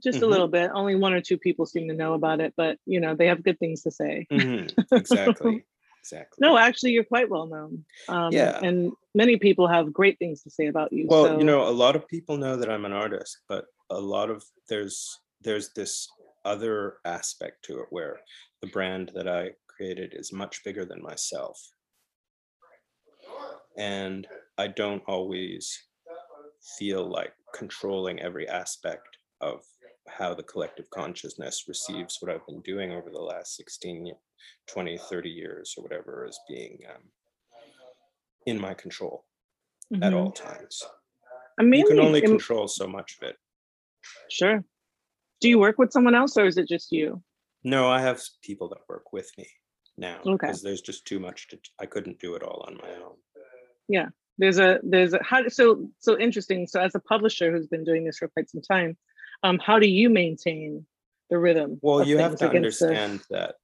just 0.03 0.17
mm-hmm. 0.17 0.25
a 0.25 0.29
little 0.29 0.47
bit. 0.47 0.71
Only 0.73 0.95
one 0.95 1.13
or 1.13 1.21
two 1.21 1.37
people 1.37 1.65
seem 1.65 1.87
to 1.87 1.93
know 1.93 2.13
about 2.13 2.39
it, 2.39 2.53
but 2.55 2.77
you 2.85 2.99
know 2.99 3.15
they 3.15 3.27
have 3.27 3.43
good 3.43 3.59
things 3.59 3.83
to 3.83 3.91
say. 3.91 4.27
Mm-hmm. 4.31 4.67
Exactly. 4.95 5.65
exactly. 6.01 6.37
No, 6.39 6.57
actually, 6.57 6.91
you're 6.91 7.03
quite 7.03 7.29
well 7.29 7.47
known. 7.47 7.85
Um, 8.07 8.31
yeah, 8.31 8.59
and 8.61 8.91
many 9.13 9.37
people 9.37 9.67
have 9.67 9.91
great 9.91 10.17
things 10.19 10.43
to 10.43 10.49
say 10.49 10.67
about 10.67 10.93
you. 10.93 11.07
Well, 11.09 11.25
so. 11.25 11.37
you 11.37 11.43
know, 11.43 11.67
a 11.67 11.71
lot 11.71 11.95
of 11.95 12.07
people 12.07 12.37
know 12.37 12.55
that 12.55 12.69
I'm 12.69 12.85
an 12.85 12.93
artist, 12.93 13.39
but 13.49 13.65
a 13.89 13.99
lot 13.99 14.29
of 14.29 14.43
there's 14.69 15.19
there's 15.41 15.73
this 15.73 16.07
other 16.45 16.97
aspect 17.03 17.65
to 17.65 17.79
it 17.79 17.87
where 17.89 18.19
the 18.61 18.67
brand 18.67 19.11
that 19.15 19.27
I 19.27 19.51
created 19.67 20.13
is 20.15 20.33
much 20.33 20.63
bigger 20.63 20.85
than 20.85 21.01
myself, 21.01 21.59
and 23.77 24.27
I 24.57 24.67
don't 24.67 25.03
always 25.07 25.77
feel 26.77 27.09
like 27.09 27.33
controlling 27.53 28.19
every 28.19 28.47
aspect 28.47 29.17
of 29.41 29.61
how 30.07 30.33
the 30.33 30.43
collective 30.43 30.89
consciousness 30.89 31.65
receives 31.67 32.17
what 32.19 32.33
I've 32.33 32.45
been 32.47 32.61
doing 32.61 32.91
over 32.91 33.09
the 33.09 33.19
last 33.19 33.55
16, 33.55 34.11
20, 34.67 34.97
30 34.97 35.29
years 35.29 35.75
or 35.77 35.83
whatever 35.83 36.25
as 36.27 36.39
being 36.47 36.79
um, 36.89 37.03
in 38.45 38.59
my 38.59 38.73
control 38.73 39.25
mm-hmm. 39.93 40.03
at 40.03 40.13
all 40.13 40.31
times. 40.31 40.83
I 41.59 41.63
mean, 41.63 41.81
you 41.81 41.87
can 41.87 41.99
only 41.99 42.21
control 42.21 42.67
so 42.67 42.87
much 42.87 43.17
of 43.19 43.29
it. 43.29 43.35
Sure. 44.29 44.63
Do 45.41 45.49
you 45.49 45.59
work 45.59 45.77
with 45.77 45.91
someone 45.91 46.15
else 46.15 46.37
or 46.37 46.45
is 46.45 46.57
it 46.57 46.67
just 46.67 46.91
you? 46.91 47.21
No, 47.68 47.89
I 47.89 47.99
have 47.99 48.22
people 48.41 48.70
that 48.70 48.80
work 48.88 49.11
with 49.11 49.30
me. 49.38 49.47
now 49.97 50.20
because 50.24 50.59
okay. 50.59 50.59
there's 50.63 50.82
just 50.82 51.05
too 51.05 51.20
much 51.20 51.47
to 51.47 51.57
i 51.80 51.86
couldn't 51.86 52.20
do 52.20 52.36
it 52.36 52.43
all 52.43 52.63
on 52.68 52.78
my 52.78 52.89
own 53.03 53.15
yeah 53.88 54.07
there's 54.38 54.59
a 54.59 54.80
there's 54.84 55.13
a 55.13 55.20
how 55.24 55.47
so 55.47 55.89
so 55.99 56.18
interesting 56.20 56.68
so 56.68 56.80
as 56.80 56.95
a 56.95 56.99
publisher 56.99 57.51
who's 57.51 57.68
been 57.68 57.84
doing 57.84 58.03
this 58.05 58.20
for 58.20 58.28
quite 58.28 58.49
some 58.49 58.61
time 58.61 58.95
um 59.43 59.59
how 59.59 59.80
do 59.80 59.88
you 59.88 60.09
maintain 60.09 60.86
the 61.30 61.38
rhythm 61.38 61.80
well 61.82 62.05
you 62.05 62.18
have 62.18 62.38
to 62.38 62.49
understand 62.49 63.20
the... 63.30 63.38
that 63.38 63.55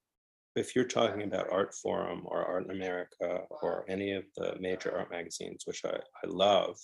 if 0.56 0.76
you're 0.76 0.86
talking 0.86 1.24
about 1.24 1.50
Artforum 1.50 2.22
or 2.26 2.44
art 2.44 2.66
in 2.66 2.72
america 2.72 3.42
or 3.62 3.86
any 3.88 4.12
of 4.14 4.24
the 4.36 4.56
major 4.60 4.96
art 4.98 5.12
magazines 5.12 5.64
which 5.66 5.82
i, 5.86 5.96
I 5.96 6.28
love 6.28 6.78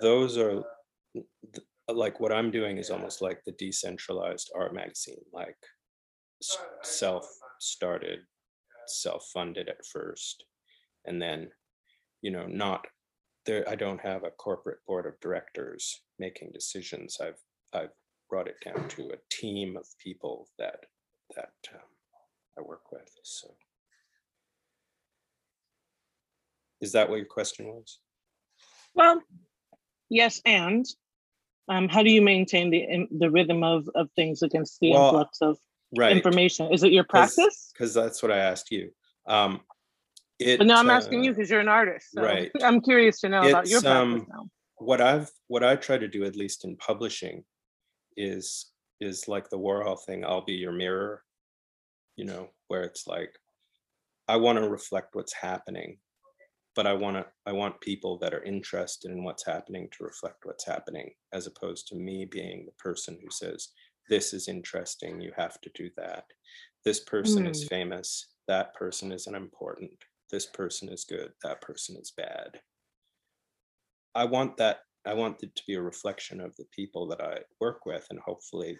those 0.00 0.36
are 0.36 0.62
like 1.88 2.18
what 2.18 2.32
i'm 2.32 2.50
doing 2.50 2.76
is 2.76 2.90
almost 2.90 3.22
like 3.22 3.40
the 3.46 3.52
decentralized 3.52 4.50
art 4.54 4.74
magazine 4.74 5.24
like 5.32 5.56
self 6.82 7.28
started 7.60 8.20
self 8.86 9.28
funded 9.32 9.68
at 9.68 9.84
first. 9.86 10.44
And 11.04 11.20
then 11.20 11.50
you 12.22 12.30
know 12.30 12.46
not 12.46 12.86
there 13.44 13.68
i 13.68 13.76
don't 13.76 14.00
have 14.00 14.24
a 14.24 14.30
corporate 14.30 14.84
board 14.86 15.06
of 15.06 15.20
directors 15.20 16.00
making 16.18 16.50
decisions. 16.52 17.18
I've 17.20 17.40
i've 17.72 17.94
brought 18.28 18.48
it 18.48 18.56
down 18.64 18.88
to 18.88 19.10
a 19.10 19.18
team 19.30 19.76
of 19.76 19.86
people 20.02 20.48
that 20.58 20.80
that 21.36 21.52
um, 21.74 21.80
i 22.58 22.62
work 22.62 22.92
with 22.92 23.08
so. 23.22 23.48
Is 26.82 26.92
that 26.92 27.08
what 27.08 27.16
your 27.16 27.26
question 27.26 27.66
was? 27.66 28.00
Well 28.94 29.22
yes 30.08 30.40
and 30.44 30.84
um, 31.68 31.88
how 31.88 32.02
do 32.02 32.10
you 32.10 32.22
maintain 32.22 32.70
the 32.70 33.08
the 33.18 33.30
rhythm 33.30 33.62
of 33.62 33.88
of 33.94 34.08
things 34.16 34.42
against 34.42 34.78
the 34.80 34.92
well, 34.92 35.08
influx 35.08 35.38
of 35.40 35.58
right. 35.96 36.16
information. 36.16 36.72
Is 36.72 36.82
it 36.82 36.92
your 36.92 37.04
practice? 37.04 37.70
Because 37.72 37.94
that's 37.94 38.22
what 38.22 38.32
I 38.32 38.38
asked 38.38 38.70
you. 38.70 38.90
Um, 39.26 39.60
it, 40.38 40.58
but 40.58 40.66
no, 40.66 40.74
I'm 40.74 40.90
asking 40.90 41.20
uh, 41.20 41.22
you 41.24 41.34
because 41.34 41.50
you're 41.50 41.60
an 41.60 41.68
artist. 41.68 42.12
So 42.12 42.22
right. 42.22 42.50
I'm 42.62 42.80
curious 42.80 43.20
to 43.20 43.28
know 43.28 43.48
about 43.48 43.68
your 43.68 43.80
practice 43.80 44.22
um, 44.22 44.26
now. 44.28 44.48
What 44.78 45.00
I've 45.00 45.30
what 45.48 45.64
I 45.64 45.76
try 45.76 45.96
to 45.96 46.08
do, 46.08 46.24
at 46.24 46.36
least 46.36 46.64
in 46.64 46.76
publishing, 46.76 47.44
is 48.16 48.70
is 49.00 49.28
like 49.28 49.48
the 49.48 49.58
Warhol 49.58 49.98
thing. 50.04 50.24
I'll 50.24 50.44
be 50.44 50.54
your 50.54 50.72
mirror. 50.72 51.22
You 52.16 52.26
know, 52.26 52.48
where 52.68 52.82
it's 52.82 53.06
like, 53.06 53.34
I 54.28 54.36
want 54.36 54.58
to 54.58 54.68
reflect 54.68 55.14
what's 55.14 55.34
happening, 55.34 55.98
but 56.74 56.86
I 56.86 56.92
want 56.92 57.16
to 57.16 57.26
I 57.46 57.52
want 57.52 57.80
people 57.80 58.18
that 58.18 58.34
are 58.34 58.42
interested 58.42 59.10
in 59.10 59.24
what's 59.24 59.46
happening 59.46 59.88
to 59.92 60.04
reflect 60.04 60.44
what's 60.44 60.66
happening, 60.66 61.12
as 61.32 61.46
opposed 61.46 61.88
to 61.88 61.96
me 61.96 62.26
being 62.26 62.66
the 62.66 62.72
person 62.72 63.18
who 63.22 63.30
says, 63.30 63.68
this 64.08 64.32
is 64.32 64.48
interesting 64.48 65.20
you 65.20 65.32
have 65.36 65.60
to 65.60 65.70
do 65.74 65.90
that 65.96 66.24
this 66.84 67.00
person 67.00 67.44
mm. 67.44 67.50
is 67.50 67.64
famous 67.64 68.26
that 68.48 68.74
person 68.74 69.12
is 69.12 69.26
unimportant 69.26 69.90
this 70.30 70.46
person 70.46 70.88
is 70.88 71.04
good 71.04 71.30
that 71.42 71.60
person 71.60 71.96
is 72.00 72.12
bad 72.16 72.60
i 74.14 74.24
want 74.24 74.56
that 74.56 74.78
i 75.06 75.14
want 75.14 75.42
it 75.42 75.54
to 75.54 75.62
be 75.66 75.74
a 75.74 75.82
reflection 75.82 76.40
of 76.40 76.54
the 76.56 76.66
people 76.74 77.06
that 77.06 77.20
i 77.20 77.38
work 77.60 77.86
with 77.86 78.06
and 78.10 78.20
hopefully 78.20 78.78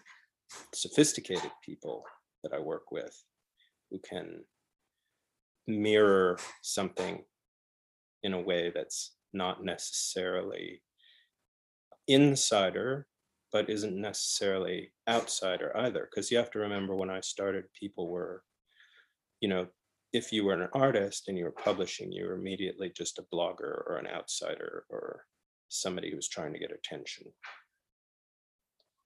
sophisticated 0.73 1.51
people 1.63 2.03
that 2.43 2.53
i 2.53 2.59
work 2.59 2.91
with 2.91 3.23
who 3.91 3.99
can 3.99 4.43
mirror 5.67 6.37
something 6.63 7.23
in 8.23 8.33
a 8.33 8.41
way 8.41 8.71
that's 8.73 9.15
not 9.33 9.63
necessarily 9.63 10.81
insider 12.07 13.05
but 13.57 13.71
isn't 13.71 13.99
necessarily 13.99 14.91
outsider 15.09 15.75
either. 15.77 16.07
Because 16.07 16.29
you 16.29 16.37
have 16.37 16.51
to 16.51 16.59
remember 16.59 16.95
when 16.95 17.09
I 17.09 17.21
started, 17.21 17.63
people 17.73 18.07
were, 18.07 18.43
you 19.41 19.49
know, 19.49 19.65
if 20.13 20.31
you 20.31 20.45
were 20.45 20.53
an 20.53 20.69
artist 20.73 21.27
and 21.27 21.35
you 21.35 21.43
were 21.43 21.63
publishing, 21.63 22.11
you 22.11 22.27
were 22.27 22.35
immediately 22.35 22.91
just 22.95 23.17
a 23.17 23.25
blogger 23.35 23.81
or 23.87 23.97
an 23.97 24.05
outsider 24.05 24.85
or 24.91 25.25
somebody 25.69 26.11
who 26.11 26.17
was 26.17 26.27
trying 26.27 26.53
to 26.53 26.59
get 26.59 26.71
attention. 26.71 27.25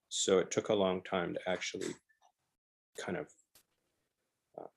So 0.09 0.39
it 0.39 0.51
took 0.51 0.67
a 0.67 0.75
long 0.75 1.01
time 1.01 1.33
to 1.33 1.49
actually 1.49 1.95
kind 2.99 3.19
of 3.19 3.27
uh, 4.59 4.67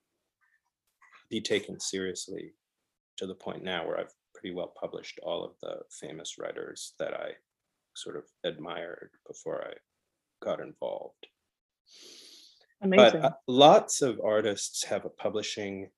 be 1.29 1.41
taken 1.41 1.81
seriously 1.81 2.53
to 3.17 3.27
the 3.27 3.35
point 3.35 3.61
now 3.61 3.85
where 3.85 3.99
I've 3.99 4.13
pretty 4.33 4.55
well 4.55 4.73
published 4.79 5.19
all 5.21 5.43
of 5.43 5.51
the 5.61 5.79
famous 5.99 6.35
writers 6.39 6.93
that 6.97 7.13
I 7.13 7.31
sort 7.95 8.15
of 8.15 8.23
admired 8.43 9.11
before 9.27 9.63
I 9.65 9.73
got 10.43 10.59
involved. 10.59 11.27
Amazing. 12.81 13.21
But 13.21 13.25
uh, 13.25 13.31
lots 13.47 14.01
of 14.01 14.19
artists 14.23 14.83
have 14.85 15.05
a 15.05 15.09
publishing 15.09 15.89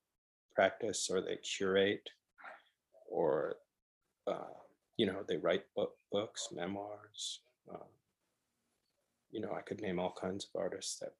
practice 0.55 1.09
or 1.11 1.21
they 1.21 1.37
curate 1.37 2.09
or, 3.09 3.57
uh, 4.27 4.53
you 4.97 5.05
know, 5.05 5.23
they 5.27 5.37
write 5.37 5.63
book, 5.75 5.93
books, 6.11 6.49
memoirs. 6.51 7.41
Uh, 7.71 7.77
you 9.31 9.41
know, 9.41 9.53
I 9.53 9.61
could 9.61 9.81
name 9.81 9.99
all 9.99 10.15
kinds 10.19 10.45
of 10.45 10.59
artists 10.59 10.99
that 10.99 11.13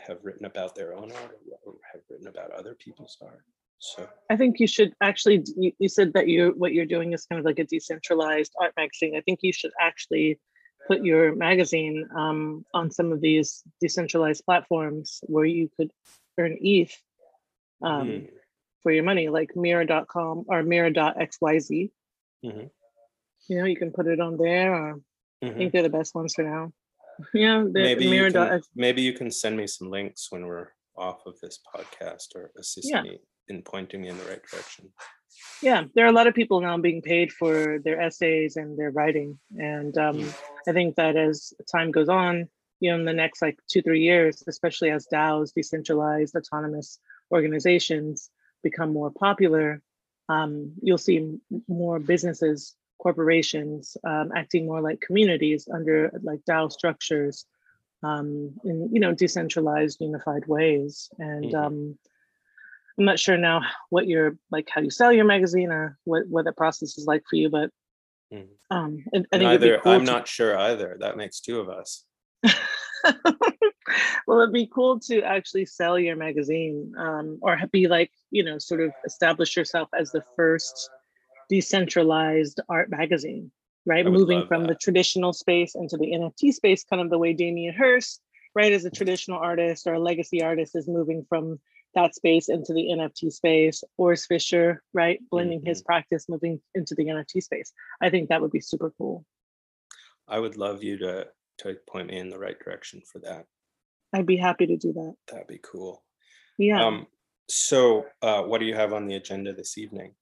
have 0.00 0.18
written 0.22 0.46
about 0.46 0.74
their 0.74 0.94
own 0.94 1.12
art 1.12 1.38
or 1.64 1.74
have 1.92 2.02
written 2.10 2.26
about 2.26 2.50
other 2.50 2.74
people's 2.74 3.16
art. 3.22 3.44
So 3.84 4.08
I 4.30 4.36
think 4.36 4.60
you 4.60 4.66
should 4.66 4.94
actually. 5.02 5.44
You, 5.56 5.72
you 5.78 5.88
said 5.88 6.14
that 6.14 6.26
you 6.26 6.54
what 6.56 6.72
you're 6.72 6.86
doing 6.86 7.12
is 7.12 7.26
kind 7.26 7.38
of 7.38 7.44
like 7.44 7.58
a 7.58 7.64
decentralized 7.64 8.52
art 8.58 8.72
magazine. 8.78 9.14
I 9.14 9.20
think 9.20 9.40
you 9.42 9.52
should 9.52 9.72
actually 9.78 10.40
put 10.88 11.04
your 11.04 11.34
magazine 11.34 12.08
um, 12.16 12.64
on 12.72 12.90
some 12.90 13.12
of 13.12 13.20
these 13.20 13.62
decentralized 13.80 14.44
platforms 14.44 15.20
where 15.24 15.44
you 15.44 15.68
could 15.76 15.90
earn 16.38 16.56
ETH 16.60 16.96
um, 17.82 18.08
mm. 18.08 18.30
for 18.82 18.90
your 18.90 19.04
money, 19.04 19.28
like 19.28 19.54
Mirror.com 19.54 20.44
or 20.48 20.62
Mirror.xyz. 20.62 21.90
Mm-hmm. 22.44 22.66
You 23.48 23.58
know, 23.58 23.64
you 23.64 23.76
can 23.76 23.92
put 23.92 24.06
it 24.06 24.20
on 24.20 24.38
there. 24.38 24.74
Or 24.74 24.94
mm-hmm. 24.94 25.46
I 25.46 25.52
think 25.52 25.72
they're 25.72 25.82
the 25.82 25.90
best 25.90 26.14
ones 26.14 26.34
for 26.34 26.42
now. 26.42 26.72
Yeah, 27.32 27.62
maybe 27.62 28.10
Mirror. 28.10 28.26
You 28.26 28.32
can, 28.32 28.62
maybe 28.74 29.02
you 29.02 29.12
can 29.12 29.30
send 29.30 29.56
me 29.56 29.68
some 29.68 29.88
links 29.88 30.32
when 30.32 30.46
we're 30.46 30.70
off 30.96 31.26
of 31.26 31.38
this 31.40 31.60
podcast 31.72 32.34
or 32.34 32.50
assist 32.58 32.90
yeah. 32.90 33.02
me 33.02 33.20
in 33.48 33.62
pointing 33.62 34.02
me 34.02 34.08
in 34.08 34.18
the 34.18 34.24
right 34.24 34.42
direction. 34.50 34.90
Yeah, 35.62 35.84
there 35.94 36.04
are 36.04 36.08
a 36.08 36.12
lot 36.12 36.26
of 36.26 36.34
people 36.34 36.60
now 36.60 36.76
being 36.78 37.02
paid 37.02 37.32
for 37.32 37.78
their 37.78 38.00
essays 38.00 38.56
and 38.56 38.78
their 38.78 38.90
writing, 38.90 39.38
and 39.56 39.96
um, 39.96 40.18
mm. 40.18 40.34
I 40.68 40.72
think 40.72 40.96
that 40.96 41.16
as 41.16 41.52
time 41.70 41.90
goes 41.90 42.08
on, 42.08 42.48
you 42.80 42.90
know, 42.90 42.98
in 42.98 43.04
the 43.04 43.12
next 43.12 43.40
like 43.40 43.58
two 43.68 43.82
three 43.82 44.02
years, 44.02 44.42
especially 44.46 44.90
as 44.90 45.06
DAOs, 45.12 45.52
decentralized 45.54 46.36
autonomous 46.36 46.98
organizations, 47.32 48.30
become 48.62 48.92
more 48.92 49.10
popular, 49.10 49.80
um, 50.28 50.72
you'll 50.82 50.98
see 50.98 51.38
more 51.68 51.98
businesses, 51.98 52.74
corporations 52.98 53.96
um, 54.04 54.32
acting 54.34 54.66
more 54.66 54.80
like 54.80 55.00
communities 55.00 55.68
under 55.72 56.10
like 56.22 56.40
DAO 56.48 56.70
structures, 56.70 57.46
um, 58.02 58.52
in 58.64 58.90
you 58.92 59.00
know 59.00 59.14
decentralized, 59.14 59.98
unified 60.00 60.46
ways, 60.46 61.10
and. 61.18 61.52
Mm-hmm 61.52 61.92
I'm 62.98 63.04
not 63.04 63.18
sure 63.18 63.36
now 63.36 63.62
what 63.90 64.06
your 64.06 64.36
like 64.50 64.68
how 64.70 64.80
you 64.80 64.90
sell 64.90 65.12
your 65.12 65.24
magazine 65.24 65.70
or 65.70 65.98
what 66.04 66.28
what 66.28 66.44
the 66.44 66.52
process 66.52 66.96
is 66.96 67.06
like 67.06 67.22
for 67.28 67.36
you, 67.36 67.50
but 67.50 67.70
mm. 68.32 68.46
um, 68.70 69.04
I, 69.12 69.18
I 69.18 69.38
think 69.38 69.42
Neither, 69.42 69.78
cool 69.78 69.92
I'm 69.92 70.04
to... 70.04 70.12
not 70.12 70.28
sure 70.28 70.56
either. 70.56 70.96
That 71.00 71.16
makes 71.16 71.40
two 71.40 71.58
of 71.58 71.68
us. 71.68 72.04
well, 74.26 74.40
it'd 74.40 74.52
be 74.52 74.70
cool 74.72 75.00
to 75.00 75.22
actually 75.22 75.66
sell 75.66 75.98
your 75.98 76.14
magazine 76.14 76.92
um, 76.96 77.38
or 77.42 77.58
be 77.72 77.88
like 77.88 78.10
you 78.30 78.44
know 78.44 78.58
sort 78.58 78.80
of 78.80 78.92
establish 79.04 79.56
yourself 79.56 79.88
as 79.98 80.12
the 80.12 80.22
first 80.36 80.90
decentralized 81.48 82.60
art 82.68 82.90
magazine, 82.90 83.50
right? 83.86 84.06
Moving 84.06 84.46
from 84.46 84.62
that. 84.62 84.68
the 84.68 84.74
traditional 84.76 85.32
space 85.32 85.74
into 85.74 85.96
the 85.96 86.12
NFT 86.12 86.52
space, 86.52 86.84
kind 86.84 87.02
of 87.02 87.10
the 87.10 87.18
way 87.18 87.32
Damien 87.32 87.74
Hirst, 87.74 88.20
right, 88.54 88.72
as 88.72 88.84
a 88.84 88.90
traditional 88.90 89.38
artist 89.38 89.88
or 89.88 89.94
a 89.94 90.00
legacy 90.00 90.42
artist, 90.42 90.76
is 90.76 90.86
moving 90.86 91.26
from 91.28 91.58
that 91.94 92.14
space 92.14 92.48
into 92.48 92.72
the 92.72 92.88
NFT 92.92 93.32
space. 93.32 93.82
Urs 94.00 94.26
Fischer, 94.26 94.82
right? 94.92 95.20
Blending 95.30 95.60
mm-hmm. 95.60 95.68
his 95.68 95.82
practice, 95.82 96.26
moving 96.28 96.60
into 96.74 96.94
the 96.94 97.06
NFT 97.06 97.42
space. 97.42 97.72
I 98.00 98.10
think 98.10 98.28
that 98.28 98.40
would 98.40 98.52
be 98.52 98.60
super 98.60 98.92
cool. 98.98 99.24
I 100.28 100.38
would 100.38 100.56
love 100.56 100.82
you 100.82 100.98
to 100.98 101.28
to 101.58 101.76
point 101.88 102.08
me 102.08 102.18
in 102.18 102.30
the 102.30 102.38
right 102.38 102.58
direction 102.58 103.02
for 103.10 103.20
that. 103.20 103.46
I'd 104.12 104.26
be 104.26 104.36
happy 104.36 104.66
to 104.66 104.76
do 104.76 104.92
that. 104.92 105.14
That'd 105.30 105.46
be 105.46 105.60
cool. 105.62 106.02
Yeah. 106.58 106.84
Um, 106.84 107.06
so, 107.48 108.06
uh, 108.22 108.42
what 108.42 108.58
do 108.58 108.66
you 108.66 108.74
have 108.74 108.92
on 108.92 109.06
the 109.06 109.16
agenda 109.16 109.52
this 109.52 109.76
evening? 109.76 110.14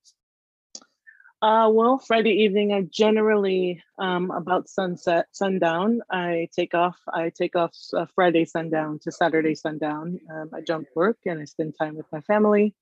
Uh, 1.43 1.69
well, 1.69 1.99
Friday 1.99 2.45
evening, 2.45 2.73
I 2.73 2.83
generally 2.83 3.83
um, 3.99 4.31
about 4.31 4.69
sunset, 4.69 5.27
sundown. 5.33 6.01
I 6.09 6.49
take 6.55 6.73
off. 6.73 6.97
I 7.13 7.33
take 7.37 7.57
off 7.57 7.73
uh, 7.93 8.07
Friday 8.15 8.45
sundown 8.45 9.01
to 9.03 9.11
Saturday 9.11 9.57
sundown. 9.57 10.21
Um, 10.33 10.51
I 10.55 10.61
jump 10.61 10.87
work 10.95 11.19
and 11.27 11.41
I 11.41 11.45
spend 11.47 11.75
time 11.77 11.97
with 11.97 12.07
my 12.13 12.21
family, 12.21 12.77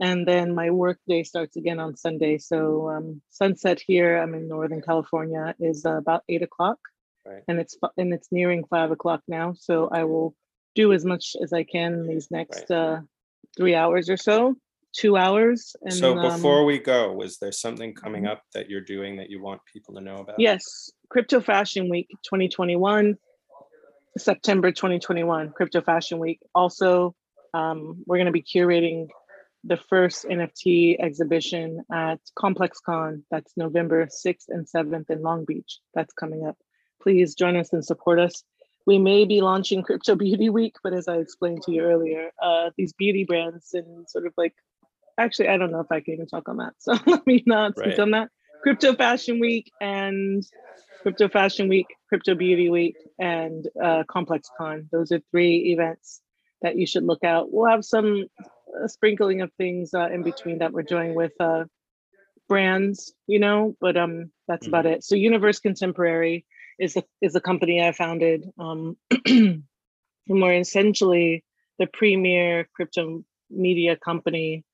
and 0.00 0.26
then 0.26 0.52
my 0.52 0.70
work 0.70 0.98
day 1.06 1.22
starts 1.22 1.54
again 1.54 1.78
on 1.78 1.96
Sunday. 1.96 2.38
So 2.38 2.90
um, 2.90 3.22
sunset 3.30 3.80
here, 3.80 4.20
I'm 4.20 4.34
in 4.34 4.48
Northern 4.48 4.82
California, 4.82 5.54
is 5.60 5.86
uh, 5.86 5.98
about 5.98 6.24
eight 6.28 6.42
o'clock, 6.42 6.78
right. 7.24 7.44
and 7.46 7.60
it's 7.60 7.78
and 7.96 8.12
it's 8.12 8.32
nearing 8.32 8.64
five 8.64 8.90
o'clock 8.90 9.22
now. 9.28 9.54
So 9.56 9.86
I 9.86 10.02
will 10.02 10.34
do 10.74 10.92
as 10.92 11.04
much 11.04 11.36
as 11.40 11.52
I 11.52 11.62
can 11.62 12.08
these 12.08 12.32
next 12.32 12.68
right. 12.68 12.76
uh, 12.76 13.00
three 13.56 13.76
hours 13.76 14.10
or 14.10 14.16
so, 14.16 14.56
two 14.92 15.16
hours. 15.16 15.74
And, 15.82 15.92
so 15.92 16.14
before 16.14 16.60
um, 16.60 16.66
we 16.66 16.78
go, 16.78 17.12
was 17.12 17.38
there 17.38 17.52
something 17.52 17.94
coming 17.94 18.24
mm-hmm. 18.24 18.32
up 18.32 18.42
that 18.54 18.68
you're 18.68 18.80
doing 18.80 19.16
that 19.16 19.30
you 19.30 19.42
want 19.42 19.60
people 19.72 19.94
to 19.94 20.00
know 20.00 20.16
about? 20.16 20.38
Yes, 20.38 20.90
Crypto 21.08 21.40
Fashion 21.40 21.88
Week 21.88 22.08
2021, 22.24 23.16
September 24.18 24.70
2021, 24.70 25.50
Crypto 25.50 25.80
Fashion 25.80 26.18
Week. 26.18 26.40
Also, 26.54 27.14
um, 27.54 28.02
we're 28.06 28.16
going 28.16 28.26
to 28.26 28.32
be 28.32 28.42
curating 28.42 29.08
the 29.64 29.76
first 29.76 30.24
NFT 30.24 30.96
exhibition 30.98 31.84
at 31.92 32.18
ComplexCon. 32.36 33.22
That's 33.30 33.52
November 33.56 34.06
6th 34.06 34.46
and 34.48 34.66
7th 34.66 35.10
in 35.10 35.22
Long 35.22 35.44
Beach. 35.44 35.78
That's 35.94 36.12
coming 36.14 36.46
up. 36.46 36.56
Please 37.00 37.34
join 37.34 37.56
us 37.56 37.72
and 37.72 37.84
support 37.84 38.18
us. 38.18 38.42
We 38.86 38.98
may 38.98 39.24
be 39.24 39.40
launching 39.40 39.82
Crypto 39.82 40.16
Beauty 40.16 40.50
Week, 40.50 40.74
but 40.82 40.92
as 40.92 41.06
I 41.06 41.18
explained 41.18 41.62
to 41.62 41.72
you 41.72 41.82
earlier, 41.82 42.30
uh, 42.42 42.70
these 42.76 42.92
beauty 42.92 43.24
brands 43.24 43.74
and 43.74 44.08
sort 44.10 44.26
of 44.26 44.34
like, 44.36 44.54
actually, 45.18 45.48
I 45.48 45.56
don't 45.56 45.72
know 45.72 45.80
if 45.80 45.90
I 45.90 46.00
can 46.00 46.14
even 46.14 46.26
talk 46.26 46.48
on 46.48 46.58
that. 46.58 46.74
So 46.78 46.96
let 47.06 47.26
me 47.26 47.42
not 47.46 47.76
speak 47.76 47.86
right. 47.86 48.00
on 48.00 48.10
that. 48.12 48.28
Crypto 48.62 48.94
Fashion 48.94 49.40
Week 49.40 49.72
and 49.80 50.44
Crypto 51.02 51.28
Fashion 51.28 51.68
Week, 51.68 51.86
Crypto 52.08 52.34
Beauty 52.34 52.70
Week, 52.70 52.96
and 53.18 53.66
uh, 53.82 54.04
ComplexCon. 54.08 54.88
Those 54.90 55.10
are 55.10 55.20
three 55.30 55.72
events 55.72 56.20
that 56.62 56.76
you 56.76 56.86
should 56.86 57.02
look 57.02 57.24
out. 57.24 57.52
We'll 57.52 57.70
have 57.70 57.84
some 57.84 58.26
a 58.82 58.88
sprinkling 58.88 59.42
of 59.42 59.52
things 59.54 59.92
uh, 59.94 60.08
in 60.08 60.22
between 60.22 60.58
that 60.58 60.72
we're 60.72 60.82
doing 60.82 61.14
with 61.14 61.32
uh, 61.40 61.64
brands, 62.48 63.12
you 63.26 63.38
know, 63.38 63.76
but 63.80 63.96
um, 63.96 64.30
that's 64.48 64.66
mm-hmm. 64.66 64.74
about 64.74 64.86
it. 64.86 65.04
So 65.04 65.14
Universe 65.14 65.58
Contemporary 65.58 66.46
is 66.78 66.96
a 66.96 67.02
is 67.20 67.34
a 67.34 67.40
company 67.40 67.82
I 67.86 67.92
founded, 67.92 68.48
um, 68.58 68.96
and 69.26 69.64
we're 70.28 70.58
essentially 70.58 71.44
the 71.78 71.86
premier 71.86 72.66
crypto 72.74 73.24
media 73.50 73.96
company 73.96 74.64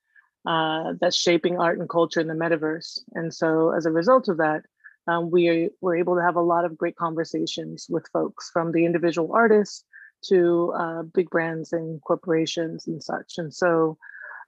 uh, 0.49 0.94
that's 0.99 1.16
shaping 1.16 1.59
art 1.59 1.78
and 1.78 1.90
culture 1.90 2.20
in 2.20 2.26
the 2.26 2.32
metaverse. 2.32 3.01
And 3.12 3.34
so, 3.34 3.72
as 3.76 3.84
a 3.84 3.90
result 3.90 4.28
of 4.28 4.38
that, 4.38 4.62
um, 5.07 5.30
we 5.30 5.68
were 5.82 5.94
able 5.94 6.16
to 6.16 6.22
have 6.22 6.36
a 6.36 6.40
lot 6.40 6.64
of 6.64 6.78
great 6.78 6.96
conversations 6.96 7.86
with 7.90 8.09
folks 8.14 8.49
from 8.51 8.72
the 8.72 8.86
individual 8.86 9.34
artists 9.34 9.84
to 10.28 10.72
uh, 10.74 11.03
big 11.03 11.28
brands 11.28 11.74
and 11.74 12.01
corporations 12.03 12.86
and 12.86 13.03
such. 13.03 13.34
And 13.36 13.53
so, 13.53 13.99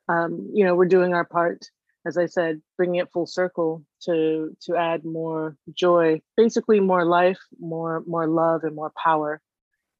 um, 0.09 0.51
you 0.55 0.65
know, 0.65 0.75
we're 0.75 0.87
doing 0.87 1.13
our 1.13 1.27
part, 1.27 1.67
as 2.07 2.17
I 2.17 2.27
said, 2.27 2.63
bringing 2.79 3.01
it 3.01 3.13
full 3.13 3.27
circle 3.27 3.85
to 4.05 4.57
to 4.63 4.77
add 4.77 5.05
more 5.05 5.55
joy, 5.75 6.23
basically 6.35 6.81
more 6.81 7.05
life, 7.05 7.41
more 7.61 8.03
more 8.07 8.27
love, 8.27 8.65
and 8.65 8.75
more 8.75 8.93
power, 9.03 9.43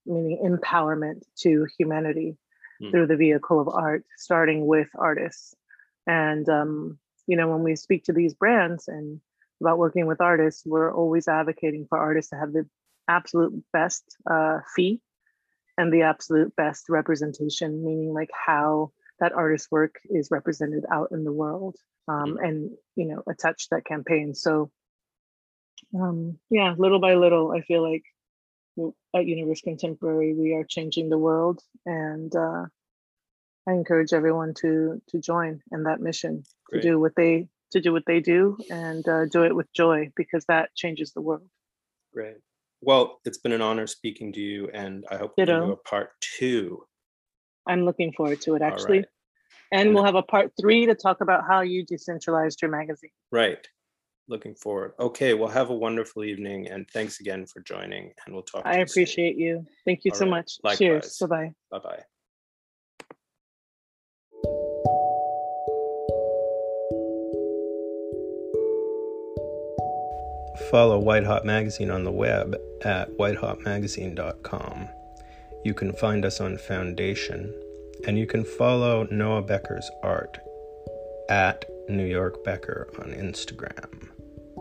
meaning 0.07 0.41
empowerment 0.43 1.25
to 1.43 1.67
humanity 1.79 2.39
mm. 2.83 2.91
through 2.91 3.07
the 3.07 3.17
vehicle 3.17 3.61
of 3.61 3.69
art, 3.69 4.05
starting 4.17 4.67
with 4.67 4.89
artists. 4.95 5.55
And 6.07 6.49
um, 6.49 6.99
you 7.27 7.37
know, 7.37 7.49
when 7.49 7.63
we 7.63 7.77
speak 7.77 8.05
to 8.05 8.13
these 8.13 8.35
brands 8.35 8.89
and 8.89 9.21
about 9.61 9.79
working 9.79 10.07
with 10.07 10.21
artists, 10.21 10.65
we're 10.65 10.93
always 10.93 11.29
advocating 11.29 11.87
for 11.89 11.99
artists 11.99 12.31
to 12.31 12.37
have 12.37 12.53
the 12.53 12.67
absolute 13.09 13.63
best 13.73 14.03
uh, 14.31 14.59
fee 14.75 15.01
and 15.77 15.93
the 15.93 16.03
absolute 16.03 16.55
best 16.57 16.89
representation, 16.89 17.85
meaning 17.85 18.13
like 18.13 18.31
how 18.33 18.93
that 19.21 19.33
artist's 19.33 19.71
work 19.71 19.97
is 20.09 20.31
represented 20.31 20.85
out 20.91 21.09
in 21.13 21.25
the 21.25 21.33
world 21.33 21.77
um, 22.09 22.37
mm. 22.37 22.49
and, 22.49 22.71
you 22.97 23.07
know, 23.07 23.23
attach 23.29 23.69
that 23.69 23.85
campaign. 23.85 24.35
So, 24.35 24.71
um, 25.95 26.39
yeah, 26.51 26.75
little 26.77 27.01
by 27.01 27.15
little, 27.15 27.53
I 27.53 27.61
feel 27.61 27.83
like 27.83 28.05
at 29.15 29.27
Universe 29.27 29.61
Contemporary, 29.61 30.35
we 30.35 30.55
are 30.55 30.65
changing 30.65 31.11
the 31.11 31.19
world. 31.19 31.61
And 31.85 32.35
uh, 32.35 32.67
I 33.71 33.75
encourage 33.75 34.13
everyone 34.13 34.55
to 34.63 35.01
to 35.09 35.21
join 35.21 35.63
in 35.71 35.85
that 35.85 36.01
mission 36.01 36.43
Great. 36.65 36.83
to 36.83 36.89
do 36.89 36.99
what 36.99 37.15
they 37.17 37.49
to 37.71 37.81
do 37.81 37.93
what 37.93 38.03
they 38.05 38.19
do 38.19 38.57
and 38.69 39.09
uh, 39.09 39.27
do 39.27 39.45
it 39.45 39.55
with 39.55 39.73
joy 39.73 40.11
because 40.17 40.45
that 40.47 40.75
changes 40.75 41.13
the 41.13 41.21
world. 41.21 41.49
Great. 42.13 42.39
Well, 42.81 43.21
it's 43.25 43.39
been 43.39 43.53
an 43.53 43.61
honor 43.61 43.87
speaking 43.87 44.33
to 44.33 44.41
you, 44.41 44.71
and 44.75 45.05
I 45.09 45.19
hope 45.19 45.35
we 45.37 45.45
do 45.45 45.73
a 45.73 45.77
part 45.77 46.11
two. 46.21 46.83
I'm 47.67 47.85
looking 47.85 48.13
forward 48.13 48.41
to 48.43 48.57
it 48.57 48.63
actually. 48.63 48.99
Right. 48.99 49.07
And 49.73 49.95
we'll 49.95 50.05
have 50.05 50.17
a 50.17 50.23
part 50.23 50.51
three 50.61 50.87
to 50.87 50.97
talk 50.97 51.21
about 51.21 51.45
how 51.47 51.61
you 51.61 51.85
decentralized 51.85 52.61
your 52.61 52.73
magazine. 52.73 53.13
Right. 53.31 53.65
Looking 54.27 54.57
forward. 54.57 54.95
Okay. 54.99 55.35
Well, 55.35 55.49
have 55.49 55.71
a 55.71 55.75
wonderful 55.75 56.25
evening, 56.25 56.67
and 56.67 56.91
thanks 56.91 57.21
again 57.21 57.47
for 57.47 57.61
joining. 57.61 58.13
And 58.27 58.35
we'll 58.35 58.43
talk. 58.43 58.63
I 58.65 58.79
you 58.79 58.83
appreciate 58.83 59.35
soon. 59.35 59.41
you. 59.41 59.67
Thank 59.85 60.05
you 60.05 60.11
All 60.11 60.19
so 60.19 60.25
right. 60.25 60.31
much. 60.31 60.59
Likewise. 60.65 60.79
Cheers. 60.79 61.19
Bye 61.21 61.27
bye. 61.27 61.53
Bye 61.71 61.79
bye. 61.79 62.03
Follow 70.71 71.01
White 71.01 71.25
Hot 71.25 71.45
Magazine 71.45 71.91
on 71.91 72.05
the 72.05 72.13
web 72.13 72.57
at 72.85 73.11
whitehotmagazine.com. 73.19 74.89
You 75.65 75.75
can 75.75 75.93
find 75.93 76.25
us 76.25 76.41
on 76.41 76.59
Foundation, 76.59 77.53
and 78.07 78.17
you 78.17 78.27
can 78.27 78.45
follow 78.45 79.07
Noah 79.11 79.43
Becker's 79.43 79.91
art 80.05 80.39
at 81.29 81.65
New 81.89 82.07
York 82.07 82.45
Becker 82.45 82.89
on 83.01 83.11
Instagram. 83.11 84.09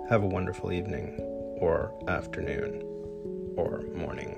Have 0.10 0.24
a 0.24 0.28
wonderful 0.28 0.72
evening, 0.72 1.20
or 1.60 1.94
afternoon, 2.08 2.82
or 3.56 3.84
morning. 3.94 4.36